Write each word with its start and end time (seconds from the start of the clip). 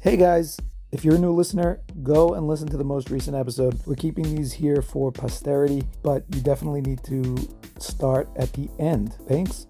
Hey 0.00 0.16
guys, 0.16 0.56
if 0.92 1.04
you're 1.04 1.16
a 1.16 1.18
new 1.18 1.32
listener, 1.32 1.80
go 2.04 2.34
and 2.34 2.46
listen 2.46 2.68
to 2.68 2.76
the 2.76 2.84
most 2.84 3.10
recent 3.10 3.36
episode. 3.36 3.84
We're 3.84 3.96
keeping 3.96 4.32
these 4.32 4.52
here 4.52 4.80
for 4.80 5.10
posterity, 5.10 5.82
but 6.04 6.22
you 6.32 6.40
definitely 6.40 6.82
need 6.82 7.02
to 7.02 7.36
start 7.80 8.28
at 8.36 8.52
the 8.52 8.70
end. 8.78 9.14
Thanks. 9.26 9.66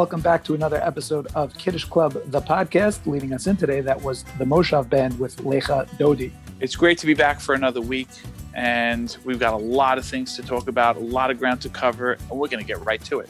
Welcome 0.00 0.22
back 0.22 0.42
to 0.44 0.54
another 0.54 0.80
episode 0.82 1.26
of 1.34 1.52
Kiddush 1.58 1.84
Club, 1.84 2.16
the 2.30 2.40
podcast. 2.40 3.04
Leading 3.04 3.34
us 3.34 3.46
in 3.46 3.58
today, 3.58 3.82
that 3.82 4.00
was 4.00 4.22
the 4.38 4.46
Moshav 4.46 4.88
Band 4.88 5.18
with 5.20 5.36
Lecha 5.42 5.86
Dodi. 5.98 6.32
It's 6.58 6.74
great 6.74 6.96
to 7.00 7.06
be 7.06 7.12
back 7.12 7.38
for 7.38 7.54
another 7.54 7.82
week, 7.82 8.08
and 8.54 9.14
we've 9.26 9.38
got 9.38 9.52
a 9.52 9.58
lot 9.58 9.98
of 9.98 10.06
things 10.06 10.34
to 10.36 10.42
talk 10.42 10.68
about, 10.68 10.96
a 10.96 11.00
lot 11.00 11.30
of 11.30 11.38
ground 11.38 11.60
to 11.60 11.68
cover, 11.68 12.12
and 12.12 12.30
we're 12.30 12.48
going 12.48 12.64
to 12.64 12.66
get 12.66 12.82
right 12.82 13.04
to 13.04 13.20
it. 13.20 13.28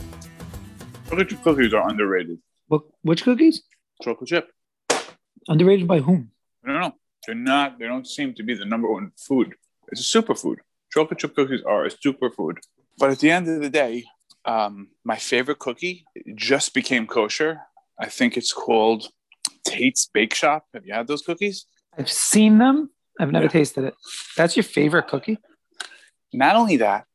Chocolate 1.08 1.30
chip 1.30 1.42
cookies 1.42 1.74
are 1.74 1.88
underrated. 1.88 2.38
What, 2.68 2.82
which 3.02 3.24
cookies? 3.24 3.62
Chocolate 4.00 4.28
chip. 4.28 4.52
Underrated 5.48 5.88
by 5.88 5.98
whom? 5.98 6.30
I 6.64 6.68
don't 6.68 6.80
know. 6.80 6.94
They're 7.26 7.34
not. 7.34 7.80
They 7.80 7.88
don't 7.88 8.06
seem 8.06 8.32
to 8.34 8.44
be 8.44 8.54
the 8.54 8.64
number 8.64 8.88
one 8.88 9.10
food. 9.16 9.56
It's 9.90 10.14
a 10.14 10.22
superfood. 10.22 10.58
Chocolate 10.92 11.18
chip 11.18 11.34
cookies 11.34 11.62
are 11.66 11.84
a 11.86 11.90
superfood. 11.90 12.58
But 12.96 13.10
at 13.10 13.18
the 13.18 13.32
end 13.32 13.48
of 13.48 13.60
the 13.60 13.70
day, 13.70 14.04
um, 14.44 14.88
my 15.04 15.16
favorite 15.16 15.58
cookie 15.58 16.04
just 16.34 16.74
became 16.74 17.06
kosher. 17.06 17.60
I 17.98 18.06
think 18.08 18.36
it's 18.36 18.52
called 18.52 19.08
Tate's 19.64 20.06
Bake 20.12 20.34
Shop. 20.34 20.64
Have 20.74 20.86
you 20.86 20.94
had 20.94 21.06
those 21.06 21.22
cookies? 21.22 21.66
I've 21.98 22.10
seen 22.10 22.58
them. 22.58 22.90
I've 23.18 23.32
never 23.32 23.44
Yeah. 23.46 23.50
tasted 23.50 23.84
it. 23.84 23.94
That's 24.36 24.56
your 24.56 24.62
favorite 24.64 25.08
cookie? 25.08 25.38
Not 26.32 26.56
only 26.56 26.76
that, 26.78 27.06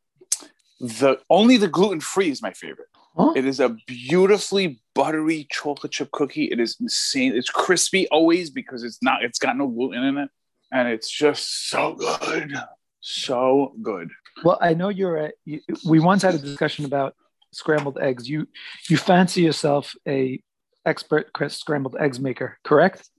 the 0.80 1.20
only 1.30 1.58
the 1.58 1.67
gluten 1.67 2.02
free 2.02 2.30
is 2.30 2.42
my 2.42 2.52
favorite. 2.52 2.90
Huh? 3.17 3.32
It 3.36 3.45
is 3.45 3.60
a 3.62 3.70
beautifully 3.88 4.82
buttery 4.94 5.48
chocolate 5.50 5.94
chip 5.94 6.12
cookie. 6.12 6.45
It 6.52 6.60
is 6.60 6.76
insane. 6.82 7.34
It's 7.36 7.50
crispy 7.50 8.08
always 8.10 8.50
because 8.50 8.84
it's 8.84 9.00
not. 9.02 9.23
It's 9.23 9.39
got 9.39 9.58
no 9.58 9.67
gluten 9.70 10.04
in 10.04 10.17
it, 10.17 10.30
and 10.72 10.89
it's 10.89 11.10
just 11.10 11.70
so 11.70 11.95
good, 11.95 12.54
so 13.00 13.73
good. 13.82 14.10
Well, 14.44 14.58
I 14.61 14.73
know 14.73 14.89
you're 14.89 15.17
a. 15.17 15.31
You, 15.45 15.61
we 15.86 16.00
once 16.00 16.22
had 16.22 16.36
a 16.36 16.39
discussion 16.39 16.86
about 16.86 17.16
scrambled 17.53 17.97
eggs. 18.00 18.30
You 18.30 18.47
you 18.89 18.97
fancy 18.97 19.42
yourself 19.42 19.95
a 20.08 20.42
expert 20.86 21.31
scrambled 21.50 21.95
eggs 22.00 22.19
maker, 22.19 22.58
correct? 22.64 23.09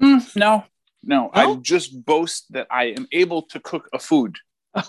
Mm, 0.00 0.36
no, 0.36 0.64
no, 1.02 1.30
I 1.32 1.54
just 1.56 2.04
boast 2.04 2.52
that 2.52 2.66
I 2.70 2.84
am 2.96 3.06
able 3.12 3.42
to 3.42 3.60
cook 3.60 3.88
a 3.92 3.98
food. 3.98 4.36
you 4.76 4.82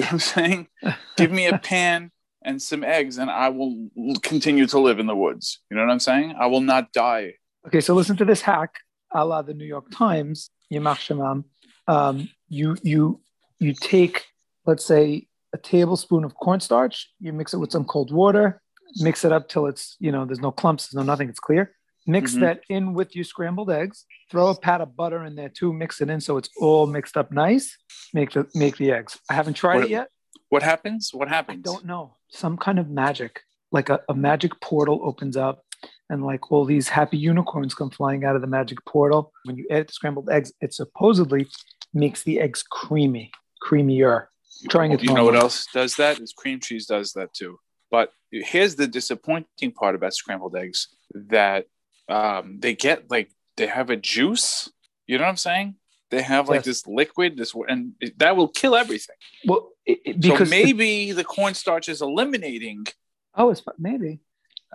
know 0.00 0.06
what 0.06 0.12
I'm 0.12 0.18
saying? 0.18 0.68
Give 1.16 1.30
me 1.30 1.46
a 1.46 1.58
pan 1.58 2.10
and 2.44 2.60
some 2.60 2.84
eggs, 2.84 3.18
and 3.18 3.30
I 3.30 3.48
will 3.48 3.88
continue 4.22 4.66
to 4.66 4.78
live 4.78 4.98
in 4.98 5.06
the 5.06 5.16
woods. 5.16 5.60
You 5.70 5.76
know 5.76 5.84
what 5.84 5.92
I'm 5.92 6.00
saying? 6.00 6.34
I 6.38 6.46
will 6.46 6.60
not 6.60 6.92
die. 6.92 7.34
Okay, 7.66 7.80
so 7.80 7.94
listen 7.94 8.16
to 8.16 8.24
this 8.24 8.42
hack, 8.42 8.80
a 9.12 9.24
la 9.24 9.42
the 9.42 9.54
New 9.54 9.64
York 9.64 9.90
Times. 9.90 10.50
Yamach 10.72 10.98
Shemam. 10.98 11.44
Um, 11.86 12.28
you 12.48 12.76
you 12.82 13.20
you 13.58 13.74
take, 13.74 14.24
let's 14.66 14.84
say, 14.84 15.26
a 15.54 15.58
tablespoon 15.58 16.24
of 16.24 16.34
cornstarch. 16.36 17.10
You 17.20 17.32
mix 17.32 17.52
it 17.52 17.58
with 17.58 17.70
some 17.72 17.84
cold 17.84 18.12
water. 18.12 18.62
Mix 18.98 19.24
it 19.24 19.32
up 19.32 19.48
till 19.48 19.66
it's 19.66 19.96
you 20.00 20.12
know 20.12 20.24
there's 20.24 20.40
no 20.40 20.50
clumps, 20.52 20.88
there's 20.88 21.02
no 21.04 21.10
nothing. 21.10 21.28
It's 21.28 21.40
clear. 21.40 21.74
Mix 22.06 22.34
Mhm. 22.34 22.40
that 22.40 22.60
in 22.68 22.94
with 22.94 23.14
your 23.14 23.24
scrambled 23.24 23.70
eggs. 23.70 24.04
Throw 24.30 24.48
a 24.48 24.58
pat 24.58 24.80
of 24.80 24.96
butter 24.96 25.24
in 25.24 25.34
there 25.36 25.48
too. 25.48 25.72
Mix 25.72 26.00
it 26.00 26.10
in 26.10 26.20
so 26.20 26.36
it's 26.36 26.50
all 26.60 26.86
mixed 26.86 27.16
up 27.16 27.30
nice. 27.32 27.76
Make 28.12 28.32
the 28.32 28.46
make 28.54 28.76
the 28.76 28.90
eggs. 28.92 29.18
I 29.30 29.34
haven't 29.34 29.54
tried 29.54 29.76
What- 29.76 29.84
it 29.84 29.90
yet. 29.90 30.08
What 30.48 30.62
happens? 30.62 31.10
What 31.12 31.28
happens? 31.28 31.60
I 31.66 31.72
don't 31.72 31.86
know. 31.86 32.16
Some 32.30 32.56
kind 32.58 32.78
of 32.78 32.88
magic, 32.90 33.40
like 33.70 33.88
a, 33.88 34.00
a 34.10 34.14
magic 34.14 34.52
portal 34.60 35.00
opens 35.02 35.36
up, 35.36 35.64
and 36.10 36.22
like 36.24 36.50
all 36.52 36.64
these 36.66 36.88
happy 36.90 37.16
unicorns 37.16 37.74
come 37.74 37.88
flying 37.90 38.24
out 38.24 38.36
of 38.36 38.42
the 38.42 38.48
magic 38.48 38.78
portal. 38.86 39.32
When 39.44 39.56
you 39.56 39.66
add 39.70 39.88
the 39.88 39.92
scrambled 39.94 40.28
eggs, 40.28 40.52
it 40.60 40.74
supposedly 40.74 41.46
makes 41.94 42.22
the 42.24 42.40
eggs 42.40 42.62
creamy, 42.62 43.30
creamier. 43.66 44.26
Trying 44.68 44.92
it. 44.92 45.02
You 45.02 45.14
know 45.14 45.24
what 45.24 45.36
else 45.36 45.66
does 45.72 45.96
that? 45.96 46.20
Is 46.20 46.32
cream 46.32 46.60
cheese 46.60 46.86
does 46.86 47.12
that 47.12 47.32
too. 47.34 47.58
But 47.90 48.12
here's 48.30 48.76
the 48.76 48.86
disappointing 48.86 49.72
part 49.72 49.94
about 49.94 50.14
scrambled 50.14 50.56
eggs 50.56 50.88
that 51.14 51.66
um, 52.08 52.58
they 52.60 52.74
get 52.74 53.10
like 53.10 53.30
they 53.56 53.66
have 53.66 53.90
a 53.90 53.96
juice. 53.96 54.70
You 55.06 55.18
know 55.18 55.24
what 55.24 55.30
I'm 55.30 55.36
saying? 55.36 55.74
They 56.10 56.22
have 56.22 56.48
like 56.48 56.58
Yes. 56.58 56.64
this 56.66 56.86
liquid, 56.86 57.36
this 57.36 57.54
and 57.68 57.92
that 58.18 58.36
will 58.36 58.48
kill 58.48 58.76
everything. 58.76 59.16
Well, 59.46 59.70
it, 59.86 59.98
it- 60.04 60.20
because 60.20 60.48
so 60.48 60.50
maybe 60.50 61.12
the 61.12 61.24
cornstarch 61.24 61.88
is 61.88 62.00
eliminating, 62.02 62.86
oh, 63.34 63.50
it's 63.50 63.62
maybe 63.78 64.20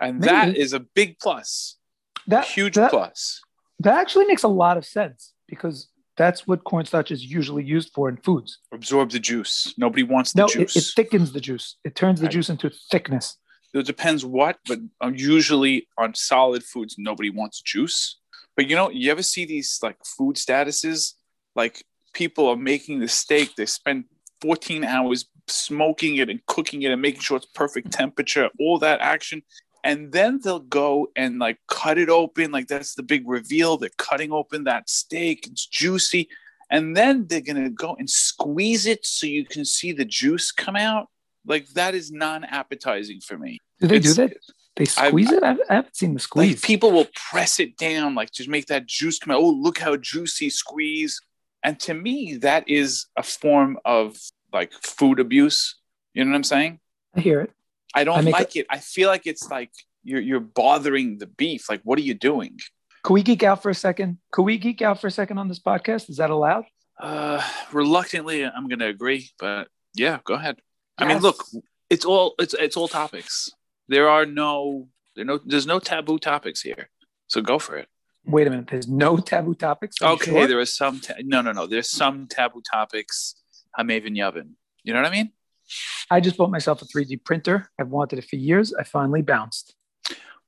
and 0.00 0.22
that 0.22 0.48
Maybe. 0.48 0.60
is 0.60 0.72
a 0.72 0.80
big 0.80 1.18
plus, 1.18 1.76
that 2.28 2.44
huge 2.44 2.74
that, 2.74 2.90
plus. 2.90 3.40
That 3.80 3.98
actually 3.98 4.26
makes 4.26 4.42
a 4.44 4.48
lot 4.48 4.76
of 4.76 4.84
sense 4.84 5.32
because 5.48 5.88
that's 6.18 6.46
what 6.46 6.64
cornstarch 6.64 7.10
is 7.10 7.24
usually 7.24 7.64
used 7.64 7.90
for 7.94 8.08
in 8.10 8.16
foods. 8.18 8.58
Absorb 8.72 9.10
the 9.10 9.20
juice. 9.20 9.72
Nobody 9.78 10.02
wants 10.02 10.32
the 10.32 10.40
No, 10.42 10.46
it, 10.46 10.52
juice. 10.52 10.76
it 10.76 10.84
thickens 10.94 11.32
the 11.32 11.40
juice. 11.40 11.76
It 11.84 11.94
turns 11.94 12.20
the 12.20 12.26
Right. 12.26 12.32
juice 12.32 12.50
into 12.50 12.70
thickness. 12.90 13.38
it 13.74 13.86
depends 13.86 14.24
what, 14.24 14.58
but 14.66 14.78
um, 15.02 15.14
usually 15.14 15.86
on 15.98 16.14
solid 16.14 16.64
foods, 16.64 16.96
nobody 16.98 17.30
wants 17.30 17.60
juice. 17.62 18.18
But 18.56 18.68
you 18.68 18.74
know, 18.76 18.90
you 18.90 19.10
ever 19.10 19.22
see 19.22 19.44
these 19.44 19.78
like 19.82 19.96
food 20.04 20.36
statuses? 20.36 21.12
Like 21.54 21.84
people 22.14 22.48
are 22.48 22.56
making 22.56 22.98
the 23.00 23.08
steak, 23.08 23.54
they 23.56 23.66
spend 23.66 24.04
14 24.40 24.84
hours 24.84 25.26
smoking 25.48 26.16
it 26.16 26.28
and 26.28 26.44
cooking 26.46 26.82
it 26.82 26.90
and 26.90 27.00
making 27.02 27.20
sure 27.20 27.36
it's 27.36 27.46
perfect 27.46 27.92
temperature, 27.92 28.48
all 28.58 28.78
that 28.78 29.00
action. 29.00 29.42
And 29.88 30.12
then 30.12 30.38
they'll 30.44 30.60
go 30.60 31.08
and 31.16 31.38
like 31.38 31.56
cut 31.66 31.96
it 31.96 32.10
open. 32.10 32.50
Like 32.52 32.68
that's 32.68 32.94
the 32.94 33.02
big 33.02 33.26
reveal. 33.26 33.78
They're 33.78 33.88
cutting 33.96 34.32
open 34.32 34.64
that 34.64 34.90
steak, 34.90 35.46
it's 35.46 35.66
juicy. 35.66 36.28
And 36.70 36.94
then 36.94 37.26
they're 37.26 37.40
gonna 37.40 37.70
go 37.70 37.96
and 37.98 38.08
squeeze 38.08 38.84
it 38.84 39.06
so 39.06 39.26
you 39.26 39.46
can 39.46 39.64
see 39.64 39.92
the 39.92 40.04
juice 40.04 40.52
come 40.52 40.76
out. 40.76 41.08
Like 41.46 41.68
that 41.68 41.94
is 41.94 42.12
non-appetizing 42.12 43.20
for 43.20 43.38
me. 43.38 43.60
Do 43.80 43.86
they 43.86 43.98
do 43.98 44.12
that? 44.12 44.34
They 44.76 44.84
squeeze 44.84 45.32
it? 45.32 45.42
I, 45.42 45.56
I 45.70 45.74
haven't 45.76 45.96
seen 45.96 46.10
the 46.10 46.16
Like 46.16 46.22
squeeze. 46.22 46.60
people 46.60 46.90
will 46.90 47.08
press 47.30 47.58
it 47.58 47.78
down, 47.78 48.14
like 48.14 48.30
just 48.30 48.50
make 48.50 48.66
that 48.66 48.84
juice 48.84 49.18
come 49.18 49.30
out. 49.30 49.40
Oh, 49.40 49.48
look 49.48 49.78
how 49.78 49.96
juicy 49.96 50.50
squeeze. 50.50 51.18
And 51.64 51.80
to 51.80 51.94
me, 51.94 52.36
that 52.42 52.68
is 52.68 53.06
a 53.16 53.22
form 53.22 53.78
of 53.86 54.18
like 54.52 54.72
food 54.74 55.18
abuse. 55.18 55.76
You 56.12 56.24
know 56.26 56.30
what 56.32 56.36
I'm 56.36 56.44
saying? 56.44 56.80
I 57.16 57.20
hear 57.20 57.40
it. 57.40 57.52
I 57.94 58.00
I 58.00 58.04
don't 58.04 58.24
make 58.24 58.34
like 58.34 58.56
it. 58.56 58.66
I 58.70 58.78
feel 58.78 59.08
like 59.08 59.26
it's 59.26 59.50
like 59.50 59.70
you're 60.04 60.20
you're 60.20 60.40
bothering 60.40 61.18
the 61.18 61.26
beef. 61.26 61.68
Like, 61.68 61.80
what 61.84 61.98
are 61.98 62.02
you 62.02 62.14
doing? 62.14 62.58
Could 63.02 63.14
we 63.14 63.22
geek 63.22 63.42
out 63.42 63.62
for 63.62 63.70
a 63.70 63.74
second? 63.74 64.18
Could 64.32 64.42
we 64.42 64.58
geek 64.58 64.82
out 64.82 65.00
for 65.00 65.06
a 65.06 65.10
second 65.10 65.38
on 65.38 65.48
this 65.48 65.58
podcast? 65.60 66.10
Is 66.10 66.16
that 66.18 66.30
allowed? 66.30 66.64
Uh 67.00 67.42
reluctantly, 67.72 68.44
I'm 68.44 68.68
gonna 68.68 68.88
agree, 68.88 69.30
but 69.38 69.68
yeah, 69.94 70.18
go 70.24 70.34
ahead. 70.34 70.56
I 70.98 71.06
mean, 71.06 71.18
look, 71.18 71.44
it's 71.90 72.04
all 72.04 72.34
it's 72.38 72.54
it's 72.54 72.76
all 72.76 72.88
topics. 72.88 73.50
There 73.88 74.08
are 74.08 74.26
no 74.26 74.88
there 75.14 75.24
no 75.24 75.38
there's 75.44 75.66
no 75.66 75.78
taboo 75.78 76.18
topics 76.18 76.60
here. 76.62 76.90
So 77.28 77.40
go 77.40 77.58
for 77.58 77.76
it. 77.76 77.88
Wait 78.26 78.46
a 78.46 78.50
minute. 78.50 78.66
There's 78.70 78.88
no 78.88 79.16
taboo 79.16 79.54
topics. 79.54 80.02
Are 80.02 80.12
Okay, 80.14 80.32
sure? 80.32 80.46
there 80.46 80.58
are 80.58 80.66
some. 80.66 81.00
Ta- 81.00 81.14
no, 81.24 81.40
no, 81.40 81.52
no. 81.52 81.66
There's 81.66 81.88
some 81.90 82.26
taboo 82.26 82.60
topics. 82.70 83.36
I'm 83.76 83.88
Hamaven 83.88 84.16
Yavin. 84.16 84.50
You 84.82 84.92
know 84.92 85.00
what 85.00 85.08
I 85.08 85.14
mean? 85.14 85.32
I 86.10 86.20
just 86.20 86.36
bought 86.36 86.50
myself 86.50 86.82
a 86.82 86.84
3D 86.84 87.24
printer. 87.24 87.70
I've 87.78 87.88
wanted 87.88 88.18
it 88.18 88.28
for 88.28 88.36
years. 88.36 88.74
I 88.74 88.84
finally 88.84 89.22
bounced. 89.22 89.74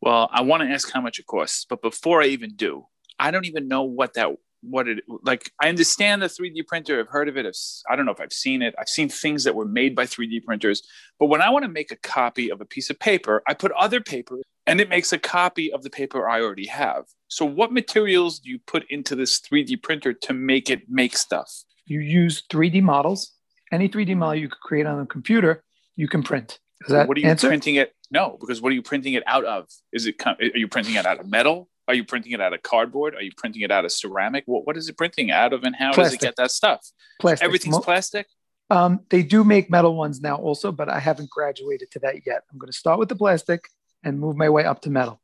Well, 0.00 0.30
I 0.32 0.42
want 0.42 0.62
to 0.62 0.68
ask 0.68 0.90
how 0.90 1.00
much 1.00 1.18
it 1.18 1.26
costs, 1.26 1.66
but 1.68 1.82
before 1.82 2.22
I 2.22 2.26
even 2.26 2.54
do, 2.56 2.86
I 3.18 3.30
don't 3.30 3.44
even 3.44 3.68
know 3.68 3.82
what 3.82 4.14
that 4.14 4.30
what 4.62 4.88
it 4.88 5.04
like. 5.22 5.50
I 5.60 5.68
understand 5.68 6.22
the 6.22 6.26
3D 6.26 6.66
printer. 6.66 7.00
I've 7.00 7.08
heard 7.08 7.28
of 7.28 7.36
it. 7.36 7.46
I've, 7.46 7.56
I 7.90 7.96
don't 7.96 8.06
know 8.06 8.12
if 8.12 8.20
I've 8.20 8.32
seen 8.32 8.62
it. 8.62 8.74
I've 8.78 8.88
seen 8.88 9.08
things 9.08 9.44
that 9.44 9.54
were 9.54 9.66
made 9.66 9.94
by 9.94 10.04
3D 10.04 10.44
printers. 10.44 10.82
But 11.18 11.26
when 11.26 11.42
I 11.42 11.50
want 11.50 11.64
to 11.64 11.70
make 11.70 11.90
a 11.90 11.96
copy 11.96 12.50
of 12.50 12.60
a 12.60 12.64
piece 12.64 12.90
of 12.90 12.98
paper, 12.98 13.42
I 13.46 13.54
put 13.54 13.72
other 13.72 14.00
paper, 14.00 14.38
and 14.66 14.80
it 14.80 14.88
makes 14.88 15.12
a 15.12 15.18
copy 15.18 15.72
of 15.72 15.82
the 15.82 15.90
paper 15.90 16.28
I 16.28 16.40
already 16.40 16.66
have. 16.66 17.04
So, 17.28 17.44
what 17.44 17.72
materials 17.72 18.40
do 18.40 18.50
you 18.50 18.58
put 18.66 18.84
into 18.90 19.14
this 19.14 19.40
3D 19.40 19.82
printer 19.82 20.12
to 20.12 20.32
make 20.32 20.70
it 20.70 20.82
make 20.88 21.16
stuff? 21.16 21.50
You 21.86 22.00
use 22.00 22.42
3D 22.50 22.82
models. 22.82 23.32
Any 23.72 23.88
3D 23.88 24.16
model 24.16 24.34
you 24.34 24.48
could 24.48 24.60
create 24.60 24.86
on 24.86 25.00
a 25.00 25.06
computer, 25.06 25.62
you 25.96 26.08
can 26.08 26.22
print. 26.22 26.58
Is 26.82 26.92
that 26.92 27.08
what 27.08 27.16
are 27.16 27.20
you 27.20 27.28
answer? 27.28 27.48
printing 27.48 27.76
it? 27.76 27.94
No, 28.10 28.36
because 28.40 28.60
what 28.60 28.72
are 28.72 28.74
you 28.74 28.82
printing 28.82 29.14
it 29.14 29.22
out 29.26 29.44
of? 29.44 29.66
Is 29.92 30.06
it 30.06 30.18
com- 30.18 30.36
are 30.40 30.58
you 30.58 30.66
printing 30.68 30.94
it 30.94 31.06
out 31.06 31.20
of 31.20 31.28
metal? 31.28 31.68
Are 31.86 31.94
you 31.94 32.04
printing 32.04 32.32
it 32.32 32.40
out 32.40 32.52
of 32.52 32.62
cardboard? 32.62 33.14
Are 33.14 33.22
you 33.22 33.32
printing 33.36 33.62
it 33.62 33.70
out 33.70 33.84
of 33.84 33.92
ceramic? 33.92 34.44
What 34.46 34.66
what 34.66 34.76
is 34.76 34.88
it 34.88 34.96
printing 34.96 35.30
out 35.30 35.52
of, 35.52 35.64
and 35.64 35.76
how 35.76 35.92
does 35.92 36.14
it 36.14 36.20
get 36.20 36.36
that 36.36 36.50
stuff? 36.50 36.86
Plastic. 37.20 37.44
Everything's 37.44 37.76
Mo- 37.76 37.80
plastic. 37.80 38.26
Um, 38.70 39.00
they 39.10 39.24
do 39.24 39.42
make 39.42 39.68
metal 39.68 39.96
ones 39.96 40.20
now 40.20 40.36
also, 40.36 40.70
but 40.70 40.88
I 40.88 41.00
haven't 41.00 41.28
graduated 41.28 41.90
to 41.90 41.98
that 42.00 42.24
yet. 42.24 42.42
I'm 42.50 42.58
going 42.58 42.70
to 42.70 42.78
start 42.78 43.00
with 43.00 43.08
the 43.08 43.16
plastic 43.16 43.68
and 44.04 44.18
move 44.18 44.36
my 44.36 44.48
way 44.48 44.64
up 44.64 44.80
to 44.82 44.90
metal. 44.90 45.20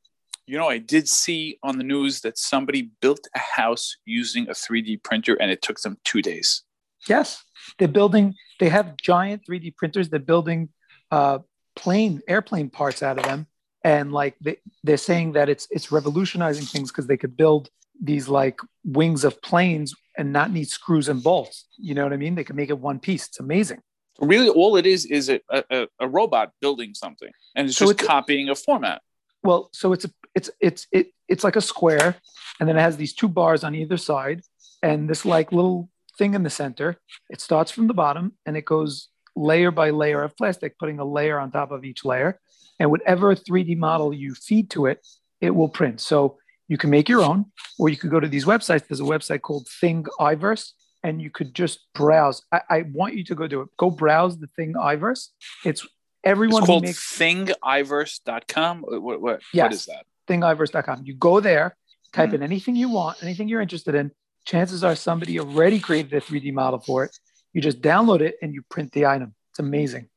You 0.49 0.59
know, 0.59 0.69
I 0.69 0.79
did 0.79 1.09
see 1.09 1.59
on 1.63 1.79
the 1.79 1.85
news 1.85 2.21
that 2.23 2.39
somebody 2.39 2.91
built 3.01 3.27
a 3.35 3.39
house 3.39 3.97
using 4.05 4.49
a 4.49 4.53
3D 4.53 5.03
printer 5.03 5.35
and 5.41 5.51
it 5.51 5.63
took 5.63 5.81
them 5.81 5.99
two 6.05 6.23
days. 6.23 6.63
Yes, 7.09 7.43
they're 7.79 7.89
building. 7.89 8.35
They 8.61 8.69
have 8.69 8.97
giant 8.97 9.43
3D 9.49 9.77
printers. 9.77 10.09
They're 10.09 10.21
building 10.21 10.71
uh, 11.11 11.39
plane 11.75 12.21
airplane 12.29 12.71
parts 12.71 13.03
out 13.03 13.19
of 13.19 13.25
them, 13.25 13.47
and 13.85 14.13
like 14.13 14.35
they, 14.41 14.59
they're 14.83 14.97
saying 14.97 15.33
that 15.33 15.49
it's 15.49 15.67
it's 15.71 15.93
revolutionizing 15.93 16.67
things 16.67 16.91
because 16.91 17.07
they 17.07 17.17
could 17.17 17.37
build 17.37 17.69
these 18.03 18.29
like 18.29 18.61
wings 18.85 19.25
of 19.25 19.41
planes 19.43 19.95
and 20.19 20.33
not 20.33 20.51
need 20.51 20.69
screws 20.69 21.09
and 21.09 21.23
bolts. 21.23 21.67
You 21.79 21.95
know 21.95 22.03
what 22.05 22.13
I 22.13 22.17
mean? 22.17 22.35
They 22.35 22.45
can 22.45 22.57
make 22.57 22.71
it 22.71 22.79
one 22.79 22.99
piece. 22.99 23.27
It's 23.29 23.41
amazing. 23.41 23.81
Really, 24.19 24.49
all 24.49 24.77
it 24.77 24.87
is 24.87 25.05
is 25.05 25.29
a, 25.29 25.41
a, 25.51 25.87
a 26.01 26.09
robot 26.09 26.53
building 26.61 26.95
something, 26.95 27.31
and 27.55 27.69
it's 27.69 27.77
So 27.77 27.85
just 27.87 27.93
it's- 28.01 28.07
copying 28.07 28.49
a 28.49 28.55
format. 28.55 29.03
Well, 29.43 29.69
so 29.73 29.93
it's 29.93 30.05
a 30.07 30.11
it's 30.35 30.51
it's 30.61 30.87
it, 30.91 31.09
it's 31.29 31.45
like 31.45 31.55
a 31.57 31.61
square, 31.61 32.17
and 32.59 32.69
then 32.69 32.77
it 32.77 32.81
has 32.81 32.97
these 32.97 33.13
two 33.15 33.29
bars 33.29 33.63
on 33.63 33.75
either 33.75 33.97
side, 33.99 34.41
and 34.83 35.09
this 35.09 35.25
like 35.25 35.53
little 35.53 35.89
thing 36.19 36.35
in 36.35 36.43
the 36.43 36.51
center. 36.51 36.99
It 37.31 37.41
starts 37.41 37.71
from 37.71 37.87
the 37.87 37.95
bottom 37.95 38.33
and 38.47 38.57
it 38.57 38.65
goes 38.65 39.09
layer 39.35 39.71
by 39.71 39.91
layer 39.91 40.23
of 40.23 40.37
plastic, 40.37 40.79
putting 40.79 40.99
a 40.99 41.05
layer 41.05 41.39
on 41.39 41.51
top 41.51 41.71
of 41.71 41.85
each 41.85 42.05
layer, 42.05 42.41
and 42.81 42.91
whatever 42.91 43.35
3D 43.35 43.77
model 43.77 44.13
you 44.13 44.35
feed 44.35 44.71
to 44.71 44.87
it, 44.87 45.07
it 45.41 45.55
will 45.55 45.69
print. 45.69 46.01
So 46.01 46.39
you 46.69 46.79
can 46.79 46.91
make 46.91 47.09
your 47.09 47.23
own, 47.23 47.47
or 47.79 47.89
you 47.89 47.97
could 47.97 48.11
go 48.11 48.19
to 48.21 48.29
these 48.29 48.45
websites. 48.47 48.87
There's 48.89 49.01
a 49.01 49.05
website 49.05 49.43
called 49.43 49.67
Thingiverse, 49.83 50.73
and 51.03 51.21
you 51.21 51.31
could 51.31 51.55
just 51.55 51.81
browse. 51.95 52.43
I, 52.51 52.61
I 52.71 52.83
want 52.93 53.15
you 53.15 53.25
to 53.25 53.35
go 53.35 53.47
do 53.47 53.61
it. 53.61 53.69
Go 53.77 53.91
browse 53.91 54.39
the 54.39 54.49
Thingiverse. 54.59 55.29
It's 55.65 55.87
everyone 56.25 56.63
It's 56.63 56.67
who 56.67 56.73
called 56.73 56.83
makes 56.85 57.17
thingiverse.com. 57.19 58.81
What, 58.83 59.03
what, 59.03 59.21
what 59.21 59.41
Yes. 59.53 59.75
is 59.75 59.85
that? 59.87 60.07
thingiverse.com. 60.29 61.03
You 61.05 61.15
go 61.15 61.39
there, 61.41 61.77
type 62.13 62.31
Mhm. 62.31 62.35
in 62.35 62.43
anything 62.43 62.75
you 62.75 62.89
want, 62.89 63.23
anything 63.23 63.49
you're 63.49 63.61
interested 63.61 63.95
in. 63.95 64.11
Chances 64.47 64.85
are 64.85 64.95
somebody 64.95 65.39
already 65.41 65.81
created 65.81 66.13
a 66.15 66.21
3D 66.21 66.53
model 66.53 66.79
for 66.79 67.05
it. 67.05 67.19
You 67.53 67.61
just 67.61 67.83
download 67.83 68.21
it 68.21 68.37
and 68.41 68.55
you 68.55 68.63
print 68.71 68.93
the 68.93 69.07
item. 69.07 69.35
It's 69.51 69.59
amazing. 69.59 70.09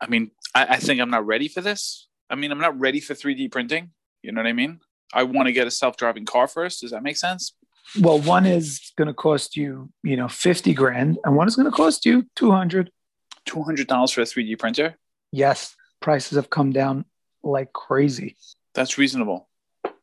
I 0.00 0.08
mean, 0.08 0.30
I, 0.54 0.66
I 0.74 0.76
think 0.76 1.00
I'm 1.00 1.10
not 1.10 1.26
ready 1.26 1.48
for 1.48 1.62
this. 1.62 2.08
I 2.28 2.34
mean, 2.34 2.52
I'm 2.52 2.60
not 2.60 2.78
ready 2.78 3.00
for 3.00 3.14
3D 3.14 3.50
printing. 3.50 3.90
You 4.22 4.32
know 4.32 4.42
what 4.42 4.48
I 4.48 4.52
mean? 4.52 4.80
I 5.14 5.22
want 5.22 5.46
to 5.46 5.52
get 5.52 5.66
a 5.66 5.70
self-driving 5.70 6.26
car 6.26 6.48
first. 6.48 6.82
Does 6.82 6.90
that 6.90 7.02
make 7.02 7.16
sense? 7.16 7.54
Well, 8.00 8.18
one 8.18 8.44
is 8.44 8.92
going 8.96 9.08
to 9.08 9.14
cost 9.14 9.56
you, 9.56 9.90
you 10.02 10.16
know, 10.16 10.28
50 10.28 10.74
grand, 10.74 11.18
and 11.24 11.36
one 11.36 11.46
is 11.46 11.56
going 11.56 11.70
to 11.70 11.76
cost 11.76 12.04
you 12.04 12.26
200. 12.36 12.90
Two 13.46 13.62
hundred 13.62 13.86
dollars 13.86 14.10
for 14.10 14.22
a 14.22 14.24
3D 14.24 14.58
printer? 14.58 14.96
Yes, 15.30 15.76
prices 16.00 16.34
have 16.34 16.50
come 16.50 16.72
down 16.72 17.04
like 17.44 17.72
crazy. 17.72 18.36
That's 18.74 18.98
reasonable. 18.98 19.48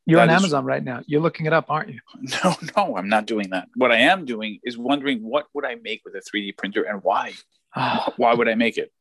You're 0.05 0.19
That 0.19 0.29
on 0.29 0.35
is- 0.35 0.41
Amazon 0.43 0.65
right 0.65 0.83
now. 0.83 1.01
You're 1.07 1.21
looking 1.21 1.45
it 1.45 1.53
up, 1.53 1.65
aren't 1.69 1.89
you? 1.89 1.99
No, 2.43 2.55
no, 2.77 2.97
I'm 2.97 3.07
not 3.09 3.25
doing 3.25 3.49
that. 3.51 3.69
What 3.75 3.91
I 3.91 3.97
am 3.97 4.25
doing 4.25 4.59
is 4.63 4.77
wondering 4.77 5.19
what 5.23 5.47
would 5.53 5.65
I 5.65 5.75
make 5.75 6.01
with 6.05 6.15
a 6.15 6.21
3D 6.21 6.57
printer 6.57 6.83
and 6.83 7.01
why? 7.03 7.33
Ah, 7.75 8.13
Why 8.17 8.33
would 8.33 8.47
I 8.49 8.55
make 8.55 8.77
it? 8.77 8.91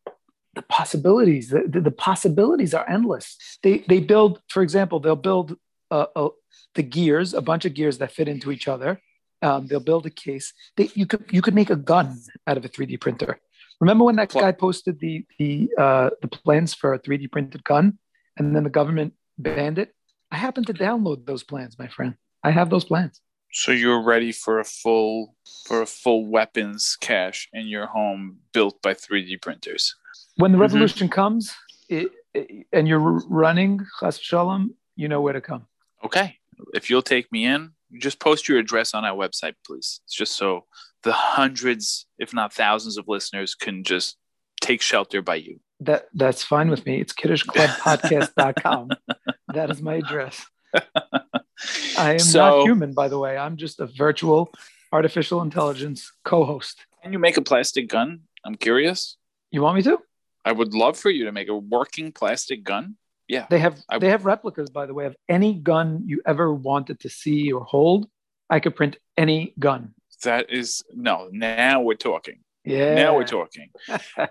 the 0.54 0.60
possibilities 0.62 1.49
the, 1.49 1.62
the, 1.66 1.81
the 1.81 1.90
possibilities 1.90 2.75
are 2.75 2.87
endless 2.87 3.38
they 3.62 3.78
they 3.88 4.00
build 4.00 4.32
for 4.49 4.62
example 4.62 5.00
they'll 5.00 5.16
build 5.31 5.56
uh, 5.90 6.04
uh, 6.14 6.28
the 6.75 6.82
gears 6.82 7.32
a 7.32 7.40
bunch 7.40 7.64
of 7.64 7.72
gears 7.72 7.96
that 7.96 8.12
fit 8.12 8.28
into 8.28 8.50
each 8.52 8.69
other 8.69 9.00
um, 9.40 9.66
they'll 9.66 9.81
build 9.93 10.04
a 10.04 10.10
case 10.10 10.52
they, 10.76 10.90
you 10.94 11.06
could 11.06 11.25
you 11.31 11.40
could 11.40 11.54
make 11.54 11.70
a 11.70 11.76
gun 11.93 12.19
out 12.46 12.58
of 12.58 12.64
a 12.66 12.69
3d 12.69 13.00
printer 13.00 13.40
remember 13.81 14.04
when 14.04 14.16
that 14.16 14.28
Pl- 14.28 14.43
guy 14.43 14.52
posted 14.52 15.00
the 15.00 15.25
the 15.38 15.70
uh, 15.78 16.10
the 16.20 16.28
plans 16.28 16.75
for 16.75 16.93
a 16.93 16.99
3d 16.99 17.32
printed 17.32 17.64
gun 17.64 17.99
and 18.37 18.54
then 18.54 18.62
the 18.64 18.75
government 18.81 19.14
banned 19.38 19.78
it 19.78 19.94
i 20.32 20.37
happen 20.37 20.64
to 20.64 20.75
download 20.75 21.19
those 21.26 21.44
plans 21.50 21.79
my 21.79 21.88
friend 21.96 22.14
i 22.43 22.50
have 22.58 22.69
those 22.70 22.84
plans 22.84 23.20
So 23.62 23.70
you're 23.82 24.02
ready 24.14 24.32
for 24.32 24.55
a 24.61 24.64
full 24.82 25.14
for 25.69 25.82
a 25.82 25.87
full 26.02 26.23
weapons 26.37 26.96
cache 27.08 27.43
in 27.52 27.64
your 27.75 27.87
home 27.96 28.23
built 28.55 28.76
by 28.87 28.94
3D 28.94 29.31
printers. 29.46 29.82
when 30.43 30.50
the 30.52 30.58
Mhm. 30.58 30.67
revolution 30.67 31.08
comes 31.20 31.43
it, 31.88 32.08
it- 32.38 32.67
and 32.76 32.84
you're 32.88 33.06
running 33.43 33.73
chas 34.00 34.17
shalom 34.29 34.62
you 34.96 35.06
know 35.12 35.20
where 35.25 35.37
to 35.40 35.44
come 35.50 35.62
Okay. 36.08 36.29
If 36.75 36.85
you'll 36.90 37.08
take 37.14 37.26
me 37.31 37.40
in, 37.55 37.61
just 38.06 38.19
post 38.19 38.49
your 38.49 38.58
address 38.58 38.88
on 38.93 39.05
our 39.08 39.17
website, 39.25 39.55
please. 39.67 39.88
It's 40.05 40.17
just 40.23 40.32
so 40.43 40.49
the 41.06 41.12
hundreds, 41.12 42.06
if 42.19 42.31
not 42.35 42.52
thousands 42.52 42.96
of 43.00 43.05
listeners 43.06 43.55
can 43.64 43.85
just 43.85 44.17
take 44.61 44.82
shelter 44.82 45.23
by 45.23 45.37
you. 45.46 45.55
That 45.88 46.08
that's 46.23 46.43
fine 46.55 46.69
with 46.70 46.82
me. 46.87 46.94
It's 47.02 47.12
kiddushclubpodcast.com. 47.20 48.88
that 49.52 49.70
is 49.70 49.81
my 49.82 49.94
address. 49.96 50.44
I 51.99 52.12
am 52.14 52.19
So- 52.19 52.38
not 52.58 52.62
human, 52.64 52.93
by 52.94 53.08
the 53.08 53.19
way. 53.19 53.37
I'm 53.37 53.56
just 53.56 53.81
a 53.81 53.87
virtual 53.87 54.50
artificial 54.93 55.43
intelligence 55.43 56.12
co-host. 56.25 56.84
Can 57.02 57.12
you 57.12 57.19
make 57.19 57.37
a 57.37 57.43
plastic 57.43 57.88
gun? 57.88 58.20
I'm 58.44 58.54
curious. 58.56 59.16
You 59.50 59.62
want 59.62 59.76
me 59.76 59.82
to? 59.82 59.99
I 60.44 60.52
would 60.52 60.75
love 60.75 60.99
for 60.99 61.10
you 61.10 61.25
to 61.26 61.32
make 61.32 61.49
a 61.49 61.56
working 61.56 62.12
plastic 62.12 62.64
gun. 62.64 62.96
Yeah. 63.28 63.46
They 63.49 63.58
have 63.60 63.81
I- 63.88 63.99
they 63.99 64.08
have 64.10 64.25
replicas, 64.25 64.70
by 64.70 64.87
the 64.87 64.94
way, 64.94 65.06
of 65.06 65.16
any 65.28 65.54
gun 65.54 66.02
you 66.06 66.20
ever 66.26 66.52
wanted 66.52 67.00
to 67.00 67.08
see 67.08 67.52
or 67.52 67.64
hold. 67.64 68.08
I 68.50 68.60
could 68.60 68.75
print 68.76 68.96
any 69.16 69.54
gun. 69.58 69.94
That 70.25 70.50
is 70.50 70.82
no. 70.94 71.28
Now 71.32 71.81
we're 71.81 71.94
talking. 71.94 72.40
Yeah. 72.64 72.94
Now 72.94 73.16
we're 73.16 73.26
talking. 73.26 73.70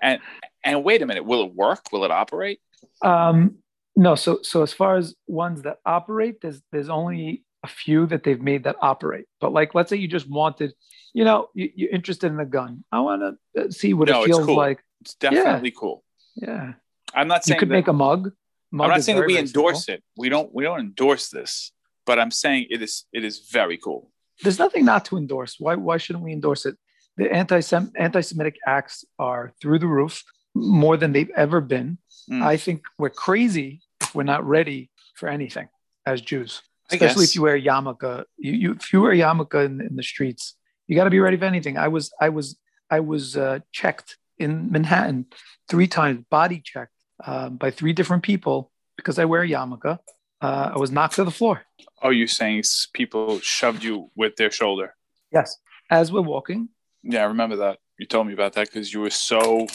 and 0.02 0.20
and 0.64 0.84
wait 0.84 1.02
a 1.02 1.06
minute. 1.06 1.26
Will 1.26 1.46
it 1.46 1.54
work? 1.56 1.92
Will 1.92 2.06
it 2.06 2.12
operate? 2.12 2.60
Um, 3.02 3.58
no, 3.96 4.16
so 4.16 4.40
so 4.42 4.64
as 4.64 4.74
far 4.74 4.98
as 4.98 5.16
ones 5.28 5.64
that 5.64 5.78
operate, 5.86 6.42
there's 6.42 6.62
there's 6.72 6.90
only 6.90 7.44
a 7.64 7.68
few 7.68 8.06
that 8.08 8.24
they've 8.24 8.42
made 8.42 8.64
that 8.64 8.76
operate. 8.82 9.26
But 9.40 9.54
like, 9.54 9.76
let's 9.76 9.90
say 9.90 9.98
you 9.98 10.08
just 10.08 10.28
wanted, 10.30 10.74
you 11.14 11.24
know, 11.24 11.50
you, 11.54 11.70
you're 11.76 11.92
interested 11.92 12.32
in 12.32 12.40
a 12.40 12.46
gun. 12.46 12.84
I 12.92 13.02
want 13.02 13.22
to 13.56 13.62
uh, 13.66 13.70
see 13.70 13.94
what 13.94 14.08
No, 14.08 14.22
it 14.24 14.28
it's 14.30 14.38
feels 14.38 14.46
cool. 14.46 14.56
like. 14.56 14.84
It's 15.02 15.16
definitely 15.16 15.72
cool. 15.72 16.04
Yeah, 16.36 16.74
I'm 17.14 17.28
not 17.28 17.44
saying 17.44 17.56
you 17.56 17.60
could 17.60 17.70
that, 17.70 17.74
make 17.74 17.88
a 17.88 17.94
mug. 17.94 18.32
mug 18.72 18.86
I'm 18.86 18.92
not 18.96 19.04
saying 19.04 19.20
that 19.20 19.28
we 19.28 19.38
endorse 19.38 19.86
simple. 19.86 19.96
it. 19.96 20.04
We 20.18 20.30
don't. 20.30 20.54
We 20.54 20.64
don't 20.64 20.80
endorse 20.80 21.30
this. 21.30 21.72
But 22.06 22.20
I'm 22.20 22.32
saying 22.32 22.68
it 22.70 22.82
is. 22.82 23.06
It 23.14 23.24
is 23.24 23.48
very 23.52 23.78
cool. 23.78 24.12
There's 24.42 24.58
nothing 24.58 24.86
not 24.86 25.06
to 25.06 25.18
endorse. 25.18 25.58
Why 25.60 25.76
why 25.76 25.98
shouldn't 25.98 26.24
we 26.24 26.32
endorse 26.34 26.66
it? 26.66 26.78
The 27.18 27.32
anti 27.32 27.62
anti-Semitic 27.96 28.56
acts 28.66 29.06
are 29.20 29.54
through 29.62 29.80
the 29.80 29.88
roof, 29.88 30.24
more 30.56 30.98
than 30.98 31.12
they've 31.12 31.30
ever 31.36 31.62
been. 31.62 31.98
Mm. 32.30 32.44
I 32.44 32.58
think 32.58 32.84
we're 32.98 33.10
crazy 33.10 33.82
if 34.02 34.14
we're 34.16 34.24
not 34.24 34.46
ready 34.46 34.90
for 35.16 35.30
anything 35.30 35.70
as 36.06 36.22
Jews. 36.22 36.62
Especially 36.92 37.24
if 37.24 37.36
you 37.36 37.42
wear 37.42 37.60
yarmulke. 37.60 38.26
You, 38.38 38.52
you 38.54 38.72
if 38.74 38.92
you 38.92 39.02
wear 39.02 39.14
yarmulke 39.14 39.66
in, 39.66 39.82
in 39.82 39.96
the 39.96 40.04
streets, 40.04 40.56
you 40.88 40.96
got 40.96 41.06
to 41.06 41.10
be 41.10 41.20
ready 41.20 41.38
for 41.38 41.46
anything. 41.46 41.78
I 41.78 41.88
was 41.88 42.12
I 42.20 42.30
was 42.30 42.58
I 42.90 43.00
was 43.00 43.38
uh, 43.38 43.60
checked 43.72 44.18
in 44.38 44.72
Manhattan 44.72 45.28
three 45.70 45.88
times, 45.88 46.26
body 46.30 46.62
checked 46.64 46.92
uh, 47.24 47.50
by 47.50 47.72
three 47.72 47.94
different 47.94 48.24
people 48.24 48.72
because 48.98 49.20
I 49.20 49.26
wear 49.26 49.46
yarmulke. 49.46 50.00
Uh, 50.42 50.72
I 50.74 50.78
was 50.78 50.92
knocked 50.92 51.16
to 51.16 51.24
the 51.24 51.32
floor. 51.32 51.62
Oh, 52.02 52.10
you're 52.10 52.28
saying 52.28 52.64
people 52.94 53.40
shoved 53.40 53.84
you 53.84 54.10
with 54.16 54.36
their 54.36 54.52
shoulder? 54.52 54.96
Yes, 55.32 55.58
as 55.90 56.12
we're 56.12 56.22
walking. 56.22 56.70
Yeah, 57.04 57.22
I 57.22 57.26
remember 57.26 57.58
that. 57.58 57.80
You 58.00 58.08
told 58.08 58.28
me 58.28 58.34
about 58.34 58.54
that 58.54 58.68
because 58.68 58.92
you 58.92 59.02
were 59.02 59.12
so 59.12 59.68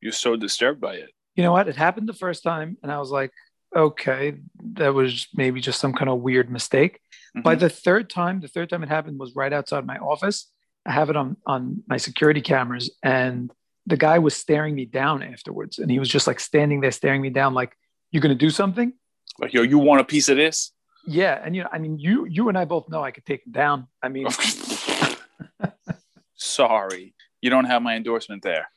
you're 0.00 0.12
so 0.12 0.36
disturbed 0.36 0.80
by 0.80 0.94
it. 0.94 1.10
You 1.38 1.44
know 1.44 1.52
what? 1.52 1.68
It 1.68 1.76
happened 1.76 2.08
the 2.08 2.14
first 2.14 2.42
time, 2.42 2.76
and 2.82 2.90
I 2.90 2.98
was 2.98 3.12
like, 3.12 3.30
okay, 3.74 4.34
that 4.74 4.92
was 4.92 5.28
maybe 5.34 5.60
just 5.60 5.78
some 5.78 5.92
kind 5.92 6.10
of 6.10 6.18
weird 6.18 6.50
mistake. 6.50 6.98
By 7.44 7.54
Mhm. 7.54 7.60
the 7.60 7.68
third 7.68 8.10
time, 8.10 8.40
the 8.40 8.48
third 8.48 8.68
time 8.68 8.82
it 8.82 8.88
happened 8.88 9.20
was 9.20 9.36
right 9.36 9.52
outside 9.52 9.86
my 9.86 9.98
office. 9.98 10.50
I 10.84 10.90
have 10.90 11.10
it 11.10 11.16
on 11.16 11.36
on 11.46 11.84
my 11.86 11.96
security 11.96 12.40
cameras, 12.40 12.90
and 13.04 13.52
the 13.86 13.96
guy 13.96 14.18
was 14.18 14.34
staring 14.34 14.74
me 14.74 14.84
down 14.84 15.22
afterwards, 15.22 15.78
and 15.78 15.92
he 15.92 16.00
was 16.00 16.08
just 16.08 16.26
like 16.26 16.40
standing 16.40 16.80
there 16.80 16.90
staring 16.90 17.22
me 17.22 17.30
down, 17.30 17.54
like, 17.54 17.76
"You're 18.10 18.22
gonna 18.22 18.34
do 18.34 18.50
something?" 18.50 18.94
like, 19.38 19.52
yo, 19.52 19.62
you 19.62 19.78
want 19.78 20.00
a 20.00 20.04
piece 20.04 20.28
of 20.28 20.36
this? 20.36 20.72
Yeah, 21.06 21.40
and 21.44 21.54
you 21.54 21.62
know, 21.62 21.68
I 21.70 21.78
mean, 21.78 22.00
you 22.00 22.24
you 22.24 22.48
and 22.48 22.58
I 22.58 22.64
both 22.64 22.88
know 22.88 23.04
I 23.04 23.12
could 23.12 23.24
take 23.24 23.46
him 23.46 23.52
down. 23.52 23.86
I 24.02 24.08
mean, 24.08 24.26
Sorry, 26.34 27.14
you 27.40 27.50
don't 27.50 27.64
have 27.66 27.82
my 27.82 27.96
endorsement 27.96 28.42
there. 28.42 28.68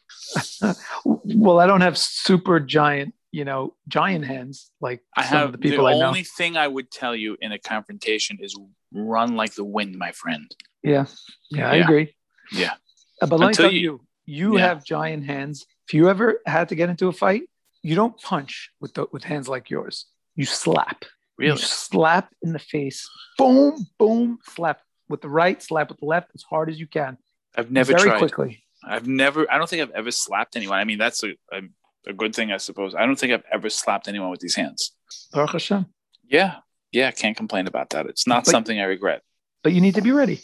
well, 1.06 1.60
I 1.60 1.68
don't 1.68 1.82
have 1.82 1.98
super 1.98 2.60
giant, 2.60 3.14
you 3.32 3.46
know, 3.46 3.74
giant 3.88 4.26
hands 4.26 4.72
like 4.82 5.02
I 5.16 5.24
some 5.24 5.38
have 5.38 5.46
of 5.48 5.52
the 5.54 5.58
people 5.58 5.88
I 5.88 5.94
know. 5.94 6.06
only 6.08 6.24
thing 6.24 6.58
I 6.58 6.68
would 6.68 6.92
tell 6.92 7.16
you 7.16 7.38
in 7.42 7.52
a 7.52 7.60
confrontation 7.60 8.38
is 8.42 8.56
run 8.94 9.36
like 9.36 9.54
the 9.56 9.64
wind, 9.64 9.98
my 9.98 10.12
friend. 10.12 10.54
Yeah, 10.84 11.06
yeah, 11.50 11.70
I 11.70 11.76
Yeah. 11.76 11.84
agree. 11.84 12.16
Yeah. 12.52 12.74
Uh, 13.22 13.28
but 13.28 13.40
let 13.40 13.46
me 13.48 13.50
Until 13.50 13.66
tell 13.66 13.74
you- 13.74 13.80
you, 13.82 14.02
you 14.26 14.58
Yeah. 14.58 14.68
have 14.68 14.84
giant 14.84 15.26
hands. 15.26 15.66
If 15.88 15.94
you 15.94 16.10
ever 16.10 16.42
had 16.46 16.70
to 16.70 16.76
get 16.76 16.90
into 16.90 17.08
a 17.08 17.12
fight, 17.14 17.44
you 17.84 17.96
don't 17.96 18.20
punch 18.22 18.70
with 18.80 18.94
the, 18.94 19.08
with 19.12 19.24
hands 19.24 19.48
like 19.50 19.70
yours. 19.70 20.06
You 20.36 20.46
slap. 20.46 21.04
You 21.40 21.48
Really? 21.48 21.58
slap 21.62 22.32
in 22.44 22.54
the 22.54 22.60
face. 22.60 23.10
Boom, 23.38 23.88
boom, 23.98 24.40
slap 24.44 24.82
with 25.10 25.22
the 25.22 25.30
right, 25.30 25.62
slap 25.62 25.90
with 25.90 26.00
the 26.00 26.06
left 26.06 26.30
as 26.36 26.44
hard 26.44 26.70
as 26.70 26.80
you 26.80 26.88
can. 26.88 27.18
I've 27.56 27.72
never 27.72 27.94
very 27.94 28.10
tried. 28.10 28.18
quickly. 28.20 28.64
I've 28.84 29.08
never. 29.08 29.50
I 29.52 29.58
don't 29.58 29.70
think 29.70 29.82
I've 29.82 29.92
ever 29.92 30.12
slapped 30.12 30.56
anyone. 30.56 30.80
I 30.80 30.84
mean, 30.86 30.98
that's 30.98 31.24
a, 31.24 31.32
a 31.52 31.62
a 32.08 32.14
good 32.14 32.34
thing, 32.36 32.52
I 32.52 32.58
suppose. 32.58 32.96
I 32.96 33.06
don't 33.06 33.16
think 33.18 33.32
I've 33.34 33.44
ever 33.52 33.70
slapped 33.70 34.08
anyone 34.08 34.32
with 34.32 34.40
these 34.40 34.56
hands. 34.56 34.92
Baruch 35.32 35.52
Hashem. 35.52 35.86
Yeah, 36.28 36.56
Yeah, 36.92 37.12
can't 37.12 37.38
complain 37.38 37.68
about 37.68 37.92
that. 37.92 38.06
It's 38.08 38.26
not 38.26 38.46
But- 38.46 38.52
something 38.52 38.80
I 38.80 38.86
regret. 38.86 39.22
But 39.64 39.74
you 39.74 39.82
need 39.82 39.96
to 39.96 40.02
be 40.02 40.12
ready. 40.12 40.42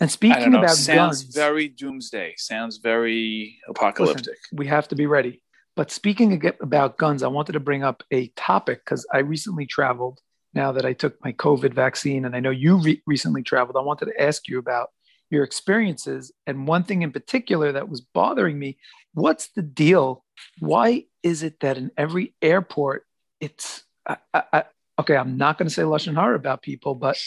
And 0.00 0.10
speaking 0.10 0.50
know. 0.52 0.58
about 0.58 0.76
Sounds 0.76 1.22
guns, 1.22 1.34
very 1.34 1.68
doomsday. 1.68 2.34
Sounds 2.36 2.76
very 2.76 3.58
apocalyptic. 3.68 4.36
we 4.52 4.66
have 4.66 4.86
to 4.88 4.94
be 4.94 5.06
ready. 5.06 5.42
But 5.74 5.90
speaking 5.90 6.44
about 6.60 6.98
guns, 6.98 7.22
I 7.22 7.28
wanted 7.28 7.52
to 7.52 7.60
bring 7.60 7.82
up 7.82 8.02
a 8.10 8.28
topic 8.36 8.84
because 8.84 9.06
I 9.12 9.18
recently 9.20 9.64
traveled. 9.66 10.20
Now 10.54 10.72
that 10.72 10.84
I 10.84 10.92
took 10.92 11.22
my 11.24 11.32
COVID 11.32 11.72
vaccine, 11.72 12.24
and 12.26 12.34
I 12.36 12.40
know 12.40 12.50
you 12.50 12.76
re- 12.76 13.02
recently 13.06 13.42
traveled, 13.42 13.76
I 13.76 13.80
wanted 13.80 14.06
to 14.06 14.20
ask 14.22 14.48
you 14.48 14.58
about 14.58 14.90
your 15.30 15.44
experiences. 15.44 16.32
And 16.46 16.66
one 16.66 16.84
thing 16.84 17.02
in 17.02 17.12
particular 17.12 17.72
that 17.72 17.88
was 17.88 18.00
bothering 18.00 18.58
me 18.58 18.78
what's 19.14 19.48
the 19.48 19.62
deal? 19.62 20.24
Why 20.60 21.04
is 21.22 21.42
it 21.42 21.60
that 21.60 21.76
in 21.76 21.90
every 21.96 22.34
airport, 22.40 23.04
it's 23.40 23.84
I, 24.06 24.16
I, 24.34 24.64
okay? 25.00 25.16
I'm 25.16 25.36
not 25.36 25.58
going 25.58 25.68
to 25.68 25.74
say 25.74 25.82
Lashon 25.82 26.14
Hara 26.14 26.36
about 26.36 26.62
people, 26.62 26.94
but 26.94 27.18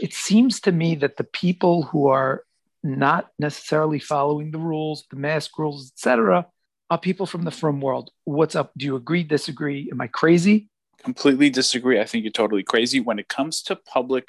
it 0.00 0.14
seems 0.14 0.60
to 0.60 0.72
me 0.72 0.94
that 0.96 1.16
the 1.16 1.24
people 1.24 1.82
who 1.82 2.08
are 2.08 2.44
not 2.82 3.28
necessarily 3.38 3.98
following 3.98 4.50
the 4.50 4.58
rules, 4.58 5.04
the 5.10 5.16
mask 5.16 5.58
rules, 5.58 5.92
etc., 5.92 6.46
are 6.88 6.98
people 6.98 7.26
from 7.26 7.42
the 7.42 7.50
frum 7.50 7.80
world. 7.80 8.10
What's 8.24 8.54
up? 8.54 8.72
Do 8.76 8.86
you 8.86 8.96
agree? 8.96 9.24
Disagree? 9.24 9.88
Am 9.90 10.00
I 10.00 10.06
crazy? 10.06 10.68
Completely 11.02 11.50
disagree. 11.50 12.00
I 12.00 12.04
think 12.04 12.24
you're 12.24 12.30
totally 12.30 12.62
crazy. 12.62 13.00
When 13.00 13.18
it 13.18 13.28
comes 13.28 13.60
to 13.62 13.76
public 13.76 14.28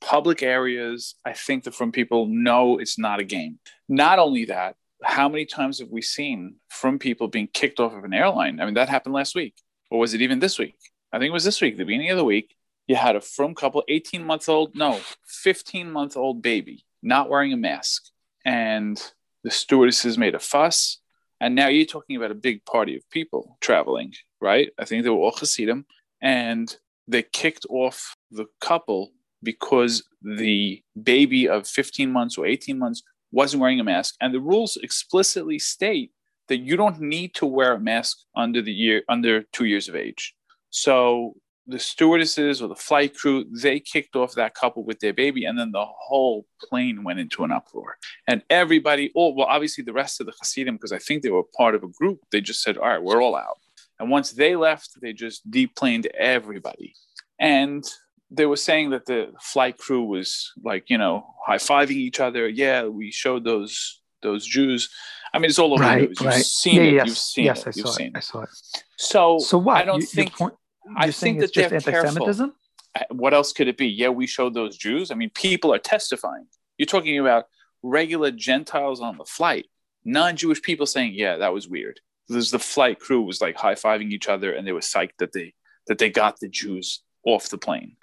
public 0.00 0.42
areas, 0.42 1.14
I 1.24 1.32
think 1.32 1.64
that 1.64 1.74
frum 1.74 1.92
people 1.92 2.26
know 2.26 2.78
it's 2.78 2.98
not 2.98 3.20
a 3.20 3.24
game. 3.24 3.58
Not 3.88 4.18
only 4.18 4.46
that, 4.46 4.76
how 5.02 5.28
many 5.28 5.44
times 5.44 5.78
have 5.80 5.90
we 5.90 6.02
seen 6.02 6.56
frum 6.68 6.98
people 6.98 7.28
being 7.28 7.48
kicked 7.52 7.80
off 7.80 7.92
of 7.92 8.04
an 8.04 8.14
airline? 8.14 8.60
I 8.60 8.64
mean, 8.64 8.74
that 8.74 8.88
happened 8.88 9.14
last 9.14 9.34
week. 9.34 9.54
Or 9.90 9.98
was 9.98 10.14
it 10.14 10.22
even 10.22 10.40
this 10.40 10.58
week? 10.58 10.76
I 11.12 11.18
think 11.18 11.28
it 11.30 11.32
was 11.32 11.44
this 11.44 11.60
week, 11.60 11.76
the 11.76 11.84
beginning 11.84 12.10
of 12.10 12.16
the 12.16 12.24
week. 12.24 12.54
You 12.86 12.96
had 12.96 13.16
a 13.16 13.20
frum 13.20 13.54
couple, 13.54 13.82
18 13.88 14.24
month 14.24 14.48
old, 14.48 14.74
no, 14.74 15.00
15 15.26 15.90
month 15.90 16.16
old 16.16 16.42
baby 16.42 16.84
not 17.06 17.30
wearing 17.30 17.52
a 17.52 17.56
mask. 17.56 18.04
And 18.44 19.00
the 19.44 19.50
stewardesses 19.50 20.18
made 20.18 20.34
a 20.34 20.40
fuss. 20.40 20.98
And 21.40 21.54
now 21.54 21.68
you're 21.68 21.86
talking 21.86 22.16
about 22.16 22.30
a 22.30 22.34
big 22.34 22.64
party 22.64 22.96
of 22.96 23.08
people 23.10 23.58
traveling, 23.60 24.14
right? 24.40 24.70
I 24.78 24.84
think 24.84 25.04
they 25.04 25.10
were 25.10 25.16
all 25.16 25.36
Hasidim. 25.36 25.86
And 26.20 26.74
they 27.08 27.22
kicked 27.22 27.66
off 27.68 28.16
the 28.30 28.46
couple 28.60 29.12
because 29.42 30.02
the 30.22 30.82
baby 31.02 31.48
of 31.48 31.66
15 31.66 32.10
months 32.10 32.38
or 32.38 32.46
18 32.46 32.78
months 32.78 33.02
wasn't 33.32 33.60
wearing 33.60 33.80
a 33.80 33.84
mask. 33.84 34.14
And 34.20 34.34
the 34.34 34.40
rules 34.40 34.76
explicitly 34.76 35.58
state 35.58 36.12
that 36.48 36.58
you 36.58 36.76
don't 36.76 37.00
need 37.00 37.34
to 37.34 37.46
wear 37.46 37.72
a 37.72 37.80
mask 37.80 38.18
under 38.34 38.62
the 38.62 38.72
year 38.72 39.02
under 39.08 39.42
two 39.52 39.66
years 39.66 39.88
of 39.88 39.96
age. 39.96 40.34
So 40.70 41.34
the 41.66 41.78
stewardesses 41.78 42.62
or 42.62 42.68
the 42.68 42.76
flight 42.76 43.16
crew, 43.16 43.44
they 43.50 43.80
kicked 43.80 44.14
off 44.14 44.34
that 44.34 44.54
couple 44.54 44.84
with 44.84 45.00
their 45.00 45.12
baby, 45.12 45.44
and 45.44 45.58
then 45.58 45.72
the 45.72 45.84
whole 45.84 46.46
plane 46.62 47.02
went 47.02 47.18
into 47.18 47.42
an 47.42 47.50
uproar. 47.50 47.96
And 48.28 48.42
everybody, 48.50 49.10
oh, 49.16 49.30
well, 49.30 49.48
obviously 49.48 49.82
the 49.82 49.92
rest 49.92 50.20
of 50.20 50.26
the 50.26 50.32
Hasidim, 50.40 50.76
because 50.76 50.92
I 50.92 50.98
think 50.98 51.22
they 51.22 51.30
were 51.30 51.42
part 51.56 51.74
of 51.74 51.82
a 51.82 51.88
group, 51.88 52.20
they 52.30 52.40
just 52.40 52.62
said, 52.62 52.78
all 52.78 52.88
right, 52.88 53.02
we're 53.02 53.20
all 53.20 53.34
out. 53.34 53.58
And 53.98 54.10
once 54.10 54.32
they 54.32 54.54
left, 54.54 55.00
they 55.00 55.12
just 55.12 55.50
deplaned 55.50 56.06
everybody. 56.14 56.94
And 57.40 57.84
they 58.30 58.46
were 58.46 58.56
saying 58.56 58.90
that 58.90 59.06
the 59.06 59.32
flight 59.40 59.78
crew 59.78 60.02
was 60.04 60.52
like, 60.62 60.90
you 60.90 60.98
know, 60.98 61.34
high 61.46 61.56
fiving 61.58 61.92
each 61.92 62.20
other. 62.20 62.48
Yeah, 62.48 62.84
we 62.84 63.10
showed 63.12 63.44
those 63.44 64.00
those 64.22 64.46
Jews. 64.46 64.88
I 65.32 65.38
mean, 65.38 65.48
it's 65.50 65.58
all 65.58 65.72
over 65.74 65.82
the 65.82 65.88
Right, 65.88 66.08
news. 66.08 66.20
You've 66.20 66.34
seen 66.46 66.74
yeah, 66.76 66.82
it. 66.82 66.92
yes, 66.94 67.06
You've 67.06 67.18
seen 67.18 67.44
yes, 67.44 67.60
it. 67.60 67.66
I 67.66 67.72
You've 67.76 67.86
saw 67.86 67.92
seen 67.92 68.06
it. 68.06 68.10
it. 68.10 68.16
I 68.16 68.20
saw 68.20 68.40
it. 68.42 68.48
So, 68.96 69.38
So 69.38 69.58
what? 69.58 69.76
I 69.76 69.84
don't 69.84 70.00
You- 70.00 70.06
think. 70.06 70.32
point- 70.36 70.54
I 70.96 71.10
think 71.10 71.42
it's 71.42 71.52
that 71.54 71.68
just 71.70 71.84
they're 71.84 71.92
careful. 71.92 72.08
anti-Semitism. 72.08 72.52
Uh, 72.94 73.00
what 73.10 73.34
else 73.34 73.52
could 73.52 73.68
it 73.68 73.76
be? 73.76 73.88
Yeah, 73.88 74.08
we 74.08 74.26
showed 74.26 74.54
those 74.54 74.76
Jews. 74.76 75.10
I 75.10 75.14
mean, 75.14 75.30
people 75.30 75.72
are 75.74 75.78
testifying. 75.78 76.46
You're 76.78 76.86
talking 76.86 77.18
about 77.18 77.44
regular 77.82 78.30
Gentiles 78.30 79.00
on 79.00 79.18
the 79.18 79.24
flight, 79.24 79.66
non-Jewish 80.04 80.62
people 80.62 80.86
saying, 80.86 81.12
"Yeah, 81.14 81.36
that 81.36 81.52
was 81.52 81.68
weird." 81.68 82.00
There's 82.28 82.50
the 82.50 82.58
flight 82.58 82.98
crew 82.98 83.22
was 83.22 83.40
like 83.40 83.56
high 83.56 83.74
fiving 83.74 84.12
each 84.12 84.28
other, 84.28 84.52
and 84.52 84.66
they 84.66 84.72
were 84.72 84.80
psyched 84.80 85.18
that 85.18 85.32
they 85.32 85.54
that 85.88 85.98
they 85.98 86.08
got 86.10 86.40
the 86.40 86.48
Jews 86.48 87.02
off 87.26 87.50
the 87.50 87.58
plane. 87.58 87.96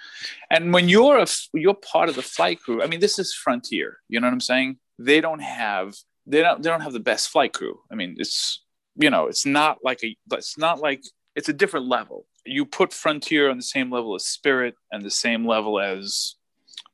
And 0.50 0.72
when 0.72 0.88
you're 0.88 1.18
a 1.18 1.26
you're 1.54 1.74
part 1.74 2.08
of 2.08 2.14
the 2.14 2.22
flight 2.22 2.60
crew, 2.60 2.82
I 2.82 2.86
mean, 2.86 3.00
this 3.00 3.18
is 3.18 3.34
Frontier. 3.34 3.98
You 4.08 4.20
know 4.20 4.28
what 4.28 4.34
I'm 4.34 4.40
saying? 4.40 4.78
They 4.98 5.20
don't 5.20 5.40
have 5.40 5.94
they 6.26 6.42
don't 6.42 6.62
they 6.62 6.70
don't 6.70 6.82
have 6.82 6.92
the 6.92 7.00
best 7.00 7.30
flight 7.30 7.52
crew. 7.52 7.80
I 7.90 7.96
mean, 7.96 8.14
it's 8.18 8.62
you 8.96 9.10
know, 9.10 9.26
it's 9.26 9.44
not 9.44 9.78
like 9.82 10.04
a 10.04 10.16
it's 10.32 10.56
not 10.56 10.78
like 10.78 11.02
it's 11.34 11.48
a 11.48 11.52
different 11.52 11.88
level. 11.88 12.26
You 12.44 12.66
put 12.66 12.92
Frontier 12.92 13.50
on 13.50 13.56
the 13.56 13.62
same 13.62 13.90
level 13.90 14.14
as 14.14 14.26
Spirit 14.26 14.74
and 14.92 15.02
the 15.02 15.10
same 15.10 15.46
level 15.46 15.80
as 15.80 16.36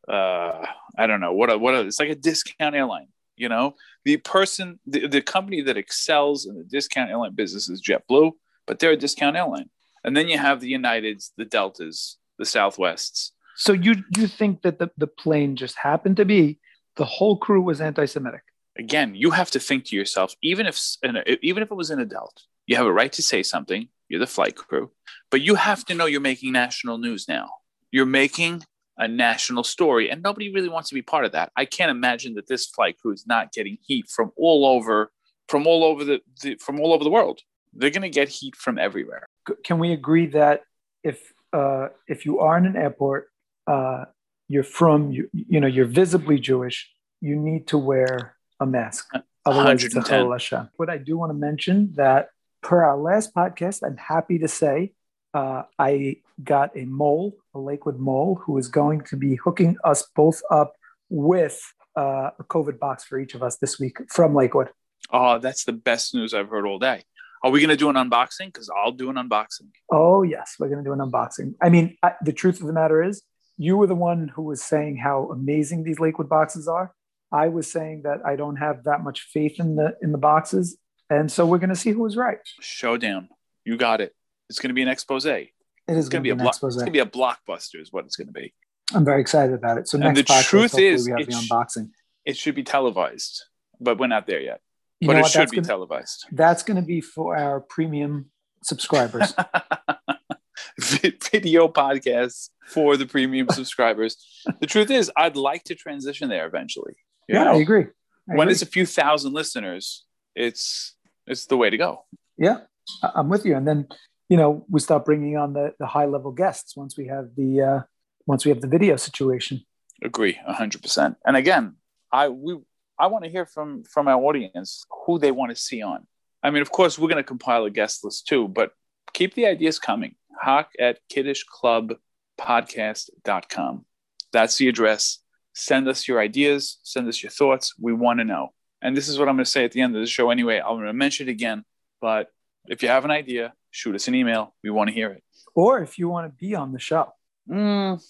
uh 0.08 0.64
I 0.96 1.06
don't 1.06 1.20
know 1.20 1.32
what 1.32 1.50
a, 1.50 1.58
what 1.58 1.74
a, 1.74 1.80
it's 1.80 2.00
like 2.00 2.08
a 2.08 2.14
discount 2.14 2.74
airline. 2.74 3.08
You 3.36 3.48
know, 3.48 3.74
the 4.04 4.18
person 4.18 4.78
the, 4.86 5.08
the 5.08 5.20
company 5.20 5.62
that 5.62 5.76
excels 5.76 6.46
in 6.46 6.56
the 6.56 6.64
discount 6.64 7.10
airline 7.10 7.34
business 7.34 7.68
is 7.68 7.82
JetBlue, 7.82 8.32
but 8.66 8.78
they're 8.78 8.92
a 8.92 8.96
discount 8.96 9.36
airline. 9.36 9.68
And 10.04 10.16
then 10.16 10.28
you 10.28 10.38
have 10.38 10.60
the 10.60 10.72
Uniteds, 10.72 11.30
the 11.36 11.44
Deltas, 11.44 12.16
the 12.40 12.46
Southwests. 12.46 13.30
So 13.56 13.72
you 13.72 13.92
you 14.16 14.26
think 14.26 14.62
that 14.62 14.78
the, 14.80 14.88
the 14.96 15.06
plane 15.22 15.54
just 15.54 15.76
happened 15.76 16.16
to 16.16 16.24
be 16.24 16.58
the 16.96 17.04
whole 17.04 17.36
crew 17.36 17.62
was 17.62 17.80
anti-Semitic? 17.80 18.42
Again, 18.78 19.14
you 19.14 19.30
have 19.30 19.50
to 19.52 19.60
think 19.60 19.84
to 19.86 19.96
yourself, 19.96 20.34
even 20.42 20.66
if 20.66 20.76
uh, 21.04 21.36
even 21.42 21.62
if 21.62 21.70
it 21.70 21.74
was 21.82 21.90
an 21.90 22.00
adult, 22.00 22.36
you 22.66 22.76
have 22.76 22.86
a 22.86 22.92
right 23.00 23.12
to 23.12 23.22
say 23.22 23.42
something. 23.42 23.88
You're 24.08 24.24
the 24.26 24.26
flight 24.26 24.56
crew, 24.56 24.90
but 25.30 25.40
you 25.42 25.54
have 25.54 25.84
to 25.86 25.94
know 25.94 26.06
you're 26.06 26.20
making 26.32 26.52
national 26.52 26.98
news 26.98 27.28
now. 27.28 27.46
You're 27.92 28.06
making 28.22 28.64
a 28.96 29.06
national 29.06 29.64
story, 29.64 30.10
and 30.10 30.22
nobody 30.22 30.52
really 30.52 30.68
wants 30.68 30.88
to 30.88 30.94
be 30.94 31.02
part 31.02 31.24
of 31.26 31.32
that. 31.32 31.52
I 31.56 31.64
can't 31.64 31.90
imagine 31.90 32.34
that 32.34 32.48
this 32.48 32.66
flight 32.66 32.96
crew 33.00 33.12
is 33.12 33.24
not 33.26 33.52
getting 33.52 33.76
heat 33.86 34.06
from 34.08 34.32
all 34.36 34.64
over, 34.74 35.12
from 35.48 35.66
all 35.66 35.84
over 35.84 36.02
the, 36.04 36.20
the 36.42 36.56
from 36.64 36.80
all 36.80 36.92
over 36.94 37.04
the 37.04 37.10
world. 37.10 37.40
They're 37.72 37.90
going 37.90 38.10
to 38.10 38.18
get 38.20 38.28
heat 38.28 38.56
from 38.56 38.78
everywhere. 38.78 39.26
Can 39.64 39.78
we 39.78 39.92
agree 39.92 40.26
that 40.28 40.62
if 41.04 41.18
uh, 41.52 41.88
if 42.06 42.24
you 42.24 42.40
are 42.40 42.56
in 42.58 42.66
an 42.66 42.76
airport, 42.76 43.28
uh, 43.66 44.04
you're 44.48 44.64
frum 44.64 45.12
you 45.12 45.28
you 45.32 45.60
know 45.60 45.68
you're 45.68 45.86
visibly 45.86 46.38
Jewish, 46.38 46.90
you 47.20 47.36
need 47.36 47.68
to 47.68 47.78
wear 47.78 48.36
a 48.58 48.66
mask. 48.66 49.08
Otherwise, 49.46 49.84
it's 49.84 49.94
a 49.94 50.00
110. 50.00 50.26
Chol 50.26 50.68
But 50.76 50.90
I 50.90 50.98
do 50.98 51.16
want 51.16 51.30
to 51.30 51.34
mention 51.34 51.92
that 51.94 52.28
per 52.62 52.84
our 52.84 52.96
last 52.96 53.34
podcast, 53.34 53.82
I'm 53.82 53.96
happy 53.96 54.38
to 54.38 54.48
say 54.48 54.92
uh, 55.32 55.62
I 55.78 56.16
got 56.42 56.76
a 56.76 56.84
mole, 56.84 57.36
a 57.54 57.58
Lakewood 57.58 57.98
mole, 57.98 58.40
who 58.44 58.58
is 58.58 58.68
going 58.68 59.02
to 59.02 59.16
be 59.16 59.36
hooking 59.36 59.76
us 59.84 60.06
both 60.14 60.42
up 60.50 60.74
with 61.08 61.60
uh, 61.96 62.30
a 62.38 62.44
COVID 62.44 62.78
box 62.78 63.04
for 63.04 63.18
each 63.18 63.34
of 63.34 63.42
us 63.42 63.56
this 63.56 63.78
week 63.78 63.98
from 64.08 64.34
Lakewood. 64.34 64.70
Oh, 65.12 65.38
that's 65.38 65.64
the 65.64 65.72
best 65.72 66.14
news 66.14 66.34
I've 66.34 66.48
heard 66.48 66.66
all 66.66 66.78
day. 66.78 67.04
Are 67.42 67.50
we 67.50 67.60
going 67.60 67.70
to 67.70 67.76
do 67.76 67.88
an 67.88 67.96
unboxing? 67.96 68.46
Because 68.46 68.70
I'll 68.74 68.92
do 68.92 69.08
an 69.08 69.16
unboxing. 69.16 69.70
Oh, 69.90 70.22
yes, 70.22 70.56
we're 70.58 70.68
going 70.68 70.84
to 70.84 70.88
do 70.88 70.92
an 70.92 70.98
unboxing. 70.98 71.54
I 71.62 71.70
mean, 71.70 71.96
I, 72.02 72.12
the 72.22 72.32
truth 72.32 72.60
of 72.60 72.66
the 72.66 72.72
matter 72.72 73.02
is, 73.02 73.22
you 73.56 73.76
were 73.76 73.86
the 73.86 73.94
one 73.94 74.28
who 74.28 74.42
was 74.42 74.62
saying 74.62 74.96
how 74.96 75.28
amazing 75.30 75.84
these 75.84 75.98
Lakewood 75.98 76.28
boxes 76.28 76.68
are. 76.68 76.94
I 77.32 77.48
was 77.48 77.70
saying 77.70 78.02
that 78.04 78.18
I 78.26 78.36
don't 78.36 78.56
have 78.56 78.84
that 78.84 79.02
much 79.02 79.28
faith 79.32 79.60
in 79.60 79.76
the 79.76 79.96
in 80.02 80.12
the 80.12 80.18
boxes, 80.18 80.78
and 81.08 81.30
so 81.30 81.46
we're 81.46 81.58
going 81.58 81.70
to 81.70 81.76
see 81.76 81.90
who 81.90 82.02
was 82.02 82.16
right. 82.16 82.38
Showdown. 82.60 83.28
You 83.64 83.76
got 83.76 84.00
it. 84.00 84.14
It's 84.48 84.58
going 84.58 84.70
to 84.70 84.74
be 84.74 84.82
an 84.82 84.88
expose. 84.88 85.26
It 85.26 85.50
is 85.86 86.08
going 86.08 86.22
to 86.22 86.24
be 86.24 86.30
a 86.30 86.32
an 86.32 86.38
block. 86.38 86.54
expose. 86.54 86.74
It's 86.74 86.82
going 86.82 86.92
to 86.92 86.92
be 86.92 86.98
a 86.98 87.06
blockbuster, 87.06 87.80
is 87.80 87.92
what 87.92 88.04
it's 88.04 88.16
going 88.16 88.28
to 88.28 88.32
be. 88.32 88.52
I'm 88.94 89.04
very 89.04 89.20
excited 89.20 89.54
about 89.54 89.78
it. 89.78 89.88
So 89.88 89.96
And 89.96 90.14
next 90.14 90.18
the 90.18 90.24
podcast, 90.24 90.44
truth 90.44 90.78
is, 90.78 91.06
we 91.06 91.12
have 91.12 91.26
the 91.26 91.32
sh- 91.32 91.48
unboxing. 91.48 91.90
It 92.24 92.36
should 92.36 92.54
be 92.54 92.64
televised, 92.64 93.44
but 93.80 93.98
we're 93.98 94.08
not 94.08 94.26
there 94.26 94.40
yet. 94.40 94.60
You 95.00 95.06
but 95.06 95.16
it 95.16 95.22
what? 95.22 95.30
should 95.30 95.40
That's 95.40 95.50
be 95.50 95.56
gonna, 95.56 95.66
televised. 95.66 96.26
that's 96.32 96.62
going 96.62 96.76
to 96.76 96.82
be 96.86 97.00
for 97.00 97.36
our 97.36 97.60
premium 97.60 98.30
subscribers. 98.62 99.34
Video 100.78 101.68
podcasts 101.68 102.50
for 102.68 102.96
the 102.96 103.06
premium 103.06 103.48
subscribers. 103.50 104.16
The 104.60 104.66
truth 104.66 104.90
is, 104.90 105.10
I'd 105.16 105.36
like 105.36 105.64
to 105.64 105.74
transition 105.74 106.28
there 106.28 106.46
eventually. 106.46 106.94
yeah, 107.28 107.44
know? 107.44 107.52
I 107.54 107.56
agree. 107.56 107.84
I 108.28 108.34
when 108.34 108.42
agree. 108.42 108.52
it's 108.52 108.62
a 108.62 108.66
few 108.66 108.86
thousand 108.86 109.32
listeners, 109.32 110.04
it's 110.34 110.94
it's 111.26 111.46
the 111.46 111.56
way 111.56 111.70
to 111.70 111.76
go. 111.76 112.04
Yeah, 112.36 112.58
I'm 113.02 113.28
with 113.28 113.44
you. 113.46 113.56
And 113.56 113.66
then, 113.66 113.88
you 114.28 114.36
know, 114.36 114.64
we 114.68 114.80
start 114.80 115.04
bringing 115.04 115.36
on 115.36 115.52
the, 115.54 115.74
the 115.78 115.86
high 115.86 116.06
level 116.06 116.32
guests 116.32 116.76
once 116.76 116.96
we 116.96 117.06
have 117.06 117.30
the 117.36 117.60
uh, 117.62 117.80
once 118.26 118.44
we 118.44 118.50
have 118.50 118.60
the 118.60 118.68
video 118.68 118.96
situation. 118.96 119.64
Agree, 120.02 120.38
hundred 120.46 120.82
percent. 120.82 121.16
And 121.24 121.36
again, 121.36 121.76
I 122.12 122.28
we 122.28 122.58
I 123.00 123.06
want 123.06 123.24
to 123.24 123.30
hear 123.30 123.46
from 123.46 123.84
from 123.84 124.08
our 124.08 124.22
audience 124.22 124.84
who 125.06 125.18
they 125.18 125.32
want 125.32 125.50
to 125.50 125.56
see 125.56 125.82
on. 125.82 126.06
I 126.42 126.50
mean, 126.50 126.62
of 126.62 126.70
course, 126.70 126.98
we're 126.98 127.08
going 127.08 127.16
to 127.16 127.24
compile 127.24 127.64
a 127.64 127.70
guest 127.70 128.04
list 128.04 128.26
too, 128.26 128.48
but 128.48 128.72
keep 129.12 129.34
the 129.34 129.46
ideas 129.46 129.78
coming. 129.78 130.14
Hawk 130.40 130.70
at 130.78 131.00
kiddushclubpodcast.com. 131.12 133.84
That's 134.32 134.56
the 134.56 134.68
address. 134.68 135.18
Send 135.54 135.88
us 135.88 136.06
your 136.06 136.20
ideas. 136.20 136.78
Send 136.82 137.08
us 137.08 137.22
your 137.22 137.30
thoughts. 137.30 137.74
We 137.78 137.92
want 137.92 138.20
to 138.20 138.24
know. 138.24 138.52
And 138.82 138.96
this 138.96 139.08
is 139.08 139.18
what 139.18 139.28
I'm 139.28 139.36
going 139.36 139.44
to 139.44 139.50
say 139.50 139.64
at 139.64 139.72
the 139.72 139.82
end 139.82 139.94
of 139.96 140.00
the 140.00 140.06
show 140.06 140.30
anyway. 140.30 140.58
I'm 140.58 140.76
going 140.76 140.86
to 140.86 140.92
mention 140.92 141.28
it 141.28 141.32
again. 141.32 141.64
But 142.00 142.28
if 142.68 142.82
you 142.82 142.88
have 142.88 143.04
an 143.04 143.10
idea, 143.10 143.52
shoot 143.70 143.94
us 143.94 144.08
an 144.08 144.14
email. 144.14 144.54
We 144.62 144.70
want 144.70 144.88
to 144.88 144.94
hear 144.94 145.10
it. 145.10 145.22
Or 145.54 145.82
if 145.82 145.98
you 145.98 146.08
want 146.08 146.32
to 146.32 146.36
be 146.36 146.54
on 146.54 146.72
the 146.72 146.78
show, 146.78 147.12
Mm, 147.48 148.00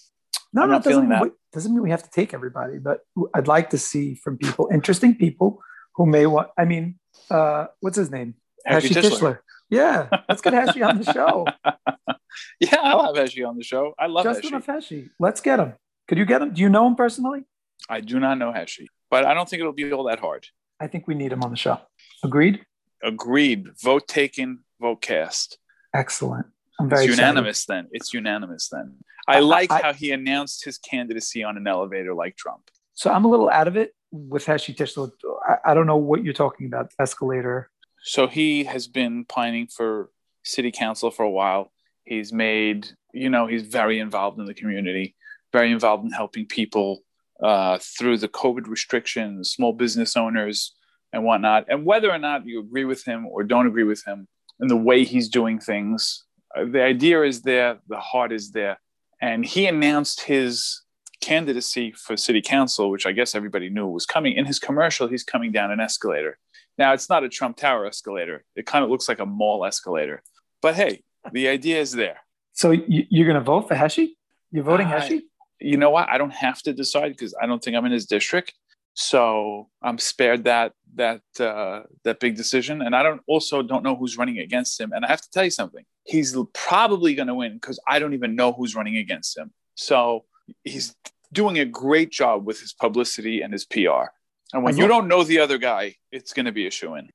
No, 0.53 0.63
I'm 0.63 0.71
no, 0.71 0.81
doesn't 0.81 1.09
mean, 1.09 1.21
we, 1.21 1.31
doesn't 1.53 1.73
mean 1.73 1.83
we 1.83 1.91
have 1.91 2.03
to 2.03 2.11
take 2.11 2.35
everybody, 2.35 2.79
but 2.79 3.01
I'd 3.35 3.47
like 3.49 3.71
to 3.71 3.79
see 3.79 4.15
from 4.15 4.37
people, 4.37 4.69
interesting 4.73 5.15
people 5.15 5.61
who 5.95 6.07
may 6.07 6.27
want. 6.27 6.49
I 6.59 6.65
mean, 6.65 6.99
uh, 7.31 7.67
what's 7.81 7.97
his 7.97 8.11
name? 8.11 8.35
Heshi 8.69 8.89
Heshi 8.89 9.03
Tischler. 9.03 9.11
Tischler. 9.11 9.39
Yeah, 9.71 10.09
let's 10.29 10.43
get 10.43 10.53
Heshi 10.53 10.87
on 10.87 11.01
the 11.01 11.13
show. 11.13 11.47
Yeah, 12.61 12.77
I'll 12.81 13.13
have 13.13 13.17
Heshi 13.17 13.47
on 13.47 13.57
the 13.57 13.65
show. 13.65 13.93
I 13.99 14.07
love 14.07 14.25
Justin 14.25 14.53
Heshi. 14.53 14.65
Afeshi. 14.65 15.11
Let's 15.19 15.41
get 15.41 15.59
him. 15.59 15.75
Could 16.07 16.19
you 16.19 16.25
get 16.25 16.43
him? 16.43 16.53
Do 16.53 16.63
you 16.63 16.69
know 16.69 16.87
him 16.87 16.95
personally? 16.95 17.45
I 17.89 18.01
do 18.01 18.21
not 18.21 18.39
know 18.39 18.53
Heshi, 18.53 18.87
but 19.11 19.25
I 19.25 19.35
don't 19.35 19.49
think 19.49 19.61
it'll 19.61 19.73
be 19.73 19.93
all 19.93 20.05
that 20.05 20.21
hard. 20.21 20.47
I 20.79 20.87
think 20.87 21.09
we 21.09 21.15
need 21.15 21.33
him 21.33 21.43
on 21.43 21.51
the 21.51 21.57
show. 21.57 21.81
Agreed. 22.23 22.65
Agreed. 23.03 23.69
Vote 23.83 24.07
taken. 24.07 24.61
Vote 24.81 25.03
cast. 25.03 25.59
Excellent. 25.95 26.47
It's 26.87 26.93
excited. 27.03 27.11
unanimous 27.19 27.65
then. 27.67 27.89
It's 27.93 28.15
unanimous 28.15 28.69
then. 28.71 28.97
I, 29.29 29.37
I- 29.37 29.41
like 29.41 29.71
I- 29.71 29.83
how 29.83 29.93
he 29.93 30.11
announced 30.13 30.65
his 30.65 30.79
candidacy 30.79 31.43
on 31.45 31.57
an 31.57 31.67
elevator 31.67 32.15
like 32.15 32.37
Trump. 32.37 32.71
So 32.95 33.11
I'm 33.11 33.25
a 33.25 33.29
little 33.29 33.49
out 33.51 33.69
of 33.69 33.77
it 33.77 33.95
with 34.11 34.45
Heshi 34.47 34.75
Tischler. 34.77 35.11
I, 35.49 35.71
I 35.71 35.75
don't 35.75 35.87
know 35.87 35.97
what 35.97 36.23
you're 36.25 36.35
talking 36.35 36.67
about. 36.67 36.93
Escalator. 36.99 37.71
So 38.03 38.27
he 38.27 38.65
has 38.65 38.87
been 38.89 39.25
pining 39.25 39.67
for 39.69 40.11
city 40.43 40.71
council 40.71 41.11
for 41.11 41.23
a 41.23 41.31
while. 41.31 41.71
He's 42.05 42.33
made, 42.33 42.89
you 43.13 43.31
know, 43.31 43.47
he's 43.47 43.63
very 43.63 43.99
involved 44.01 44.39
in 44.39 44.47
the 44.47 44.55
community, 44.55 45.15
very 45.53 45.71
involved 45.71 46.05
in 46.05 46.11
helping 46.11 46.47
people 46.47 47.01
uh, 47.43 47.79
through 47.79 48.19
the 48.19 48.29
COVID 48.29 48.67
restrictions, 48.69 49.51
small 49.51 49.73
business 49.73 50.17
owners, 50.17 50.75
and 51.13 51.25
whatnot. 51.25 51.67
And 51.69 51.85
whether 51.85 52.11
or 52.11 52.19
not 52.19 52.47
you 52.47 52.61
agree 52.61 52.85
with 52.85 53.05
him 53.05 53.27
or 53.27 53.45
don't 53.45 53.67
agree 53.67 53.85
with 53.85 54.05
him 54.05 54.29
in 54.61 54.69
the 54.69 54.77
way 54.77 55.05
he's 55.05 55.29
doing 55.29 55.59
things, 55.59 56.25
Uh, 56.57 56.65
the 56.65 56.83
idea 56.83 57.23
is 57.23 57.43
there, 57.43 57.79
the 57.89 57.99
heart 57.99 58.33
is 58.33 58.51
there. 58.53 58.79
And 59.21 59.45
he 59.45 59.67
announced 59.67 60.23
his 60.23 60.83
candidacy 61.21 61.93
for 61.93 62.17
city 62.17 62.41
council, 62.41 62.91
which 62.91 63.07
I 63.07 63.13
guess 63.13 63.35
everybody 63.35 63.69
knew 63.69 63.87
was 63.87 64.07
coming. 64.07 64.35
In 64.35 64.47
his 64.47 64.59
commercial, 64.59 65.09
he's 65.09 65.25
coming 65.25 65.53
down 65.53 65.71
an 65.71 65.81
escalator. 65.81 66.39
Now, 66.79 66.95
it's 66.95 67.11
not 67.11 67.25
a 67.25 67.29
Trump 67.29 67.57
Tower 67.59 67.87
escalator. 67.87 68.45
It 68.57 68.65
kind 68.65 68.83
of 68.85 68.91
looks 68.91 69.09
like 69.09 69.19
a 69.21 69.27
mall 69.27 69.65
escalator. 69.67 70.23
But 70.63 70.77
hey, 70.77 71.03
the 71.33 71.49
idea 71.49 71.81
is 71.81 71.93
there. 71.93 72.19
So 72.55 72.71
you, 72.71 73.05
you're 73.11 73.27
going 73.27 73.39
to 73.39 73.45
vote 73.45 73.69
for 73.69 73.75
Heshi? 73.75 74.11
You're 74.51 74.65
voting 74.65 74.87
I- 74.87 75.01
Heshi? 75.01 75.21
You 75.63 75.77
know 75.77 75.91
what? 75.91 76.09
I 76.09 76.17
don't 76.17 76.33
have 76.33 76.63
to 76.63 76.73
decide 76.73 77.11
because 77.11 77.35
I 77.41 77.45
don't 77.45 77.63
think 77.63 77.77
I'm 77.77 77.85
in 77.85 77.93
his 77.93 78.07
district. 78.07 78.55
So 78.95 79.69
I'm 79.83 79.99
spared 79.99 80.45
that 80.45 80.73
that 80.97 81.23
uh, 81.39 81.83
that 82.05 82.21
big 82.21 82.37
decision, 82.37 82.83
and 82.83 82.95
I 82.95 83.03
don't 83.03 83.23
also 83.27 83.63
don't 83.63 83.83
know 83.83 83.97
who's 83.97 84.19
running 84.19 84.39
against 84.39 84.81
him. 84.81 84.93
And 84.93 85.05
I 85.05 85.09
have 85.09 85.21
to 85.23 85.31
tell 85.31 85.45
you 85.45 85.51
something: 85.51 85.85
he's 86.05 86.37
probably 86.53 87.15
going 87.15 87.29
to 87.29 87.35
win 87.35 87.55
because 87.55 87.81
I 87.87 87.99
don't 87.99 88.15
even 88.15 88.35
know 88.35 88.53
who's 88.53 88.75
running 88.75 88.97
against 88.97 89.37
him. 89.39 89.53
So 89.75 90.25
he's 90.65 90.95
doing 91.33 91.59
a 91.59 91.65
great 91.65 92.11
job 92.11 92.47
with 92.47 92.61
his 92.61 92.73
publicity 92.73 93.41
and 93.41 93.53
his 93.53 93.65
PR. 93.65 94.11
And 94.53 94.65
when 94.65 94.77
you 94.77 94.89
don't 94.89 95.07
know 95.07 95.23
the 95.23 95.39
other 95.39 95.59
guy, 95.59 95.95
it's 96.11 96.33
going 96.33 96.47
to 96.47 96.53
be 96.53 96.67
a 96.67 96.71
shoe 96.71 96.97
in. 96.97 97.09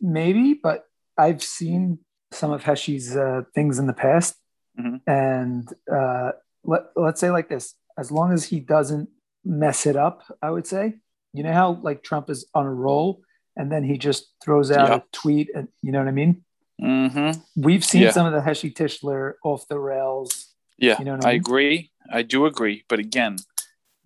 Maybe, 0.00 0.54
but 0.54 0.84
I've 1.18 1.42
seen 1.42 1.98
some 2.30 2.52
of 2.52 2.62
Heshi's 2.62 3.16
uh, 3.16 3.42
things 3.54 3.80
in 3.80 3.86
the 3.86 3.92
past. 3.92 4.36
Mhm. 4.78 5.00
And 5.06 5.68
uh, 5.92 6.32
let, 6.64 6.82
let's 6.94 7.20
say 7.20 7.30
like 7.30 7.48
this 7.48 7.74
as 7.98 8.10
long 8.12 8.32
as 8.32 8.44
he 8.44 8.60
doesn't 8.60 9.08
mess 9.44 9.86
it 9.86 9.96
up, 9.96 10.22
I 10.42 10.50
would 10.50 10.66
say. 10.66 10.94
You 11.32 11.42
know 11.42 11.52
how 11.52 11.72
like 11.82 12.02
Trump 12.02 12.28
is 12.30 12.46
on 12.54 12.66
a 12.66 12.72
roll 12.72 13.22
and 13.56 13.70
then 13.70 13.84
he 13.84 13.98
just 13.98 14.32
throws 14.42 14.70
out 14.70 14.88
Yeah. 14.88 14.96
a 14.96 15.02
tweet 15.12 15.50
and 15.54 15.68
you 15.82 15.92
know 15.92 15.98
what 16.00 16.08
I 16.08 16.12
mean? 16.12 16.44
Mm-hmm. 16.82 17.40
We've 17.62 17.84
seen 17.84 18.02
Yeah. 18.02 18.10
some 18.10 18.26
of 18.26 18.32
the 18.32 18.40
Heshi 18.40 18.72
Tischler 18.74 19.34
off 19.44 19.68
the 19.68 19.78
rails. 19.78 20.48
Yeah, 20.78 20.98
You 20.98 21.04
know 21.04 21.16
what 21.16 21.24
I 21.26 21.30
I 21.30 21.32
mean? 21.32 21.40
agree. 21.40 21.90
I 22.10 22.22
do 22.22 22.46
agree. 22.46 22.84
But 22.88 22.98
again, 22.98 23.36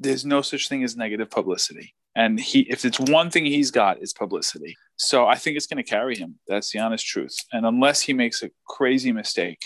there's 0.00 0.24
no 0.24 0.42
such 0.42 0.68
thing 0.68 0.82
as 0.84 0.96
negative 0.96 1.30
publicity. 1.30 1.94
And 2.16 2.38
he, 2.38 2.60
if 2.70 2.84
it's 2.84 2.98
one 3.00 3.30
thing 3.30 3.44
he's 3.44 3.70
got, 3.70 4.00
it's 4.02 4.12
publicity. 4.12 4.76
So 4.96 5.26
I 5.26 5.36
think 5.36 5.56
it's 5.56 5.66
going 5.66 5.82
to 5.82 5.88
carry 5.88 6.16
him. 6.16 6.38
That's 6.46 6.70
the 6.72 6.78
honest 6.80 7.06
truth. 7.06 7.36
And 7.52 7.64
unless 7.66 8.02
he 8.02 8.12
makes 8.12 8.42
a 8.42 8.50
crazy 8.68 9.12
mistake, 9.12 9.58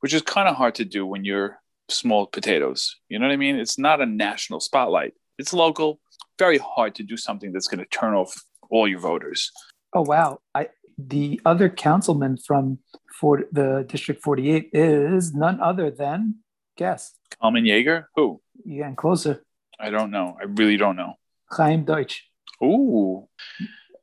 which 0.00 0.12
is 0.14 0.22
kind 0.22 0.48
of 0.48 0.56
hard 0.56 0.74
to 0.76 0.84
do 0.84 1.06
when 1.06 1.24
you're 1.24 1.58
small 1.88 2.26
potatoes, 2.26 2.96
you 3.08 3.18
know 3.18 3.26
what 3.26 3.32
I 3.32 3.36
mean? 3.36 3.56
It's 3.56 3.78
not 3.78 4.00
a 4.00 4.06
national 4.06 4.60
spotlight. 4.60 5.14
It's 5.38 5.52
local. 5.52 6.00
Very 6.38 6.58
hard 6.58 6.94
to 6.96 7.02
do 7.02 7.16
something 7.16 7.52
that's 7.52 7.68
going 7.68 7.78
to 7.80 7.86
turn 7.86 8.14
off 8.14 8.34
all 8.70 8.86
your 8.88 9.00
voters. 9.00 9.50
Oh 9.94 10.02
wow! 10.02 10.40
I 10.54 10.68
the 10.98 11.40
other 11.44 11.68
councilman 11.68 12.36
from 12.38 12.78
for 13.20 13.44
the 13.52 13.84
District 13.88 14.22
48 14.22 14.70
is 14.72 15.34
none 15.34 15.60
other 15.60 15.90
than 15.90 16.36
guess. 16.76 17.14
Kalman 17.40 17.64
Yeger. 17.64 18.04
who? 18.16 18.40
Getting 18.66 18.96
closer? 18.96 19.44
I 19.80 19.90
don't 19.90 20.10
know. 20.10 20.36
I 20.40 20.44
really 20.44 20.76
don't 20.76 20.96
know. 20.96 21.14
Chaim 21.50 21.84
Deutsch. 21.84 22.24
Ooh, 22.62 23.28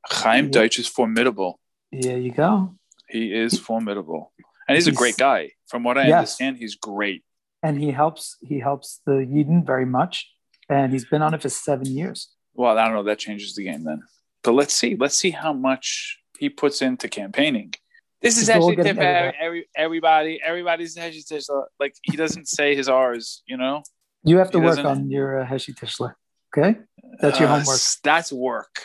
Chaim 0.07 0.45
Yeah. 0.45 0.51
Deutsch 0.51 0.79
is 0.79 0.87
formidable. 0.87 1.59
There 1.91 2.17
you 2.17 2.31
go. 2.31 2.75
He 3.09 3.33
is 3.33 3.59
formidable, 3.59 4.33
and 4.67 4.75
he's 4.75 4.87
a 4.87 4.91
great 4.91 5.17
guy. 5.17 5.51
From 5.67 5.83
what 5.83 5.97
I 5.97 6.07
Yes. 6.07 6.17
understand, 6.17 6.57
he's 6.57 6.75
great. 6.75 7.23
And 7.63 7.79
he 7.81 7.91
helps. 7.91 8.37
He 8.41 8.59
helps 8.59 8.99
the 9.05 9.13
Yidden 9.33 9.65
very 9.65 9.85
much, 9.85 10.29
and 10.69 10.91
he's 10.91 11.05
been 11.05 11.21
on 11.21 11.33
it 11.33 11.41
for 11.41 11.49
seven 11.49 11.85
years. 11.87 12.29
Well, 12.53 12.77
I 12.77 12.85
don't 12.85 12.93
know. 12.93 13.03
That 13.03 13.19
changes 13.19 13.55
the 13.55 13.63
game 13.63 13.83
then. 13.85 14.01
But 14.43 14.51
let's 14.53 14.73
see. 14.73 14.95
Let's 14.99 15.17
see 15.17 15.31
how 15.31 15.53
much 15.53 16.19
he 16.37 16.49
puts 16.49 16.81
into 16.81 17.07
campaigning. 17.07 17.73
This 18.21 18.37
is 18.37 18.49
actually 18.49 18.75
tip 18.77 18.97
edited 18.97 19.35
every, 19.39 19.67
everybody. 19.75 20.39
Everybody's 20.43 20.95
just, 20.95 21.49
uh, 21.49 21.61
like 21.79 21.93
he 22.03 22.15
doesn't 22.17 22.47
say 22.47 22.75
his 22.75 22.87
R's. 22.89 23.41
You 23.47 23.57
know, 23.57 23.83
You 24.23 24.37
have 24.37 24.51
to 24.51 24.59
He 24.59 24.65
work 24.65 24.75
doesn't- 24.75 24.85
on 24.85 25.09
your 25.09 25.41
uh, 25.41 25.45
Heshi 25.47 25.73
Tischler. 25.73 26.13
Okay, 26.55 26.77
that's 27.19 27.39
your 27.39 27.49
Uh, 27.49 27.59
homework. 27.59 27.79
That's 28.03 28.31
work. 28.31 28.75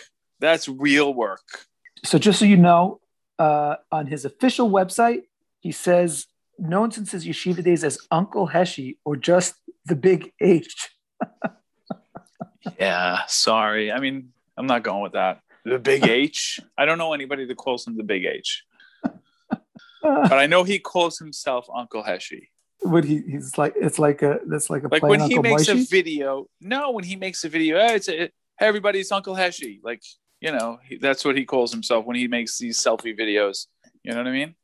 That's 0.41 0.69
real 0.69 1.13
work. 1.13 1.43
So 2.05 2.19
just 2.19 2.39
so 2.39 2.45
you 2.45 2.57
know, 2.57 3.01
uh, 3.39 3.77
on 3.93 4.07
his 4.07 4.25
official 4.25 4.71
website, 4.71 5.23
he 5.61 5.73
says 5.73 6.27
known 6.59 6.91
since 6.91 7.13
his 7.13 7.27
yeshiva 7.27 7.63
days 7.63 7.85
as 7.85 7.99
Uncle 8.11 8.49
Heshi 8.49 8.97
or 9.05 9.17
just 9.17 9.55
the 9.87 9.97
Big 9.97 10.33
H. 10.41 10.91
Yeah. 12.79 13.21
Sorry. 13.29 13.91
I 13.93 13.99
mean, 13.99 14.31
I'm 14.57 14.67
not 14.67 14.83
going 14.83 15.03
with 15.03 15.13
that. 15.13 15.41
The 15.65 15.79
big 15.79 16.07
H. 16.09 16.61
I 16.77 16.85
don't 16.85 16.99
know 16.99 17.13
anybody 17.13 17.45
that 17.47 17.57
calls 17.57 17.87
him 17.87 17.97
the 17.97 18.03
big 18.03 18.25
H, 18.25 18.65
but 20.03 20.33
I 20.33 20.47
know 20.47 20.65
he 20.65 20.79
calls 20.79 21.19
himself 21.19 21.67
Uncle 21.75 22.03
Heshi. 22.03 22.49
What 22.83 23.05
he, 23.05 23.23
he's 23.27 23.59
like, 23.59 23.75
it's 23.77 23.99
like 23.99 24.23
a 24.23 24.41
that's 24.47 24.71
like 24.71 24.85
a 24.85 24.89
like 24.89 25.03
when 25.03 25.21
he 25.21 25.39
makes 25.39 25.69
a 25.69 25.75
video 25.75 26.47
no 26.61 26.93
when 26.93 27.05
he 27.05 27.17
makes 27.17 27.43
a 27.45 27.49
video 27.49 27.79
"Hey, 27.79 27.97
it's 27.97 28.09
a, 28.09 28.13
hey, 28.13 28.31
everybody's 28.61 29.11
uncle 29.11 29.35
heshi 29.35 29.81
like 29.83 30.03
you 30.41 30.53
know 30.53 30.79
he, 30.85 30.97
that's 30.97 31.25
what 31.25 31.37
he 31.37 31.45
calls 31.45 31.73
himself 31.73 32.05
when 32.05 32.17
he 32.17 32.29
makes 32.29 32.59
these 32.59 32.79
selfie 32.79 33.19
videos 33.19 33.67
you 34.03 34.13
know 34.13 34.19
what 34.19 34.27
i 34.27 34.33
mean 34.33 34.55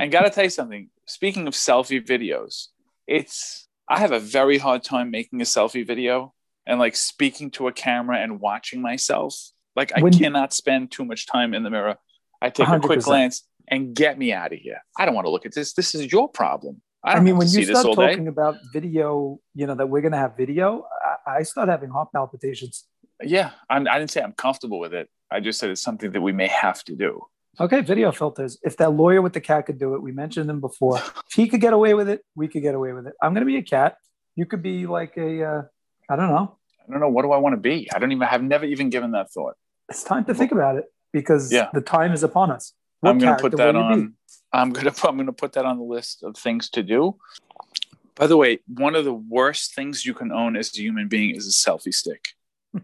and 0.00 0.10
gotta 0.12 0.30
tell 0.30 0.44
you 0.44 0.50
something 0.50 0.88
speaking 1.06 1.46
of 1.46 1.54
selfie 1.54 2.04
videos 2.04 2.68
it's 3.06 3.68
i 3.88 3.98
have 3.98 4.12
a 4.12 4.18
very 4.20 4.58
hard 4.58 4.82
time 4.82 5.10
making 5.10 5.40
a 5.40 5.44
selfie 5.44 5.86
video 5.86 6.32
and 6.66 6.78
like 6.80 6.96
speaking 6.96 7.50
to 7.52 7.68
a 7.68 7.72
camera 7.72 8.18
and 8.18 8.40
watching 8.40 8.80
myself. 8.80 9.34
Like 9.76 9.92
i 9.96 10.00
When- 10.00 10.12
cannot 10.12 10.52
spend 10.52 10.90
too 10.90 11.04
much 11.04 11.26
time 11.26 11.52
in 11.54 11.62
the 11.62 11.70
mirror. 11.70 11.96
I 12.40 12.50
take 12.50 12.68
a 12.68 12.80
quick 12.80 13.00
glance 13.00 13.46
and 13.68 13.94
get 13.94 14.18
me 14.18 14.32
out 14.32 14.52
of 14.52 14.58
here. 14.58 14.80
I 14.98 15.04
don't 15.04 15.14
want 15.14 15.26
to 15.26 15.30
look 15.30 15.46
at 15.46 15.54
this. 15.54 15.72
This 15.74 15.94
is 15.94 16.10
your 16.12 16.28
problem. 16.28 16.80
I 17.02 17.12
I 17.12 17.14
don't 17.16 17.24
mean, 17.24 17.36
when 17.36 17.46
you 17.48 17.52
see 17.52 17.64
this 17.64 17.80
start 17.80 17.86
all 17.86 17.94
day. 17.94 18.10
talking 18.12 18.28
about 18.28 18.56
video, 18.72 19.40
you 19.54 19.66
know 19.66 19.74
that 19.74 19.86
we're 19.88 20.00
gonna 20.00 20.16
have 20.18 20.36
video, 20.36 20.86
I, 21.26 21.38
I 21.40 21.42
start 21.42 21.68
having 21.68 21.90
heart 21.90 22.08
palpitations. 22.12 22.84
Yeah, 23.22 23.50
I'm, 23.68 23.86
I 23.88 23.98
didn't 23.98 24.10
say 24.10 24.22
I'm 24.22 24.32
comfortable 24.32 24.78
with 24.78 24.94
it. 24.94 25.08
I 25.30 25.40
just 25.40 25.58
said 25.58 25.68
it's 25.70 25.82
something 25.82 26.12
that 26.12 26.20
we 26.20 26.32
may 26.32 26.48
have 26.48 26.82
to 26.84 26.96
do. 26.96 27.22
Okay, 27.60 27.82
video 27.82 28.10
filters. 28.10 28.58
If 28.62 28.76
that 28.78 28.90
lawyer 28.92 29.22
with 29.22 29.32
the 29.32 29.40
cat 29.40 29.66
could 29.66 29.78
do 29.78 29.94
it, 29.94 30.02
we 30.02 30.10
mentioned 30.12 30.48
them 30.48 30.60
before. 30.60 30.98
If 30.98 31.32
he 31.34 31.46
could 31.48 31.60
get 31.60 31.72
away 31.72 31.94
with 31.94 32.08
it, 32.08 32.24
we 32.34 32.48
could 32.48 32.62
get 32.62 32.74
away 32.74 32.92
with 32.92 33.06
it. 33.06 33.14
I'm 33.22 33.32
gonna 33.32 33.46
be 33.46 33.56
a 33.58 33.62
cat. 33.62 33.96
You 34.34 34.46
could 34.46 34.62
be 34.62 34.86
like 34.86 35.16
a, 35.16 35.44
uh, 35.44 35.62
I 36.10 36.16
don't 36.16 36.30
know. 36.30 36.56
I 36.86 36.90
don't 36.90 37.00
know 37.00 37.08
what 37.08 37.22
do 37.22 37.32
I 37.32 37.38
want 37.38 37.54
to 37.54 37.60
be. 37.60 37.88
I 37.94 37.98
don't 37.98 38.12
even. 38.12 38.26
I've 38.28 38.42
never 38.42 38.64
even 38.64 38.90
given 38.90 39.12
that 39.12 39.30
thought. 39.30 39.54
It's 39.88 40.02
time 40.02 40.24
to 40.26 40.34
think 40.34 40.52
about 40.52 40.76
it 40.76 40.84
because 41.12 41.52
Yeah. 41.52 41.68
the 41.72 41.80
time 41.80 42.12
is 42.12 42.22
upon 42.22 42.50
us. 42.50 42.72
What 43.00 43.10
I'm 43.10 43.18
going 43.18 43.36
to 43.36 43.40
put 43.40 43.56
that 43.56 43.76
on. 43.76 44.14
I'm 44.52 44.70
going 44.70 44.86
to. 44.92 45.08
I'm 45.08 45.16
going 45.16 45.26
to 45.26 45.32
put 45.32 45.52
that 45.52 45.64
on 45.64 45.78
the 45.78 45.84
list 45.84 46.22
of 46.22 46.36
things 46.36 46.68
to 46.70 46.82
do. 46.82 47.16
By 48.16 48.26
the 48.26 48.36
way, 48.36 48.60
one 48.66 48.94
of 48.94 49.04
the 49.04 49.14
worst 49.14 49.74
things 49.74 50.04
you 50.04 50.14
can 50.14 50.30
own 50.30 50.56
as 50.56 50.76
a 50.76 50.80
human 50.80 51.08
being 51.08 51.34
is 51.34 51.46
a 51.46 51.50
selfie 51.50 51.94
stick. 51.94 52.26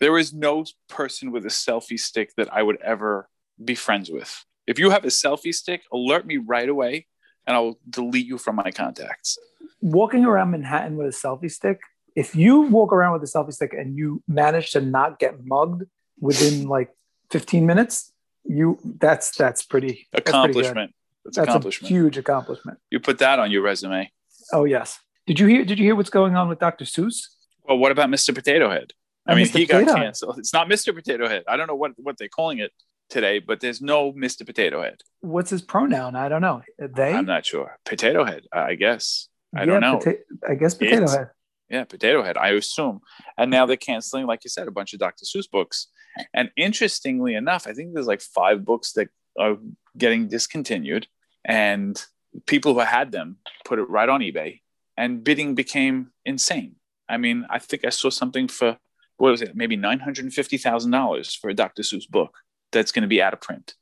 there 0.00 0.18
is 0.18 0.32
no 0.32 0.64
person 0.88 1.30
with 1.30 1.44
a 1.46 1.50
selfie 1.50 1.98
stick 1.98 2.32
that 2.36 2.52
I 2.52 2.62
would 2.62 2.80
ever 2.82 3.28
be 3.64 3.74
friends 3.74 4.10
with. 4.10 4.44
If 4.66 4.78
you 4.78 4.90
have 4.90 5.04
a 5.04 5.08
selfie 5.08 5.52
stick, 5.54 5.82
alert 5.92 6.26
me 6.26 6.36
right 6.36 6.68
away, 6.68 7.06
and 7.46 7.56
I 7.56 7.60
will 7.60 7.78
delete 7.88 8.26
you 8.26 8.38
from 8.38 8.56
my 8.56 8.70
contacts. 8.70 9.38
Walking 9.80 10.24
around 10.24 10.50
Manhattan 10.52 10.96
with 10.96 11.06
a 11.08 11.10
selfie 11.10 11.50
stick. 11.50 11.80
If 12.14 12.36
you 12.36 12.62
walk 12.62 12.92
around 12.92 13.14
with 13.14 13.22
a 13.22 13.26
selfie 13.26 13.52
stick 13.52 13.72
and 13.72 13.96
you 13.96 14.22
manage 14.28 14.70
to 14.72 14.80
not 14.80 15.18
get 15.18 15.44
mugged 15.44 15.84
within 16.20 16.68
like 16.68 16.90
15 17.30 17.66
minutes, 17.66 18.12
you 18.44 18.78
that's 18.98 19.36
that's 19.36 19.62
pretty 19.64 20.06
that's 20.12 20.30
pretty. 20.30 20.30
Accomplishment. 20.30 20.94
That's, 21.24 21.36
That's 21.36 21.46
a 21.48 21.50
accomplishment. 21.50 21.88
huge 21.90 22.18
accomplishment. 22.18 22.78
you 22.90 22.98
put 23.00 23.18
that 23.18 23.38
on 23.38 23.50
your 23.50 23.62
resume. 23.62 24.10
Oh 24.52 24.64
yes. 24.64 24.98
Did 25.26 25.38
you 25.38 25.46
hear? 25.46 25.64
Did 25.64 25.78
you 25.78 25.84
hear 25.84 25.94
what's 25.94 26.10
going 26.10 26.34
on 26.36 26.48
with 26.48 26.58
Dr. 26.58 26.84
Seuss? 26.84 27.28
Well, 27.64 27.78
what 27.78 27.92
about 27.92 28.08
Mr. 28.10 28.34
Potato 28.34 28.68
Head? 28.70 28.92
I 29.24 29.32
And 29.32 29.38
mean, 29.38 29.46
Mr. 29.46 29.58
he 29.58 29.66
got 29.66 29.78
Potato 29.80 29.96
Head. 29.96 30.02
canceled. 30.04 30.38
It's 30.40 30.52
not 30.52 30.68
Mr. 30.68 30.92
Potato 30.94 31.28
Head. 31.28 31.44
I 31.46 31.56
don't 31.56 31.68
know 31.68 31.76
what 31.76 31.92
what 31.96 32.18
they're 32.18 32.28
calling 32.28 32.58
it 32.58 32.72
today, 33.12 33.38
but 33.38 33.60
there's 33.60 33.80
no 33.80 34.12
Mr. 34.12 34.44
Potato 34.46 34.82
Head. 34.82 35.02
What's 35.20 35.50
his 35.50 35.62
pronoun? 35.62 36.16
I 36.16 36.28
don't 36.28 36.40
know. 36.40 36.62
They. 36.78 37.12
I'm 37.12 37.26
not 37.26 37.44
sure. 37.46 37.78
Potato 37.84 38.24
Head, 38.24 38.44
I 38.52 38.74
guess. 38.74 39.28
I 39.54 39.60
Yeah, 39.60 39.66
don't 39.66 39.80
know. 39.82 39.98
pota- 39.98 40.18
I 40.48 40.54
guess 40.54 40.74
potato 40.74 40.96
It's- 41.04 41.14
head. 41.16 41.30
Yeah, 41.68 41.84
Potato 41.84 42.22
Head, 42.22 42.36
I 42.36 42.48
assume. 42.50 43.00
And 43.38 43.50
now 43.50 43.64
they're 43.64 43.78
canceling, 43.78 44.26
like 44.26 44.44
you 44.44 44.50
said, 44.50 44.68
a 44.68 44.70
bunch 44.70 44.92
of 44.92 44.98
Dr. 45.00 45.24
Seuss 45.24 45.50
books. 45.50 45.86
And 46.34 46.50
interestingly 46.56 47.34
enough, 47.34 47.66
I 47.66 47.72
think 47.72 47.94
there's 47.94 48.06
like 48.06 48.20
five 48.20 48.62
books 48.64 48.92
that 48.92 49.08
are 49.38 49.56
getting 49.96 50.28
discontinued. 50.28 51.06
And 51.46 52.02
people 52.46 52.74
who 52.74 52.80
had 52.80 53.10
them 53.12 53.38
put 53.64 53.78
it 53.78 53.88
right 53.88 54.08
on 54.08 54.20
eBay, 54.20 54.60
and 54.98 55.24
bidding 55.24 55.54
became 55.54 56.12
insane. 56.26 56.76
I 57.08 57.16
mean, 57.16 57.46
I 57.48 57.58
think 57.58 57.84
I 57.86 57.90
saw 57.90 58.10
something 58.10 58.48
for 58.48 58.76
what 59.16 59.30
was 59.30 59.40
it, 59.42 59.56
maybe 59.56 59.76
nine 59.76 60.00
hundred 60.00 60.24
and 60.26 60.34
fifty 60.34 60.58
thousand 60.58 60.90
dollars 60.90 61.34
for 61.34 61.48
a 61.50 61.54
Dr. 61.54 61.82
Seuss 61.82 62.08
book 62.08 62.32
that's 62.72 62.92
going 62.92 63.02
to 63.02 63.08
be 63.08 63.22
out 63.22 63.32
of 63.32 63.40
print. 63.40 63.74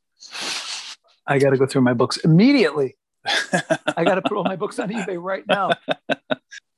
I 1.26 1.38
got 1.38 1.50
to 1.50 1.56
go 1.56 1.66
through 1.66 1.82
my 1.82 1.94
books 1.94 2.16
immediately. 2.18 2.96
I 3.96 4.04
got 4.04 4.16
to 4.16 4.22
put 4.22 4.32
all 4.36 4.44
my 4.44 4.56
books 4.56 4.78
on 4.78 4.88
eBay 4.90 5.20
right 5.22 5.44
now. 5.46 5.70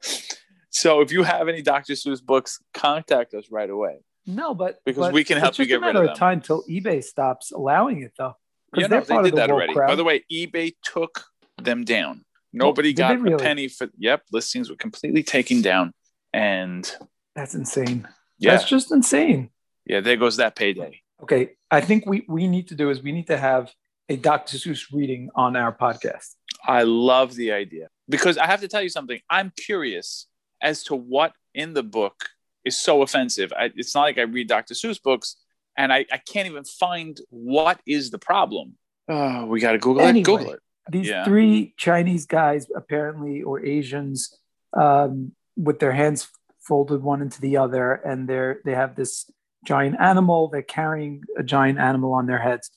so 0.70 1.00
if 1.00 1.12
you 1.12 1.22
have 1.22 1.48
any 1.48 1.62
Dr. 1.62 1.94
Seuss 1.94 2.22
books, 2.22 2.60
contact 2.74 3.34
us 3.34 3.46
right 3.50 3.70
away. 3.70 3.98
No, 4.26 4.54
but 4.54 4.78
Because 4.84 5.06
but 5.06 5.12
we 5.12 5.24
can 5.24 5.38
help 5.38 5.58
you 5.58 5.66
get 5.66 5.80
rid 5.80 5.96
of 5.96 6.04
them. 6.06 6.14
time 6.16 6.40
till 6.40 6.62
eBay 6.68 7.02
stops 7.02 7.50
allowing 7.52 8.02
it, 8.02 8.12
though. 8.16 8.34
Know, 8.74 8.88
they're 8.88 9.00
they 9.02 9.16
did 9.22 9.32
the 9.32 9.36
that 9.36 9.50
already. 9.50 9.74
crowd. 9.74 9.88
By 9.88 9.94
the 9.96 10.04
way, 10.04 10.24
eBay 10.32 10.74
took 10.82 11.24
them 11.60 11.84
down. 11.84 12.24
Nobody 12.52 12.92
got 12.92 13.16
a 13.26 13.36
penny 13.36 13.68
for. 13.68 13.88
Yep, 13.98 14.22
listings 14.32 14.70
were 14.70 14.76
completely 14.76 15.22
taken 15.22 15.60
down, 15.62 15.92
and 16.32 16.90
That's 17.34 17.54
insane. 17.54 18.08
yeah, 18.38 18.52
That's 18.52 18.68
just 18.68 18.92
insane. 18.92 19.50
yeah, 19.86 20.00
there 20.00 20.16
goes 20.16 20.36
that 20.36 20.54
payday. 20.56 21.02
Okay, 21.22 21.50
I 21.70 21.80
think 21.80 22.04
we 22.06 22.24
we 22.28 22.48
need 22.48 22.68
to 22.68 22.74
do 22.74 22.90
is 22.90 23.02
we 23.02 23.12
need 23.12 23.28
to 23.28 23.36
have 23.38 23.72
a 24.08 24.16
Dr. 24.16 24.56
Seuss 24.56 24.92
reading 24.92 25.30
on 25.34 25.56
our 25.56 25.72
podcast. 25.72 26.34
I 26.66 26.82
love 26.82 27.34
the 27.34 27.52
idea 27.52 27.88
because 28.08 28.36
I 28.38 28.46
have 28.46 28.60
to 28.60 28.68
tell 28.68 28.82
you 28.82 28.88
something. 28.88 29.20
I'm 29.30 29.52
curious 29.56 30.26
as 30.60 30.82
to 30.84 30.94
what 30.96 31.32
in 31.54 31.74
the 31.74 31.82
book 31.82 32.28
is 32.64 32.76
so 32.78 33.02
offensive. 33.02 33.52
I, 33.56 33.70
it's 33.76 33.94
not 33.94 34.02
like 34.02 34.18
I 34.18 34.22
read 34.22 34.48
Dr. 34.48 34.74
Seuss 34.74 35.00
books 35.02 35.36
and 35.76 35.92
I, 35.92 36.04
I 36.12 36.18
can't 36.18 36.46
even 36.46 36.64
find 36.64 37.18
what 37.30 37.80
is 37.86 38.10
the 38.10 38.18
problem. 38.18 38.76
Oh, 39.08 39.46
we 39.46 39.60
got 39.60 39.72
to 39.72 39.78
Google 39.78 40.02
Anyway. 40.02 40.20
it. 40.20 40.24
Google 40.24 40.50
it. 40.52 40.60
These 40.90 41.08
Yeah. 41.08 41.24
three 41.24 41.74
Chinese 41.76 42.26
guys, 42.26 42.66
apparently, 42.74 43.42
or 43.42 43.64
Asians, 43.64 44.36
um, 44.76 45.32
with 45.56 45.78
their 45.80 45.92
hands 45.92 46.28
folded 46.60 47.02
one 47.02 47.22
into 47.22 47.40
the 47.40 47.56
other, 47.56 47.94
and 47.94 48.28
they're 48.28 48.60
they 48.64 48.74
have 48.74 48.94
this 48.96 49.30
giant 49.64 49.96
animal. 50.00 50.48
They're 50.48 50.62
carrying 50.62 51.22
a 51.36 51.42
giant 51.42 51.78
animal 51.78 52.12
on 52.12 52.26
their 52.26 52.38
heads. 52.38 52.70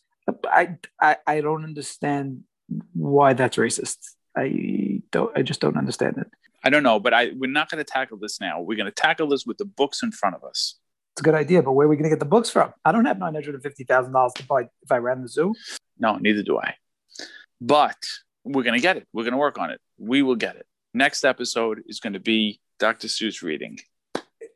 I 0.46 0.78
I, 1.02 1.18
I 1.26 1.42
don't 1.42 1.64
understand 1.64 2.44
why 2.94 3.34
that's 3.34 3.58
racist. 3.58 3.98
I 4.36 5.02
don't. 5.12 5.36
I 5.38 5.42
just 5.42 5.62
don't 5.62 5.78
understand 5.78 6.18
it. 6.18 6.28
I 6.64 6.70
don't 6.70 6.84
know, 6.84 7.00
but 7.00 7.14
I 7.14 7.32
we're 7.36 7.52
not 7.52 7.70
going 7.70 7.84
to 7.84 7.90
tackle 7.90 8.18
this 8.18 8.42
now. 8.42 8.60
We're 8.62 8.78
going 8.78 8.88
to 8.88 8.92
tackle 8.92 9.28
this 9.28 9.46
with 9.46 9.58
the 9.58 9.66
books 9.66 10.02
in 10.04 10.12
front 10.12 10.36
of 10.36 10.44
us. 10.44 10.76
It's 11.14 11.22
a 11.22 11.24
good 11.24 11.36
idea, 11.36 11.62
but 11.62 11.74
where 11.74 11.86
are 11.86 11.90
we 11.90 11.96
going 11.96 12.10
to 12.10 12.10
get 12.10 12.20
the 12.20 12.26
books 12.26 12.50
from? 12.50 12.74
I 12.84 12.92
don't 12.92 13.06
have 13.06 13.20
nine 13.20 13.34
hundred 13.34 13.54
and 13.54 13.64
fifty 13.64 13.84
thousand 13.84 14.14
dollars 14.14 14.34
to 14.34 14.46
buy 14.46 14.64
if 14.82 14.92
I 14.92 14.98
ran 14.98 15.22
the 15.22 15.30
zoo. 15.30 15.54
No, 16.00 16.18
neither 16.18 16.44
do 16.44 16.58
I. 16.58 16.76
But 17.62 17.98
we're 18.44 18.64
going 18.64 18.74
to 18.74 18.82
get 18.82 18.98
it. 18.98 19.08
We're 19.14 19.24
going 19.24 19.34
to 19.34 19.38
work 19.38 19.58
on 19.58 19.70
it. 19.70 19.80
We 19.98 20.22
will 20.24 20.36
get 20.36 20.56
it. 20.56 20.66
Next 20.94 21.24
episode 21.24 21.84
is 21.88 22.00
going 22.00 22.14
to 22.14 22.20
be 22.20 22.60
Dr. 22.80 23.08
Seuss 23.08 23.42
reading. 23.42 23.80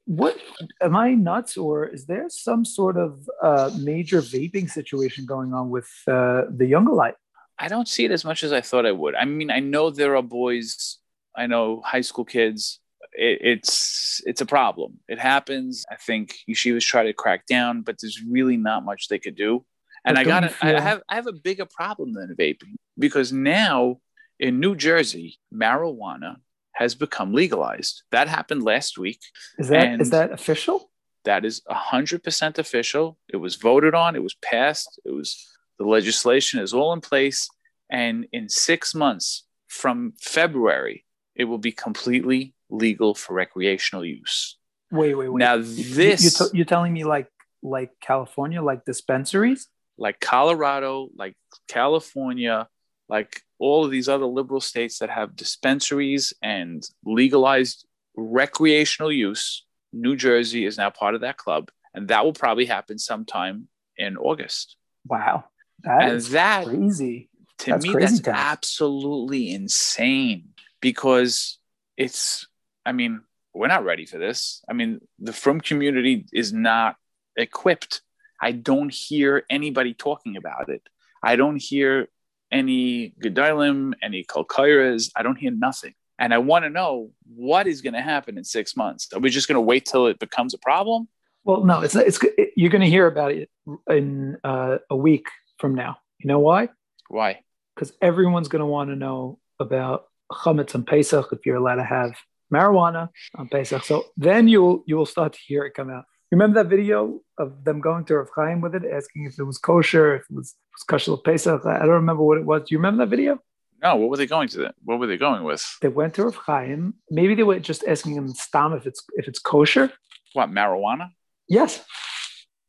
What 0.09 0.35
am 0.81 0.95
I 0.95 1.13
nuts, 1.13 1.55
or 1.55 1.85
is 1.85 2.07
there 2.07 2.29
some 2.29 2.65
sort 2.65 2.97
of 2.97 3.29
uh, 3.43 3.69
major 3.79 4.23
vaping 4.23 4.67
situation 4.67 5.27
going 5.27 5.53
on 5.53 5.69
with 5.69 5.87
uh, 6.07 6.45
the 6.49 6.65
younger 6.65 6.93
light? 6.93 7.13
I 7.59 7.67
don't 7.67 7.87
see 7.87 8.05
it 8.05 8.11
as 8.11 8.25
much 8.25 8.43
as 8.43 8.51
I 8.51 8.61
thought 8.61 8.87
I 8.87 8.91
would. 8.91 9.13
I 9.13 9.25
mean, 9.25 9.51
I 9.51 9.59
know 9.59 9.91
there 9.91 10.15
are 10.15 10.23
boys, 10.23 10.97
I 11.37 11.45
know 11.45 11.83
high 11.85 12.01
school 12.01 12.25
kids. 12.25 12.79
It, 13.13 13.37
it's 13.43 14.19
it's 14.25 14.41
a 14.41 14.47
problem. 14.47 14.97
It 15.07 15.19
happens. 15.19 15.85
I 15.91 15.97
think 15.97 16.37
yeshivas 16.49 16.81
try 16.81 17.03
to 17.03 17.13
crack 17.13 17.45
down, 17.45 17.83
but 17.83 17.97
there's 18.01 18.19
really 18.27 18.57
not 18.57 18.83
much 18.83 19.09
they 19.09 19.19
could 19.19 19.35
do. 19.35 19.63
And 20.05 20.15
But 20.15 20.21
I 20.21 20.23
got 20.23 20.43
you 20.43 20.49
I 20.63 20.79
have 20.79 21.03
I 21.07 21.15
have 21.19 21.27
a 21.27 21.33
bigger 21.33 21.67
problem 21.67 22.13
than 22.13 22.35
vaping 22.35 22.77
because 22.97 23.31
now 23.31 23.99
in 24.39 24.59
New 24.59 24.75
Jersey, 24.75 25.37
marijuana 25.53 26.37
has 26.79 26.95
become 26.95 27.33
legalized. 27.33 28.03
That 28.11 28.29
happened 28.29 28.63
last 28.63 28.97
week. 28.97 29.19
Is 29.57 29.67
that 29.67 29.99
is 29.99 30.11
that 30.11 30.31
official? 30.31 30.89
That 31.25 31.43
is 31.43 31.61
100% 31.69 32.57
official. 32.57 33.17
It 33.27 33.37
was 33.37 33.57
voted 33.57 33.93
on, 33.93 34.15
it 34.15 34.23
was 34.23 34.35
passed, 34.35 34.99
it 35.03 35.11
was 35.11 35.45
the 35.77 35.85
legislation 35.85 36.61
is 36.61 36.73
all 36.73 36.93
in 36.93 37.01
place. 37.01 37.49
And 37.91 38.27
in 38.31 38.47
six 38.47 38.95
months 38.95 39.45
from 39.67 40.13
February, 40.21 41.05
it 41.35 41.43
will 41.43 41.57
be 41.57 41.73
completely 41.73 42.53
legal 42.69 43.13
for 43.13 43.33
recreational 43.33 44.05
use. 44.05 44.57
Wait, 44.89 45.13
wait, 45.15 45.29
wait. 45.29 45.39
Now, 45.39 45.57
this, 45.57 46.39
you, 46.39 46.45
are 46.45 46.49
you're 46.53 46.65
telling 46.65 46.93
me 46.93 47.03
like 47.03 47.27
like 47.61 47.91
California, 47.99 48.61
like 48.61 48.85
dispensaries? 48.85 49.67
like 49.99 50.19
Colorado, 50.19 51.09
like 51.15 51.35
California, 51.67 52.67
like 53.09 53.41
all 53.59 53.83
of 53.83 53.91
these 53.91 54.07
other 54.07 54.25
liberal 54.25 54.61
states 54.61 54.99
that 54.99 55.09
have 55.09 55.35
dispensaries 55.35 56.33
and 56.41 56.87
legalized 57.03 57.85
recreational 58.15 59.11
use, 59.11 59.65
New 59.91 60.15
Jersey 60.15 60.65
is 60.65 60.77
now 60.77 60.89
part 60.89 61.15
of 61.15 61.21
that 61.21 61.37
club. 61.37 61.69
And 61.93 62.07
that 62.09 62.23
will 62.23 62.33
probably 62.33 62.65
happen 62.65 62.99
sometime 62.99 63.67
in 63.97 64.15
August. 64.17 64.77
Wow, 65.07 65.45
that 65.83 66.03
and 66.03 66.11
is 66.13 66.29
that 66.31 66.65
crazy. 66.65 67.29
to 67.59 67.71
That's 67.71 67.83
me 67.85 67.91
crazy 67.91 68.07
that's 68.15 68.21
town. 68.21 68.35
absolutely 68.35 69.51
insane 69.51 70.49
because 70.81 71.57
it's 71.97 72.47
i 72.85 72.91
mean 72.91 73.21
we're 73.53 73.67
not 73.67 73.83
ready 73.83 74.05
for 74.05 74.17
this 74.17 74.63
i 74.69 74.73
mean 74.73 74.99
the 75.19 75.33
frum 75.33 75.59
community 75.59 76.25
is 76.31 76.53
not 76.53 76.95
equipped 77.35 78.01
i 78.41 78.51
don't 78.51 78.93
hear 78.93 79.43
anybody 79.49 79.93
talking 79.93 80.37
about 80.37 80.69
it 80.69 80.81
i 81.23 81.35
don't 81.35 81.61
hear 81.61 82.07
any 82.51 83.13
gedalim 83.23 83.93
any 84.01 84.23
kalkairas 84.23 85.11
i 85.15 85.23
don't 85.23 85.37
hear 85.37 85.51
nothing 85.51 85.93
and 86.17 86.33
i 86.33 86.37
want 86.37 86.65
to 86.65 86.69
know 86.69 87.11
what 87.35 87.67
is 87.67 87.81
going 87.81 87.93
to 87.93 88.01
happen 88.01 88.37
in 88.37 88.43
six 88.43 88.75
months 88.75 89.07
are 89.13 89.19
we 89.19 89.29
just 89.29 89.47
going 89.47 89.55
to 89.55 89.61
wait 89.61 89.85
till 89.85 90.07
it 90.07 90.19
becomes 90.19 90.53
a 90.53 90.57
problem 90.59 91.07
Well, 91.45 91.63
no, 91.63 91.81
it's 91.81 91.95
it's 91.95 92.19
it, 92.37 92.51
you're 92.55 92.69
going 92.69 92.81
to 92.81 92.89
hear 92.89 93.07
about 93.07 93.31
it 93.31 93.49
in 93.89 94.37
uh, 94.43 94.77
a 94.89 94.95
week 94.95 95.27
from 95.57 95.73
now. 95.73 95.97
You 96.19 96.27
know 96.27 96.39
why? 96.39 96.69
why 97.07 97.39
Because 97.73 97.93
everyone's 98.01 98.49
going 98.49 98.59
to 98.59 98.65
want 98.65 98.89
to 98.89 98.95
know 98.95 99.39
about 99.59 100.05
chametz 100.31 100.75
and 100.75 100.85
Pesach 100.85 101.27
if 101.31 101.39
you're 101.45 101.55
allowed 101.55 101.75
to 101.75 101.85
have 101.85 102.11
marijuana 102.53 103.09
on 103.35 103.47
Pesach. 103.47 103.83
So 103.83 104.05
then 104.17 104.47
you'll 104.47 104.83
you 104.85 104.97
will 104.97 105.05
start 105.05 105.33
to 105.33 105.39
hear 105.47 105.63
it 105.65 105.73
come 105.73 105.89
out. 105.89 106.05
Remember 106.31 106.61
that 106.63 106.69
video 106.69 107.21
of 107.37 107.63
them 107.63 107.81
going 107.81 108.05
to 108.05 108.17
Rav 108.17 108.29
Chaim 108.35 108.61
with 108.61 108.75
it, 108.75 108.83
asking 108.85 109.25
if 109.25 109.39
it 109.39 109.43
was 109.43 109.57
kosher, 109.57 110.15
if 110.17 110.21
it 110.29 110.35
was, 110.35 110.55
was 110.73 110.83
kosher 110.83 111.17
Pesach. 111.17 111.65
I 111.65 111.77
I 111.77 111.79
don't 111.79 111.89
remember 112.05 112.23
what 112.23 112.37
it 112.37 112.45
was. 112.45 112.61
Do 112.63 112.67
you 112.75 112.77
remember 112.77 113.03
that 113.05 113.09
video? 113.09 113.39
no 113.81 113.95
what 113.95 114.09
were 114.09 114.17
they 114.17 114.27
going 114.27 114.49
to 114.49 114.73
what 114.83 114.99
were 114.99 115.07
they 115.07 115.15
going 115.15 115.41
with 115.45 115.63
They 115.81 115.87
went 115.87 116.13
to 116.15 116.25
Rav 116.25 116.35
Chaim. 116.35 116.95
Maybe 117.09 117.33
they 117.33 117.43
were 117.43 117.59
just 117.59 117.83
asking 117.87 118.13
him 118.15 118.27
stam 118.29 118.73
if 118.73 118.85
it's 118.85 119.01
if 119.15 119.27
it's 119.27 119.39
kosher. 119.39 119.91
what 120.33 120.49
marijuana 120.49 121.09
Yes. 121.47 121.83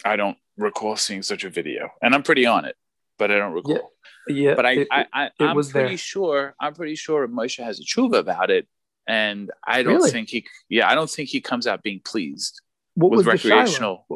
I 0.05 0.16
don't 0.16 0.38
recall 0.57 0.96
seeing 0.96 1.23
such 1.23 1.44
a 1.44 1.51
video, 1.51 1.90
and 2.01 2.14
I'm 2.14 2.23
pretty 2.23 2.46
on 2.46 2.64
it, 2.64 2.77
but 3.18 3.31
I 3.31 3.37
don't 3.37 3.53
recall. 3.53 3.92
Yeah. 4.29 4.55
But 4.55 4.64
I, 4.64 4.73
it- 4.73 4.88
I, 4.90 5.05
I 5.12 5.31
I'm 5.40 5.57
was 5.57 5.70
pretty 5.73 5.88
there. 5.90 5.99
sure. 5.99 6.55
I'm 6.59 6.75
pretty 6.75 6.94
sure 6.94 7.29
Moshe 7.29 7.62
has 7.62 7.79
a 7.81 7.85
tshuva 7.85 8.18
about 8.20 8.51
it, 8.51 8.66
and 9.07 9.51
I 9.66 9.83
don't 9.83 9.96
Really? 9.96 10.11
think 10.11 10.31
he. 10.31 10.46
Yeah, 10.70 10.88
I 10.88 10.94
don't 10.94 11.11
think 11.11 11.29
he 11.29 11.40
comes 11.42 11.66
out 11.66 11.83
being 11.83 12.01
pleased. 12.03 12.62
What 13.00 13.10
with 13.10 13.26
was 13.26 13.26
recreational. 13.26 14.06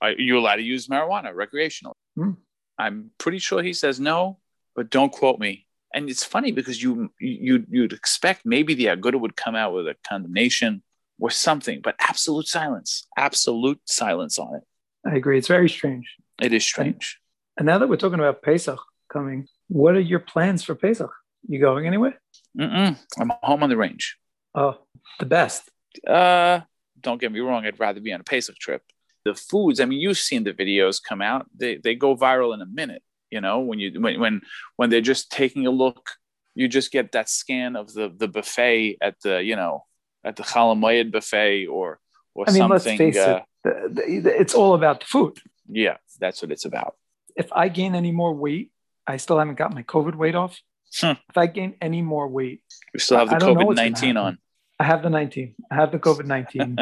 Are 0.00 0.12
you 0.12 0.38
allowed 0.38 0.56
to 0.56 0.62
use 0.62 0.88
marijuana 0.88 1.34
recreational? 1.34 1.96
Hmm. 2.16 2.32
I'm 2.78 3.10
pretty 3.18 3.38
sure 3.38 3.62
he 3.62 3.72
says 3.72 4.00
no, 4.00 4.38
but 4.74 4.90
don't 4.90 5.12
quote 5.12 5.38
me. 5.38 5.66
And 5.94 6.10
it's 6.10 6.24
funny 6.24 6.50
because 6.50 6.82
you 6.82 7.10
you 7.20 7.64
you'd 7.70 7.92
expect 7.92 8.44
maybe 8.44 8.74
the 8.74 8.86
Aguda 8.86 9.18
would 9.18 9.36
come 9.36 9.54
out 9.54 9.72
with 9.72 9.86
a 9.86 9.94
condemnation 10.06 10.82
or 11.20 11.30
something, 11.30 11.80
but 11.80 11.94
absolute 12.00 12.48
silence, 12.48 13.06
absolute 13.16 13.80
silence 13.84 14.38
on 14.38 14.56
it. 14.56 14.62
I 15.06 15.14
agree. 15.14 15.38
It's 15.38 15.48
very 15.48 15.68
strange. 15.68 16.16
It 16.42 16.52
is 16.52 16.64
strange. 16.64 17.20
And 17.56 17.66
now 17.66 17.78
that 17.78 17.88
we're 17.88 17.96
talking 17.96 18.18
about 18.18 18.42
Pesach 18.42 18.80
coming, 19.12 19.46
what 19.68 19.94
are 19.94 20.00
your 20.00 20.18
plans 20.18 20.64
for 20.64 20.74
Pesach? 20.74 21.10
You 21.46 21.60
going 21.60 21.86
anywhere? 21.86 22.20
Mm-mm. 22.58 22.98
I'm 23.18 23.32
home 23.42 23.62
on 23.62 23.68
the 23.68 23.76
range. 23.76 24.16
Oh, 24.54 24.78
the 25.20 25.26
best. 25.26 25.70
Uh, 26.06 26.60
don't 27.04 27.20
get 27.20 27.30
me 27.30 27.40
wrong. 27.40 27.64
I'd 27.64 27.78
rather 27.78 28.00
be 28.00 28.12
on 28.12 28.20
a 28.20 28.24
Pesach 28.24 28.56
trip. 28.58 28.82
The 29.24 29.34
foods. 29.34 29.80
I 29.80 29.84
mean, 29.84 30.00
you've 30.00 30.18
seen 30.18 30.44
the 30.44 30.52
videos 30.52 31.00
come 31.02 31.22
out. 31.22 31.46
They 31.56 31.76
they 31.76 31.94
go 31.94 32.16
viral 32.16 32.52
in 32.54 32.60
a 32.60 32.66
minute. 32.66 33.02
You 33.30 33.40
know, 33.40 33.60
when 33.60 33.78
you 33.78 34.00
when 34.00 34.18
when 34.20 34.40
when 34.76 34.90
they're 34.90 35.00
just 35.12 35.30
taking 35.30 35.66
a 35.66 35.70
look, 35.70 36.12
you 36.54 36.68
just 36.68 36.90
get 36.92 37.12
that 37.12 37.28
scan 37.28 37.76
of 37.76 37.92
the 37.92 38.12
the 38.14 38.28
buffet 38.28 38.98
at 39.00 39.14
the 39.22 39.42
you 39.42 39.56
know 39.56 39.84
at 40.24 40.36
the 40.36 40.42
Chol 40.42 40.74
Hamoed 40.76 41.10
buffet 41.12 41.66
or 41.66 42.00
or 42.34 42.44
I 42.48 42.52
mean, 42.52 42.68
let's 42.68 42.84
something. 42.84 42.98
face 43.12 43.16
uh, 43.16 43.40
it, 43.64 43.94
the, 43.94 44.02
the, 44.02 44.18
the- 44.20 44.40
it's 44.40 44.54
all 44.54 44.74
about 44.74 45.00
the 45.00 45.06
food. 45.06 45.38
Yeah, 45.68 45.96
that's 46.20 46.42
what 46.42 46.50
it's 46.52 46.64
about. 46.66 46.96
If 47.36 47.48
I 47.52 47.68
gain 47.68 47.94
any 47.94 48.12
more 48.12 48.32
weight, 48.34 48.70
I 49.06 49.16
still 49.16 49.38
haven't 49.38 49.56
got 49.56 49.74
my 49.74 49.82
COVID 49.82 50.14
weight 50.16 50.34
off. 50.34 50.60
Hmm. 51.00 51.18
If 51.28 51.36
I 51.36 51.46
gain 51.46 51.74
any 51.80 52.02
more 52.02 52.28
weight, 52.28 52.62
We 52.92 53.00
still 53.00 53.18
have 53.18 53.30
the 53.30 53.36
I 53.36 53.38
don't 53.38 53.58
know 53.58 53.66
COVID 53.66 53.76
nineteen 53.76 54.16
on. 54.16 54.38
I 54.78 54.84
have 54.84 55.02
the 55.02 55.10
19. 55.10 55.54
I 55.70 55.74
have 55.74 55.92
the 55.92 55.98
COVID 55.98 56.26
19. 56.26 56.78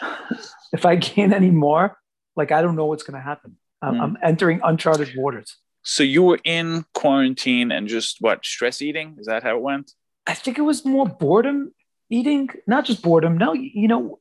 if 0.72 0.84
I 0.84 0.96
gain 0.96 1.32
any 1.32 1.50
more, 1.50 1.96
like 2.36 2.52
I 2.52 2.62
don't 2.62 2.76
know 2.76 2.86
what's 2.86 3.02
going 3.02 3.14
to 3.18 3.24
happen. 3.24 3.56
I'm, 3.82 3.94
Hmm. 3.94 4.00
I'm 4.00 4.18
entering 4.22 4.60
uncharted 4.62 5.12
waters. 5.16 5.56
So 5.82 6.02
you 6.02 6.22
were 6.22 6.40
in 6.44 6.84
quarantine 6.94 7.70
and 7.70 7.86
just 7.86 8.16
what 8.20 8.44
stress 8.44 8.82
eating? 8.82 9.16
Is 9.18 9.26
that 9.26 9.42
how 9.42 9.56
it 9.56 9.62
went? 9.62 9.92
I 10.26 10.34
think 10.34 10.58
it 10.58 10.62
was 10.62 10.84
more 10.84 11.06
boredom 11.06 11.72
eating, 12.10 12.48
not 12.66 12.84
just 12.84 13.02
boredom. 13.02 13.38
No, 13.38 13.52
you 13.52 13.86
know, 13.86 14.18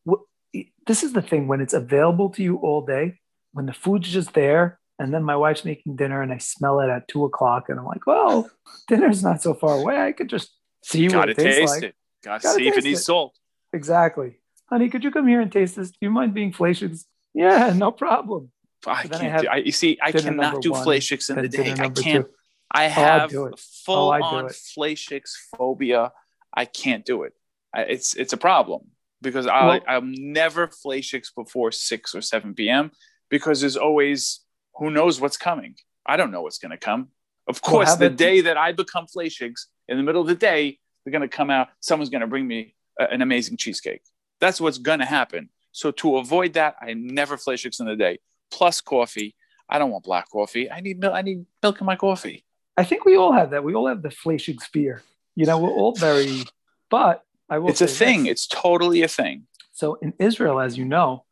this 0.86 1.02
is 1.04 1.14
the 1.14 1.22
thing 1.24 1.48
when 1.48 1.62
it's 1.62 1.74
available 1.74 2.30
to 2.32 2.44
you 2.44 2.58
all 2.58 2.86
day, 2.86 3.20
when 3.54 3.66
the 3.66 3.74
food's 3.74 4.12
just 4.12 4.34
there, 4.34 4.80
and 5.00 5.12
then 5.14 5.24
my 5.24 5.36
wife's 5.36 5.66
making 5.66 5.96
dinner 5.96 6.22
and 6.22 6.32
I 6.32 6.38
smell 6.38 6.80
it 6.82 6.90
at 6.90 7.08
two 7.08 7.26
o'clock, 7.26 7.70
and 7.70 7.80
I'm 7.80 7.86
like, 7.86 8.06
well, 8.06 8.50
dinner's 8.88 9.24
not 9.24 9.42
so 9.42 9.54
far 9.56 9.80
away. 9.80 10.00
I 10.00 10.12
could 10.12 10.30
just 10.30 10.52
see 10.84 11.10
what 11.10 11.30
it 11.30 11.38
tastes 11.38 11.74
like. 11.74 11.84
it. 11.84 11.96
Gotta 12.26 12.50
see 12.50 12.68
if 12.68 12.74
it 12.74 12.76
taste 12.76 12.86
needs 12.86 13.06
salt. 13.06 13.38
Exactly. 13.72 14.40
Honey, 14.70 14.90
could 14.90 15.04
you 15.04 15.12
come 15.12 15.28
here 15.28 15.42
and 15.42 15.52
taste 15.52 15.76
this? 15.76 15.92
Do 15.92 15.98
you 16.02 16.10
mind 16.10 16.34
being 16.34 16.52
flacious? 16.52 17.06
Yeah, 17.34 17.74
no 17.76 17.92
problem. 17.92 18.52
I 18.88 19.04
so 19.04 19.10
can't 19.10 19.32
have 19.32 19.42
do. 19.42 19.48
I, 19.48 19.56
you 19.58 19.72
see, 19.72 19.98
I 20.02 20.12
cannot 20.12 20.62
do 20.62 20.72
one, 20.72 20.88
in 20.88 21.42
the 21.42 21.48
day. 21.48 21.72
I 21.72 21.90
can't. 21.90 22.26
two. 22.26 22.30
I 22.72 22.86
oh, 22.86 22.90
have 22.90 23.30
do 23.30 23.46
it. 23.46 23.60
full 23.60 24.10
Oh, 24.10 24.24
on 24.24 24.48
it. 24.48 25.28
phobia. 25.58 26.12
I 26.54 26.66
can't 26.66 27.06
do 27.06 27.24
it. 27.24 27.34
I, 27.74 27.82
it's 27.82 28.16
it's 28.16 28.34
a 28.34 28.38
problem 28.38 28.82
because 29.22 29.48
I 29.48 29.66
Well- 29.66 29.84
I'm 29.88 30.14
never 30.14 30.68
fleishig 30.68 31.26
before 31.36 31.72
six 31.72 32.16
or 32.16 32.22
seven 32.22 32.54
p.m. 32.54 32.92
because 33.30 33.62
there's 33.62 33.78
always 33.78 34.42
who 34.76 34.90
knows 34.90 35.22
what's 35.22 35.38
coming. 35.38 35.76
I 36.06 36.18
don't 36.18 36.32
know 36.32 36.42
what's 36.42 36.60
going 36.60 36.72
to 36.72 36.78
come. 36.78 37.10
Of 37.48 37.62
course, 37.62 37.90
how 37.90 37.96
the 37.96 38.10
day 38.10 38.42
that 38.42 38.58
I 38.58 38.72
become 38.72 39.06
fleishig 39.06 39.54
in 39.88 39.98
the 39.98 40.04
middle 40.04 40.22
of 40.22 40.28
the 40.28 40.36
day, 40.36 40.80
they're 41.06 41.12
going 41.12 41.22
to 41.22 41.28
come 41.38 41.50
out. 41.50 41.68
Someone's 41.80 42.10
going 42.10 42.22
to 42.22 42.28
bring 42.28 42.48
me 42.48 42.76
a- 43.00 43.06
an 43.12 43.22
amazing 43.22 43.58
cheesecake. 43.58 44.02
That's 44.42 44.60
what's 44.60 44.78
going 44.80 45.00
to 45.00 45.06
happen. 45.06 45.50
So 45.72 45.92
to 45.92 46.18
avoid 46.18 46.54
that, 46.54 46.76
I 46.82 46.94
never 46.94 47.38
fleishig 47.38 47.80
in 47.80 47.86
the 47.86 47.96
day. 47.96 48.20
Plus 48.52 48.82
coffee. 48.82 49.36
I 49.70 49.80
don't 49.80 49.92
want 49.92 50.04
black 50.04 50.30
coffee. 50.30 50.70
I 50.72 50.80
need 50.82 51.00
milk. 51.00 51.14
I 51.14 51.22
need 51.22 51.46
milk 51.64 51.80
in 51.80 51.86
my 51.86 51.96
coffee. 51.96 52.44
I 52.78 52.84
think 52.84 53.06
we 53.06 53.16
all 53.16 53.32
have 53.32 53.52
that. 53.52 53.64
We 53.64 53.74
all 53.74 53.88
have 53.88 54.02
the 54.02 54.12
flashing 54.12 54.60
sphere. 54.60 55.02
You 55.36 55.46
know, 55.46 55.58
we're 55.58 55.70
all 55.72 55.94
very, 55.96 56.44
but 56.90 57.24
I 57.50 57.60
will 57.60 57.70
It's 57.70 57.82
a 57.82 57.88
thing. 57.88 58.24
this. 58.24 58.32
It's 58.32 58.48
totally 58.48 59.02
a 59.02 59.08
thing. 59.08 59.48
So 59.72 59.96
in 60.02 60.14
Israel, 60.20 60.60
as 60.60 60.78
you 60.78 60.86
know, 60.86 61.26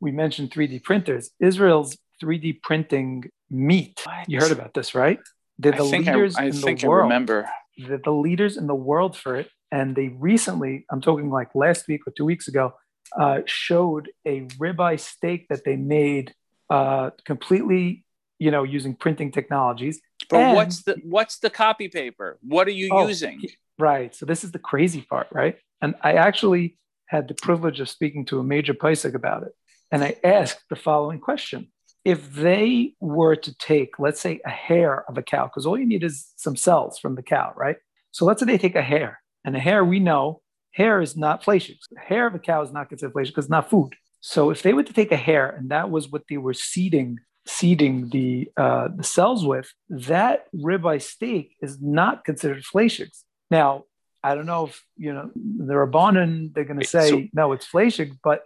we 0.00 0.10
mentioned 0.12 0.50
3D 0.50 0.82
printers. 0.84 1.30
Israel's 1.40 1.96
3D 2.22 2.62
printing 2.62 3.24
meat. 3.50 4.02
You 4.26 4.38
heard 4.40 4.52
about 4.52 4.74
this, 4.74 4.94
right? 4.94 5.18
They're 5.58 5.72
the 5.72 5.84
I 5.84 5.90
think 5.90 6.08
I, 6.08 6.14
leaders 6.14 6.36
I 6.36 6.44
in 6.46 6.52
think 6.52 6.80
the 6.80 6.86
I 6.86 6.88
world. 6.90 7.02
remember. 7.04 7.48
They're 7.78 7.98
the 7.98 8.12
leaders 8.12 8.56
in 8.56 8.66
the 8.66 8.74
world 8.74 9.16
for 9.16 9.36
it. 9.36 9.48
And 9.70 9.96
they 9.96 10.08
recently, 10.08 10.84
I'm 10.90 11.00
talking 11.00 11.30
like 11.30 11.54
last 11.54 11.88
week 11.88 12.02
or 12.06 12.12
two 12.16 12.24
weeks 12.26 12.46
ago, 12.48 12.74
uh, 13.18 13.40
showed 13.46 14.10
a 14.26 14.42
ribeye 14.58 15.00
steak 15.00 15.48
that 15.48 15.64
they 15.64 15.76
made 15.76 16.34
uh, 16.70 17.10
completely, 17.24 18.04
you 18.38 18.50
know, 18.50 18.62
using 18.62 18.94
printing 18.94 19.30
technologies. 19.32 20.00
But 20.30 20.40
And- 20.40 20.56
what's 20.56 20.82
the 20.82 20.96
what's 21.04 21.38
the 21.38 21.50
copy 21.50 21.88
paper? 21.88 22.38
What 22.42 22.66
are 22.68 22.72
you 22.72 22.88
Oh, 22.92 23.06
using? 23.08 23.42
Right. 23.78 24.14
So 24.14 24.26
this 24.26 24.44
is 24.44 24.52
the 24.52 24.58
crazy 24.58 25.02
part, 25.02 25.28
right? 25.32 25.56
And 25.80 25.94
I 26.02 26.14
actually 26.14 26.78
had 27.06 27.28
the 27.28 27.34
privilege 27.34 27.80
of 27.80 27.88
speaking 27.88 28.24
to 28.26 28.38
a 28.38 28.44
major 28.44 28.74
Paisik 28.74 29.14
about 29.14 29.42
it. 29.42 29.52
And 29.90 30.02
I 30.04 30.16
asked 30.24 30.64
the 30.70 30.76
following 30.76 31.18
question. 31.18 31.70
If 32.04 32.32
they 32.32 32.94
were 33.00 33.36
to 33.36 33.56
take, 33.58 33.98
let's 33.98 34.20
say, 34.20 34.40
a 34.44 34.50
hair 34.50 35.04
of 35.08 35.16
a 35.18 35.22
cow, 35.22 35.44
because 35.46 35.66
all 35.66 35.78
you 35.78 35.86
need 35.86 36.02
is 36.02 36.32
some 36.36 36.56
cells 36.56 36.98
from 36.98 37.14
the 37.14 37.22
cow, 37.22 37.52
right? 37.56 37.76
So 38.10 38.24
let's 38.24 38.40
say 38.40 38.46
they 38.46 38.58
take 38.58 38.74
a 38.74 38.82
hair, 38.82 39.20
and 39.44 39.56
a 39.56 39.60
hair 39.60 39.84
we 39.84 40.00
know 40.00 40.42
hair 40.72 41.00
is 41.00 41.16
not 41.16 41.44
fleishig. 41.44 41.78
The 41.90 42.00
hair 42.00 42.26
of 42.26 42.34
a 42.34 42.38
cow 42.38 42.62
is 42.62 42.72
not 42.72 42.88
considered 42.88 43.14
fleishig 43.14 43.28
because 43.28 43.44
it's 43.44 43.50
not 43.50 43.70
food. 43.70 43.94
So 44.20 44.50
if 44.50 44.62
they 44.62 44.72
were 44.72 44.82
to 44.84 44.92
take 44.92 45.12
a 45.12 45.16
hair 45.16 45.50
and 45.50 45.70
that 45.70 45.90
was 45.90 46.08
what 46.10 46.22
they 46.28 46.38
were 46.38 46.54
seeding 46.54 47.18
seeding 47.44 48.08
the 48.10 48.48
uh, 48.56 48.88
the 48.96 49.02
cells 49.02 49.44
with, 49.44 49.72
that 49.88 50.46
ribeye 50.54 51.02
steak 51.02 51.56
is 51.60 51.80
not 51.80 52.24
considered 52.24 52.62
fleishig. 52.62 53.10
Now, 53.50 53.84
I 54.22 54.34
don't 54.36 54.46
know 54.46 54.66
if 54.66 54.80
you 54.96 55.12
know 55.12 55.30
the 55.34 55.74
Rabbanon, 55.74 56.54
they're 56.54 56.64
going 56.64 56.78
to 56.78 56.86
say 56.86 57.10
so- 57.10 57.24
no, 57.32 57.52
it's 57.52 57.66
fleishig, 57.66 58.18
but 58.22 58.44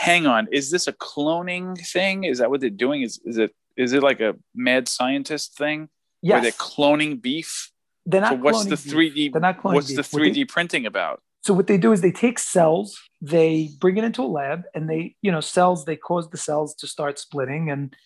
Hang 0.00 0.26
on. 0.26 0.48
Is 0.50 0.70
this 0.70 0.86
a 0.86 0.94
cloning 0.94 1.78
thing? 1.92 2.24
Is 2.24 2.38
that 2.38 2.48
what 2.50 2.60
they're 2.60 2.70
doing? 2.70 3.02
Is 3.02 3.20
is 3.24 3.36
it 3.36 3.54
is 3.76 3.92
it 3.92 4.02
like 4.02 4.20
a 4.20 4.34
mad 4.54 4.88
scientist 4.88 5.56
thing 5.56 5.88
where 6.22 6.40
they're 6.40 6.52
cloning 6.52 7.20
beef? 7.20 7.70
they're 8.06 8.20
not. 8.20 8.32
So 8.32 8.36
what's 8.36 8.64
the 8.64 8.76
cloning 8.76 8.84
beef. 8.84 8.92
three 8.92 9.10
D? 9.10 9.28
They're 9.28 9.40
not 9.40 9.58
cloning 9.58 9.74
What's 9.74 9.88
beef. 9.88 9.96
the 9.96 10.02
three 10.02 10.30
D 10.30 10.44
printing 10.44 10.86
about? 10.86 11.22
So 11.42 11.54
what 11.54 11.66
they 11.66 11.78
do 11.78 11.92
is 11.92 12.00
they 12.00 12.12
take 12.12 12.38
cells, 12.38 13.00
they 13.20 13.70
bring 13.78 13.96
it 13.96 14.04
into 14.04 14.22
a 14.22 14.30
lab, 14.38 14.64
and 14.74 14.90
they, 14.90 15.16
you 15.22 15.32
know, 15.32 15.40
cells, 15.40 15.86
they 15.86 15.96
cause 15.96 16.28
the 16.30 16.36
cells 16.36 16.74
to 16.76 16.86
start 16.86 17.18
splitting 17.18 17.70
and, 17.70 17.96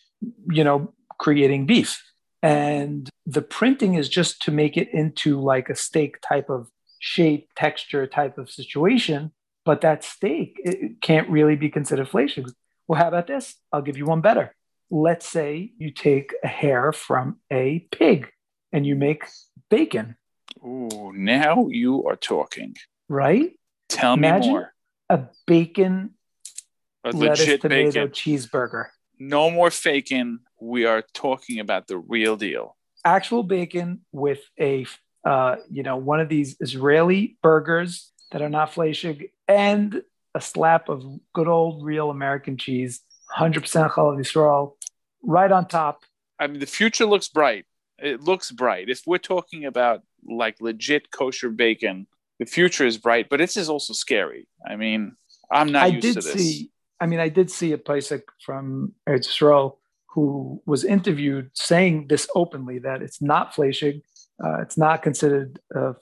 you 0.50 0.62
know, 0.62 0.94
creating 1.18 1.66
beef. 1.66 2.00
And 2.42 3.08
the 3.26 3.42
printing 3.42 3.94
is 3.94 4.08
just 4.08 4.40
to 4.42 4.52
make 4.52 4.76
it 4.76 4.88
into 4.92 5.40
like 5.40 5.68
a 5.68 5.74
steak 5.74 6.20
type 6.20 6.48
of 6.48 6.68
shape, 7.00 7.48
texture 7.56 8.06
type 8.06 8.38
of 8.38 8.50
situation. 8.50 9.32
But 9.64 9.80
that 9.80 10.04
steak 10.04 10.60
it 10.64 11.00
can't 11.00 11.28
really 11.30 11.56
be 11.56 11.70
considered 11.70 12.08
fleishig. 12.08 12.50
Well, 12.86 13.00
how 13.00 13.08
about 13.08 13.26
this? 13.26 13.56
I'll 13.72 13.82
give 13.82 13.96
you 13.96 14.04
one 14.04 14.20
better. 14.20 14.54
Let's 14.90 15.26
say 15.26 15.72
you 15.78 15.90
take 15.90 16.34
a 16.42 16.46
hair 16.48 16.92
from 16.92 17.38
a 17.50 17.86
pig 17.90 18.28
and 18.72 18.86
you 18.86 18.94
make 18.94 19.24
bacon, 19.70 20.16
Ooh, 20.64 21.12
now 21.14 21.68
you 21.68 22.04
are 22.06 22.16
talking. 22.16 22.76
right? 23.08 23.52
Tell 23.88 24.16
me 24.16 24.28
Imagine- 24.28 24.50
more. 24.52 24.74
A 25.10 25.20
bacon 25.46 26.14
A 27.04 27.10
lettuce, 27.10 27.40
legit 27.40 27.60
tomato, 27.62 27.90
bacon. 28.06 28.08
cheeseburger. 28.10 28.86
No 29.18 29.50
more 29.50 29.70
faking. 29.70 30.38
We 30.60 30.86
are 30.86 31.02
talking 31.12 31.60
about 31.60 31.86
the 31.88 31.98
real 31.98 32.36
deal. 32.36 32.76
Actual 33.04 33.42
bacon 33.42 34.00
with 34.12 34.40
a, 34.58 34.86
uh, 35.24 35.56
you 35.70 35.82
know, 35.82 35.96
one 35.96 36.20
of 36.20 36.28
these 36.30 36.56
Israeli 36.60 37.36
burgers 37.42 38.12
that 38.32 38.40
are 38.42 38.48
not 38.48 38.72
flashig 38.72 39.30
and 39.48 40.02
a 40.34 40.40
slap 40.40 40.88
of 40.88 41.04
good 41.32 41.48
old 41.48 41.84
real 41.84 42.10
American 42.10 42.56
cheese, 42.56 43.00
100% 43.36 43.90
Chalav 43.90 44.18
Yisrael, 44.18 44.72
right 45.22 45.50
on 45.50 45.66
top. 45.66 46.04
I 46.38 46.46
mean, 46.46 46.60
the 46.60 46.66
future 46.66 47.06
looks 47.06 47.28
bright. 47.28 47.66
It 47.98 48.20
looks 48.20 48.50
bright. 48.50 48.88
If 48.88 49.02
we're 49.06 49.18
talking 49.18 49.64
about 49.64 50.02
like 50.26 50.60
legit 50.60 51.10
kosher 51.10 51.50
bacon, 51.50 52.06
the 52.38 52.46
future 52.46 52.84
is 52.84 52.98
bright, 52.98 53.28
but 53.28 53.38
this 53.38 53.56
is 53.56 53.68
also 53.68 53.92
scary. 53.92 54.48
I 54.66 54.76
mean, 54.76 55.16
I'm 55.50 55.70
not 55.70 55.84
I 55.84 55.86
used 55.86 56.02
did 56.02 56.14
to 56.14 56.20
this. 56.20 56.32
see, 56.32 56.70
I 57.00 57.06
mean, 57.06 57.20
I 57.20 57.28
did 57.28 57.50
see 57.50 57.72
a 57.72 57.78
Paisik 57.78 58.22
from 58.44 58.94
Eretz 59.08 59.28
Yisrael 59.28 59.76
who 60.08 60.62
was 60.64 60.84
interviewed 60.84 61.50
saying 61.54 62.06
this 62.08 62.28
openly 62.34 62.78
that 62.78 63.02
it's 63.02 63.20
not 63.20 63.52
flashig, 63.52 64.02
uh, 64.44 64.60
it's 64.62 64.78
not 64.78 65.02
considered 65.02 65.58
uh. 65.74 65.92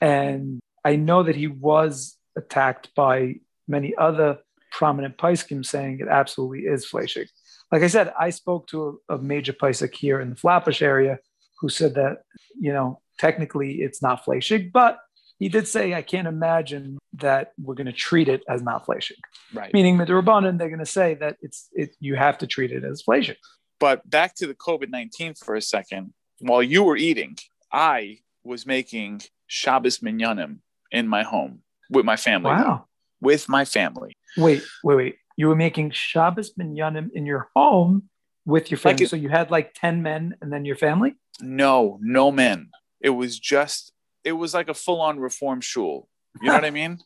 And 0.00 0.60
I 0.84 0.96
know 0.96 1.22
that 1.24 1.34
he 1.34 1.48
was 1.48 2.15
attacked 2.36 2.94
by 2.94 3.36
many 3.68 3.94
other 3.96 4.38
prominent 4.72 5.16
Paiskim 5.16 5.64
saying 5.64 6.00
it 6.00 6.08
absolutely 6.08 6.60
is 6.60 6.86
flashig. 6.86 7.28
Like 7.72 7.82
I 7.82 7.88
said, 7.88 8.12
I 8.18 8.30
spoke 8.30 8.68
to 8.68 9.00
a, 9.08 9.14
a 9.14 9.18
major 9.18 9.52
Paisik 9.52 9.94
here 9.94 10.20
in 10.20 10.30
the 10.30 10.36
Flatbush 10.36 10.82
area 10.82 11.18
who 11.60 11.68
said 11.68 11.94
that, 11.94 12.22
you 12.58 12.72
know, 12.72 13.00
technically 13.18 13.76
it's 13.76 14.02
not 14.02 14.24
flashig, 14.24 14.72
but 14.72 14.98
he 15.38 15.48
did 15.48 15.68
say, 15.68 15.94
I 15.94 16.02
can't 16.02 16.28
imagine 16.28 16.98
that 17.14 17.52
we're 17.58 17.74
going 17.74 17.86
to 17.86 17.92
treat 17.92 18.28
it 18.28 18.42
as 18.48 18.62
not 18.62 18.86
flashig. 18.86 19.18
Right. 19.52 19.72
Meaning 19.72 19.98
Rabbanan, 19.98 20.58
they're 20.58 20.68
going 20.68 20.78
to 20.78 20.86
say 20.86 21.14
that 21.14 21.36
it's 21.40 21.68
it 21.72 21.94
you 22.00 22.16
have 22.16 22.38
to 22.38 22.46
treat 22.46 22.72
it 22.72 22.84
as 22.84 23.02
flashig. 23.02 23.36
But 23.78 24.08
back 24.08 24.34
to 24.36 24.46
the 24.46 24.54
COVID 24.54 24.90
19 24.90 25.34
for 25.34 25.54
a 25.54 25.62
second. 25.62 26.12
While 26.40 26.62
you 26.62 26.82
were 26.82 26.96
eating, 26.96 27.36
I 27.72 28.18
was 28.44 28.66
making 28.66 29.22
Shabbos 29.46 29.98
minyanim 29.98 30.58
in 30.90 31.08
my 31.08 31.22
home 31.22 31.62
with 31.90 32.04
my 32.04 32.16
family. 32.16 32.50
Wow. 32.50 32.86
With 33.20 33.48
my 33.48 33.64
family. 33.64 34.12
Wait, 34.36 34.62
wait, 34.84 34.96
wait. 34.96 35.16
You 35.36 35.48
were 35.48 35.56
making 35.56 35.90
Shabbos 35.92 36.52
minyanim 36.54 37.10
in 37.14 37.26
your 37.26 37.48
home 37.54 38.08
with 38.44 38.70
your 38.70 38.78
family. 38.78 38.94
Like 38.94 39.00
it- 39.02 39.08
so 39.10 39.16
you 39.16 39.28
had 39.28 39.50
like 39.50 39.74
10 39.74 40.02
men 40.02 40.34
and 40.40 40.52
then 40.52 40.64
your 40.64 40.76
family? 40.76 41.14
No, 41.40 41.98
no 42.02 42.30
men. 42.30 42.70
It 43.00 43.10
was 43.10 43.38
just, 43.38 43.92
it 44.24 44.32
was 44.32 44.54
like 44.54 44.68
a 44.68 44.74
full 44.74 45.00
on 45.00 45.18
reform 45.20 45.60
shul. 45.60 46.08
You 46.40 46.48
know 46.48 46.54
what 46.54 46.64
I 46.66 46.70
mean? 46.70 46.98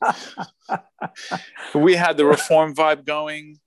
we 1.75 1.95
had 1.95 2.17
the 2.17 2.25
reform 2.27 2.75
vibe 2.75 3.05
going. 3.05 3.59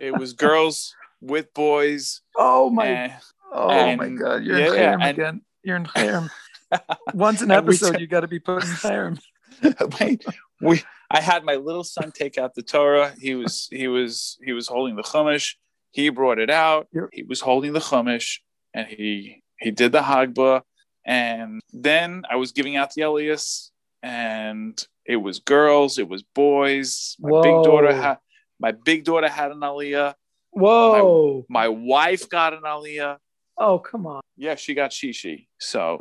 It 0.00 0.16
was 0.16 0.32
girls 0.34 0.94
with 1.20 1.52
boys. 1.54 2.20
Oh 2.36 2.70
my 2.70 2.88
eh, 2.88 3.10
oh 3.52 3.70
and- 3.70 4.00
oh 4.00 4.04
and- 4.04 4.16
my 4.16 4.22
god. 4.22 4.44
You're 4.44 4.58
yeah, 4.58 4.66
in 4.66 4.74
yeah, 4.74 4.92
and- 4.92 5.02
again. 5.18 5.40
You're 5.62 5.76
in 5.76 5.84
cherem. 5.86 6.30
Once 7.14 7.42
an 7.42 7.50
episode, 7.50 7.92
said- 7.92 8.00
you 8.00 8.06
got 8.06 8.20
to 8.20 8.28
be 8.28 8.38
put 8.38 8.62
in 8.64 8.68
cherem. 8.70 9.18
Wait, 10.00 10.24
we 10.60 10.82
I 11.10 11.20
had 11.20 11.44
my 11.44 11.56
little 11.56 11.84
son 11.84 12.12
take 12.12 12.38
out 12.38 12.54
the 12.54 12.62
Torah. 12.62 13.14
He 13.18 13.34
was 13.34 13.68
he 13.70 13.88
was 13.88 14.38
he 14.44 14.52
was 14.52 14.68
holding 14.68 14.96
the 14.96 15.02
Chumash. 15.02 15.54
He 15.90 16.10
brought 16.10 16.38
it 16.38 16.50
out. 16.50 16.88
He 17.12 17.22
was 17.22 17.40
holding 17.40 17.72
the 17.72 17.80
Chumash, 17.80 18.38
and 18.74 18.86
he 18.86 19.42
he 19.58 19.70
did 19.70 19.92
the 19.92 20.00
Hagba. 20.00 20.62
And 21.06 21.60
then 21.72 22.24
I 22.30 22.36
was 22.36 22.52
giving 22.52 22.76
out 22.76 22.92
the 22.92 23.02
Elias, 23.02 23.70
and 24.02 24.84
it 25.06 25.16
was 25.16 25.38
girls, 25.38 25.98
it 25.98 26.08
was 26.08 26.22
boys. 26.22 27.16
My 27.18 27.30
Whoa. 27.30 27.42
big 27.42 27.64
daughter 27.64 27.94
had 27.94 28.18
my 28.60 28.72
big 28.72 29.04
daughter 29.04 29.28
had 29.28 29.50
an 29.50 29.60
Aliyah. 29.60 30.14
Whoa! 30.50 31.46
My 31.48 31.68
wife 31.68 32.28
got 32.28 32.52
an 32.52 32.62
Aliyah. 32.62 33.18
Oh, 33.60 33.78
come 33.78 34.06
on! 34.06 34.20
Yeah, 34.36 34.54
she 34.54 34.74
got 34.74 34.90
shishi. 34.90 35.46
So 35.58 35.98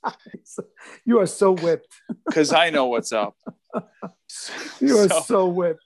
you 1.04 1.18
are 1.20 1.26
so 1.26 1.52
whipped. 1.52 1.92
because 2.26 2.52
I 2.52 2.70
know 2.70 2.86
what's 2.86 3.12
up. 3.12 3.34
You 4.80 4.96
are 4.98 5.08
So- 5.08 5.20
so 5.20 5.46
whipped. 5.48 5.82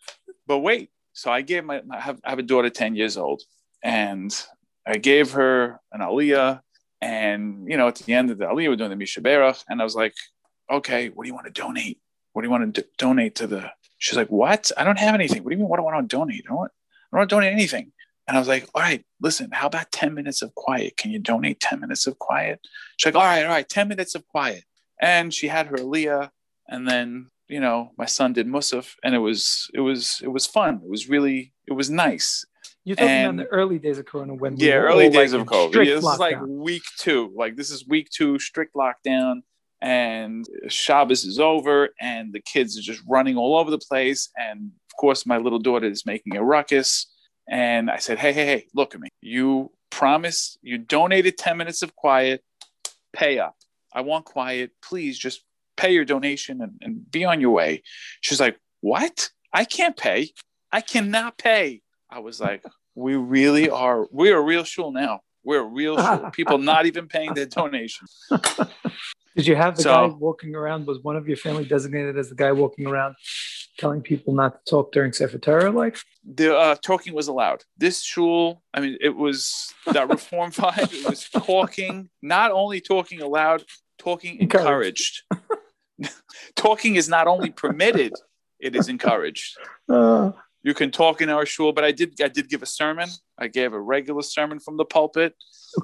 but 0.47 0.59
wait 0.59 0.91
so 1.15 1.31
i 1.33 1.41
gave 1.43 1.65
my 1.65 1.81
I 1.91 2.01
have, 2.01 2.21
I 2.25 2.31
have 2.31 2.39
a 2.39 2.43
daughter 2.43 2.69
10 2.71 2.95
years 2.95 3.17
old 3.17 3.41
and 3.83 4.31
i 4.87 4.97
gave 4.99 5.33
her 5.33 5.81
an 5.93 6.01
aliyah 6.01 6.61
and 7.01 7.67
you 7.71 7.77
know 7.79 7.89
at 7.89 7.97
the 7.97 8.13
end 8.13 8.31
of 8.31 8.39
the 8.39 8.45
aliyah 8.45 8.69
we're 8.69 8.77
doing 8.77 8.91
the 8.91 8.97
mishaberach 9.05 9.65
and 9.69 9.81
i 9.81 9.85
was 9.85 9.95
like 9.97 10.15
okay 10.71 11.09
what 11.09 11.25
do 11.25 11.29
you 11.29 11.35
want 11.35 11.47
to 11.47 11.53
donate 11.53 11.99
what 12.33 12.43
do 12.43 12.47
you 12.49 12.51
want 12.51 12.75
to 12.75 12.83
do- 12.83 12.89
donate 12.99 13.35
to 13.37 13.47
the 13.47 13.71
she's 13.99 14.17
like 14.17 14.29
what 14.29 14.71
i 14.77 14.85
don't 14.85 14.99
have 14.99 15.15
anything 15.15 15.43
what 15.43 15.51
do 15.51 15.55
you 15.57 15.61
mean 15.61 15.69
what 15.69 15.79
do 15.79 15.83
i 15.83 15.93
want 15.93 16.09
to 16.09 16.17
donate 16.17 16.43
i 16.47 16.49
don't 16.49 16.57
want, 16.59 16.73
I 16.73 17.17
don't 17.17 17.21
want 17.21 17.31
to 17.31 17.37
donate 17.37 17.53
anything 17.53 17.93
and 18.27 18.37
i 18.37 18.41
was 18.41 18.49
like 18.49 18.67
all 18.75 18.83
right 18.83 19.05
listen 19.25 19.49
how 19.53 19.67
about 19.67 19.91
10 19.91 20.15
minutes 20.15 20.43
of 20.43 20.55
quiet? 20.55 20.97
Can 20.97 21.11
you 21.11 21.19
donate 21.19 21.59
10 21.59 21.81
minutes 21.81 22.07
of 22.07 22.19
quiet? 22.19 22.61
She's 22.99 23.07
like 23.07 23.21
all 23.21 23.27
right 23.27 23.45
all 23.45 23.51
right 23.51 23.69
10 23.69 23.89
minutes 23.89 24.15
of 24.15 24.27
quiet. 24.29 24.63
And 25.01 25.35
she 25.35 25.49
had 25.49 25.67
her 25.67 25.77
aliyah, 25.77 26.31
and 26.69 26.87
then 26.87 27.31
you 27.49 27.61
know 27.61 27.91
my 27.99 28.07
son 28.07 28.33
did 28.33 28.47
musaf 28.47 28.95
and 29.03 29.15
it 29.15 29.19
was 29.19 29.69
it 29.75 29.81
was 29.81 30.21
it 30.23 30.29
was 30.29 30.47
fun. 30.47 30.81
It 30.85 30.89
was 30.89 31.09
really 31.09 31.53
it 31.67 31.73
was 31.73 31.91
nice. 31.91 32.45
You're 32.85 32.97
talking 32.97 33.25
about 33.25 33.37
the 33.37 33.47
early 33.47 33.79
days 33.79 33.99
of 33.99 34.05
Corona 34.05 34.35
when 34.35 34.57
we 34.57 34.67
yeah 34.67 34.75
early 34.75 35.09
days 35.09 35.33
like, 35.33 35.41
of 35.41 35.47
covid. 35.49 35.87
Yeah, 35.87 35.95
this 35.95 36.05
is 36.05 36.19
like 36.19 36.39
week 36.47 36.85
two. 36.99 37.33
Like 37.35 37.57
this 37.57 37.71
is 37.71 37.89
week 37.89 38.09
two 38.11 38.39
strict 38.39 38.75
lockdown 38.75 39.41
and 39.81 40.47
shabbos 40.69 41.25
is 41.25 41.41
over 41.41 41.91
and 42.01 42.33
the 42.33 42.41
kids 42.41 42.79
are 42.79 42.83
just 42.83 43.03
running 43.09 43.37
all 43.37 43.57
over 43.57 43.71
the 43.71 43.79
place. 43.91 44.29
And 44.37 44.71
of 44.91 44.97
course 45.01 45.25
my 45.27 45.39
little 45.39 45.59
daughter 45.59 45.87
is 45.87 46.07
making 46.07 46.37
a 46.37 46.45
ruckus 46.45 47.07
and 47.49 47.91
i 47.91 47.99
said 47.99 48.19
hey 48.19 48.33
hey 48.33 48.47
hey 48.47 48.67
look 48.75 48.95
at 48.95 49.01
me. 49.01 49.09
You 49.21 49.71
promise 49.91 50.59
you 50.63 50.79
donated 50.79 51.39
10 51.39 51.57
minutes 51.57 51.83
of 51.83 51.95
quiet 51.95 52.43
pay 53.13 53.39
up. 53.39 53.55
I 53.93 54.01
want 54.01 54.25
quiet. 54.25 54.73
Please 54.83 55.17
just 55.19 55.45
pay 55.77 55.93
your 55.93 56.05
donation 56.05 56.61
and, 56.61 56.73
and 56.81 57.11
be 57.11 57.25
on 57.25 57.41
your 57.41 57.51
way. 57.51 57.83
She's 58.21 58.41
like 58.41 58.59
what? 58.81 59.31
I 59.53 59.65
can't 59.65 59.97
pay. 59.97 60.31
I 60.73 60.81
cannot 60.81 61.39
pay. 61.39 61.81
I 62.11 62.19
was 62.19 62.41
like 62.41 62.65
we 62.97 63.15
really 63.17 63.71
are 63.71 64.07
we're 64.11 64.37
a 64.37 64.43
real 64.43 64.65
shul 64.65 64.91
now. 64.93 65.21
We're 65.45 65.61
a 65.61 65.65
real 65.67 65.97
shul. 65.97 66.31
People 66.33 66.59
not 66.59 66.87
even 66.87 67.07
paying 67.07 67.35
their 67.35 67.47
donation 67.47 68.07
Did 69.37 69.47
you 69.47 69.57
have 69.57 69.77
the 69.77 69.83
So- 69.83 70.09
guy 70.09 70.15
walking 70.15 70.55
around? 70.55 70.87
Was 70.87 71.01
one 71.01 71.17
of 71.17 71.29
your 71.29 71.37
family 71.37 71.65
designated 71.65 72.19
as 72.19 72.29
the 72.29 72.35
guy 72.35 72.53
walking 72.53 72.87
around 72.87 73.15
telling 73.79 74.03
people 74.03 74.35
not 74.35 74.65
to 74.65 74.71
talk 74.71 74.93
during 74.93 75.13
Sefer 75.13 75.39
Torah? 75.39 75.71
Like, 75.71 75.99
the 76.25 76.57
uh, 76.57 76.77
talking 76.83 77.15
was 77.15 77.29
allowed. 77.29 77.65
This 77.77 78.03
shul, 78.03 78.63
I 78.73 78.81
mean, 78.81 78.97
it 79.01 79.15
was 79.17 79.73
that 79.93 80.09
reform 80.09 80.51
vibe. 80.61 80.93
It 80.93 81.09
was 81.09 81.29
talking, 81.29 82.09
not 82.23 82.51
only 82.51 82.81
talking 82.81 83.21
allowed, 83.23 83.65
talking 83.99 84.39
encouraged. 84.41 85.23
talking 86.57 86.97
is 86.97 87.09
not 87.09 87.27
only 87.27 87.51
permitted; 87.51 88.13
it 88.61 88.75
is 88.77 88.89
encouraged. 88.89 89.57
uh, 89.89 90.33
You 90.63 90.75
can 90.75 90.91
talk 90.91 91.21
in 91.21 91.29
our 91.29 91.47
shul, 91.47 91.73
but 91.73 91.85
I 91.85 91.93
did, 91.93 92.21
I 92.23 92.29
did 92.29 92.49
give 92.49 92.63
a 92.63 92.67
sermon. 92.67 93.09
I 93.39 93.49
gave 93.49 93.73
a 93.73 93.81
regular 93.81 94.23
sermon 94.23 94.61
from 94.61 94.77
the 94.77 94.85
pulpit. 94.85 95.35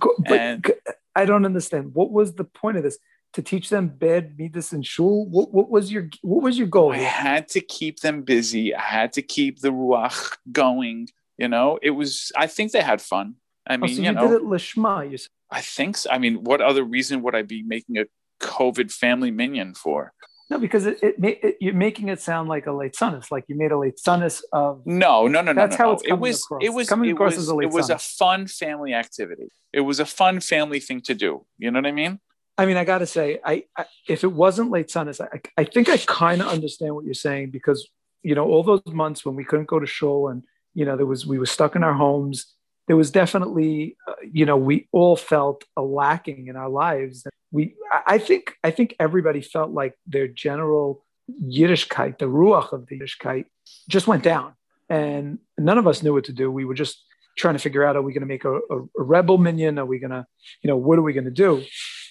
but 0.00 0.32
And- 0.32 0.72
I 1.16 1.24
don't 1.24 1.44
understand. 1.44 1.92
What 1.92 2.12
was 2.12 2.34
the 2.34 2.44
point 2.44 2.76
of 2.76 2.84
this? 2.84 2.96
To 3.34 3.42
teach 3.42 3.68
them 3.68 3.88
bed 3.88 4.34
midas 4.36 4.72
in 4.72 4.82
shul? 4.82 5.26
What, 5.26 5.54
what 5.54 5.70
was 5.70 5.92
your 5.92 6.08
What 6.22 6.42
was 6.42 6.58
your 6.58 6.66
goal? 6.66 6.92
I 6.92 6.98
had 6.98 7.48
to 7.50 7.60
keep 7.60 8.00
them 8.00 8.22
busy. 8.22 8.74
I 8.74 8.80
had 8.80 9.12
to 9.12 9.22
keep 9.22 9.60
the 9.60 9.70
ruach 9.70 10.36
going. 10.50 11.08
You 11.38 11.48
know, 11.48 11.78
it 11.80 11.90
was. 11.90 12.32
I 12.36 12.46
think 12.48 12.72
they 12.72 12.82
had 12.82 13.00
fun. 13.00 13.36
I 13.66 13.74
Oh, 13.74 13.78
mean, 13.78 13.94
so 13.94 14.00
you 14.02 14.08
you 14.08 14.12
know, 14.12 14.28
did 14.28 14.36
it 14.36 14.42
lishma. 14.42 15.10
You 15.10 15.16
said. 15.16 15.28
I 15.50 15.60
think 15.60 15.96
so. 15.96 16.10
I 16.10 16.18
mean, 16.18 16.44
what 16.44 16.60
other 16.60 16.82
reason 16.82 17.22
would 17.22 17.34
I 17.34 17.42
be 17.42 17.62
making 17.62 17.98
a 17.98 18.04
COVID 18.40 18.90
family 18.92 19.30
minyan 19.30 19.74
for? 19.74 20.12
No, 20.50 20.58
because 20.58 20.84
it, 20.86 20.98
it, 21.00 21.14
it 21.22 21.56
you're 21.60 21.74
making 21.74 22.08
it 22.08 22.20
sound 22.20 22.48
like 22.48 22.66
a 22.66 22.70
leitzanus, 22.70 23.30
like 23.30 23.44
you 23.46 23.56
made 23.56 23.70
a 23.70 23.76
leitzanus 23.76 24.42
of. 24.52 24.82
No, 24.84 25.28
no, 25.28 25.40
no, 25.40 25.52
no. 25.52 25.60
That's 25.60 25.78
no, 25.78 25.84
how 25.84 25.90
no. 25.90 25.92
it's 25.92 26.02
it 26.04 26.18
was. 26.18 26.42
across. 26.44 26.64
It 26.64 26.70
was. 26.70 26.88
Coming 26.88 27.10
it 27.10 27.12
across 27.12 27.36
was, 27.36 27.44
as 27.44 27.48
a 27.48 27.54
late 27.54 27.66
it 27.66 27.72
was 27.72 27.90
a 27.90 27.98
fun 27.98 28.48
family 28.48 28.92
activity. 28.92 29.48
It 29.72 29.82
was 29.82 30.00
a 30.00 30.06
fun 30.06 30.40
family 30.40 30.80
thing 30.80 31.00
to 31.02 31.14
do. 31.14 31.46
You 31.58 31.70
know 31.70 31.78
what 31.78 31.86
I 31.86 31.92
mean? 31.92 32.18
I 32.60 32.66
mean, 32.66 32.76
I 32.76 32.84
got 32.84 32.98
to 32.98 33.06
say, 33.06 33.40
I, 33.42 33.64
I 33.74 33.86
if 34.06 34.22
it 34.22 34.32
wasn't 34.32 34.70
leitzanus, 34.70 35.18
I, 35.18 35.40
I 35.56 35.64
think 35.64 35.88
I 35.88 35.96
kind 35.96 36.42
of 36.42 36.48
understand 36.48 36.94
what 36.94 37.06
you're 37.06 37.14
saying 37.14 37.52
because 37.52 37.88
you 38.22 38.34
know 38.34 38.44
all 38.44 38.62
those 38.62 38.82
months 38.84 39.24
when 39.24 39.34
we 39.34 39.44
couldn't 39.44 39.64
go 39.64 39.78
to 39.78 39.86
shul 39.86 40.28
and 40.28 40.44
you 40.74 40.84
know 40.84 40.94
there 40.94 41.06
was 41.06 41.26
we 41.26 41.38
were 41.38 41.46
stuck 41.46 41.74
in 41.74 41.82
our 41.82 41.94
homes. 41.94 42.54
There 42.86 42.98
was 42.98 43.10
definitely, 43.10 43.96
uh, 44.06 44.12
you 44.30 44.44
know, 44.44 44.58
we 44.58 44.88
all 44.92 45.16
felt 45.16 45.64
a 45.74 45.80
lacking 45.80 46.48
in 46.48 46.56
our 46.56 46.68
lives. 46.68 47.26
We, 47.50 47.76
I 47.90 48.16
I 48.16 48.18
think, 48.18 48.52
I 48.62 48.70
think 48.72 48.94
everybody 49.00 49.40
felt 49.40 49.70
like 49.70 49.94
their 50.06 50.28
general 50.28 51.02
Yiddishkeit, 51.42 52.18
the 52.18 52.26
ruach 52.26 52.74
of 52.74 52.88
the 52.88 52.98
Yiddishkeit, 52.98 53.46
just 53.88 54.06
went 54.06 54.22
down, 54.22 54.52
and 54.90 55.38
none 55.56 55.78
of 55.78 55.86
us 55.86 56.02
knew 56.02 56.12
what 56.12 56.24
to 56.24 56.34
do. 56.34 56.50
We 56.50 56.66
were 56.66 56.74
just 56.74 57.02
trying 57.38 57.54
to 57.54 57.60
figure 57.66 57.84
out: 57.84 57.96
Are 57.96 58.02
we 58.02 58.12
going 58.12 58.28
to 58.28 58.34
make 58.34 58.44
a, 58.44 58.56
a, 58.56 58.76
a 58.98 59.02
rebel 59.14 59.38
minyan? 59.38 59.78
Are 59.78 59.86
we 59.86 59.98
going 59.98 60.10
to, 60.10 60.26
you 60.60 60.68
know, 60.68 60.76
what 60.76 60.98
are 60.98 61.02
we 61.02 61.14
going 61.14 61.32
to 61.32 61.38
do? 61.48 61.64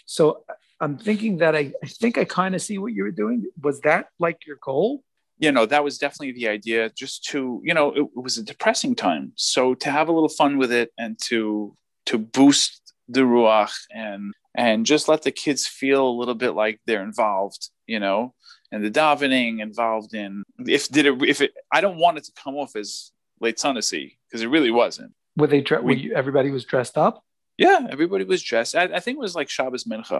So 0.10 0.44
I'm 0.80 0.98
thinking 0.98 1.38
that 1.38 1.56
I, 1.56 1.72
I 1.84 1.88
think 1.88 2.18
I 2.18 2.26
kind 2.26 2.56
of 2.56 2.64
see 2.64 2.80
what 2.80 2.94
you 2.94 3.04
were 3.04 3.12
doing. 3.12 3.46
Was 3.62 3.82
that 3.82 4.08
like 4.18 4.48
your 4.48 4.58
goal? 4.62 5.04
you 5.42 5.54
know 5.54 5.66
that 5.66 5.86
was 5.86 5.98
definitely 5.98 6.34
the 6.34 6.50
idea 6.50 6.90
just 6.90 7.24
to 7.24 7.62
you 7.64 7.74
know 7.74 7.92
it, 7.94 8.02
it 8.02 8.24
was 8.28 8.38
a 8.38 8.44
depressing 8.44 8.94
time 8.94 9.32
so 9.36 9.74
to 9.74 9.90
have 9.90 10.10
a 10.10 10.12
little 10.12 10.28
fun 10.28 10.58
with 10.58 10.70
it 10.70 10.92
and 10.98 11.18
to 11.18 11.74
to 12.06 12.18
boost 12.18 12.94
the 13.08 13.22
ruach 13.22 13.72
and 13.90 14.34
and 14.54 14.86
just 14.86 15.08
let 15.08 15.22
the 15.22 15.32
kids 15.32 15.66
feel 15.66 16.10
a 16.10 16.18
little 16.20 16.36
bit 16.36 16.56
like 16.56 16.82
they're 16.86 17.04
involved 17.04 17.70
you 17.88 18.02
know 18.02 18.34
and 18.72 18.84
the 18.84 18.92
davening 18.92 19.62
involved 19.62 20.14
in 20.14 20.44
if 20.68 20.90
did 20.90 21.06
it 21.06 21.24
if 21.24 21.40
it 21.40 21.54
i 21.72 21.80
don't 21.80 21.98
want 21.98 22.18
it 22.18 22.26
to 22.26 22.34
come 22.34 22.56
off 22.56 22.76
as 22.76 23.12
leitzanus 23.42 24.12
because 24.28 24.42
it 24.42 24.50
really 24.50 24.72
wasn't 24.72 25.14
Were 25.38 25.48
they? 25.48 25.62
Dre- 25.62 25.80
were 25.80 25.94
you, 25.94 26.14
everybody 26.14 26.52
was 26.52 26.66
dressed 26.66 26.98
up. 26.98 27.24
Yeah 27.66 27.80
everybody 27.96 28.24
was 28.34 28.42
dressed 28.50 28.74
i, 28.82 28.84
I 28.98 29.00
think 29.04 29.14
it 29.20 29.24
was 29.28 29.36
like 29.40 29.50
shabbos 29.56 29.84
mincha 29.92 30.20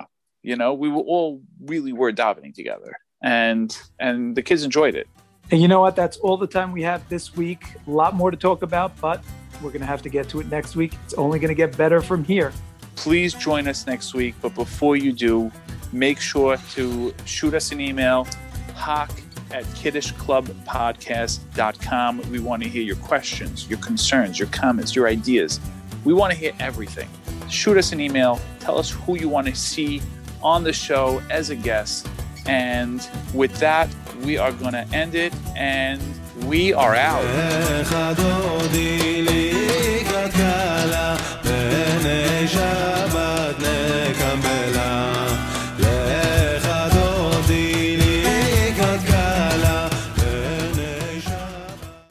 you 0.50 0.56
know 0.62 0.72
we 0.84 0.88
were 0.96 1.06
all 1.14 1.32
really 1.72 1.94
were 2.02 2.12
davening 2.24 2.54
together 2.62 2.92
and 3.22 3.70
and 4.00 4.20
the 4.38 4.44
kids 4.50 4.62
enjoyed 4.70 4.96
it 5.02 5.08
And 5.52 5.60
you 5.64 5.68
know 5.68 5.82
what? 5.86 5.96
That's 6.02 6.18
all 6.26 6.38
the 6.46 6.52
time 6.58 6.70
we 6.80 6.84
have 6.84 7.02
this 7.10 7.26
week. 7.36 7.62
A 7.88 7.90
lot 8.02 8.12
more 8.22 8.30
to 8.36 8.40
talk 8.50 8.60
about, 8.70 8.90
but 9.02 9.18
we're 9.62 9.74
going 9.76 9.86
to 9.88 9.92
have 9.96 10.04
to 10.08 10.12
get 10.18 10.26
to 10.32 10.36
it 10.42 10.48
next 10.58 10.72
week. 10.82 10.92
It's 11.04 11.16
only 11.16 11.38
going 11.42 11.54
to 11.56 11.62
get 11.64 11.72
better 11.84 12.00
from 12.10 12.20
here. 12.24 12.52
please 12.96 13.34
join 13.34 13.68
us 13.68 13.88
next 13.88 14.14
week. 14.14 14.36
But 14.44 14.54
before 14.64 14.96
you 15.06 15.12
do, 15.12 15.52
make 15.92 16.20
sure 16.32 16.56
to 16.76 16.84
shoot 17.26 17.54
us 17.60 17.72
an 17.72 17.80
email, 17.90 18.28
hawk 18.76 19.10
at 19.58 19.64
kiddushclubpodcast.com. 19.82 22.32
We 22.32 22.40
want 22.40 22.62
to 22.64 22.70
hear 22.70 22.84
your 22.84 22.98
questions, 22.98 23.68
your 23.72 23.80
concerns, 23.80 24.38
your 24.42 24.50
comments, 24.50 24.96
your 24.96 25.08
ideas. 25.08 25.60
We 26.06 26.14
want 26.14 26.32
to 26.34 26.38
hear 26.44 26.54
everything 26.60 27.10
shoot 27.50 27.78
us 27.78 27.92
an 27.92 28.00
email, 28.00 28.40
tell 28.60 28.78
us 28.78 28.92
who 28.92 29.18
you 29.18 29.30
want 29.30 29.48
to 29.48 29.56
see 29.56 30.02
on 30.42 30.64
the 30.64 30.74
show 30.74 31.22
as 31.30 31.50
a 31.50 31.56
guest. 31.56 32.08
And 32.46 33.08
with 33.34 33.56
that, 33.58 33.90
we 34.24 34.38
are 34.38 34.52
going 34.52 34.74
to 34.74 34.88
end 34.94 35.16
it 35.16 35.34
and 35.56 36.02
we 36.46 36.74
are 36.74 36.96
out. 36.96 37.24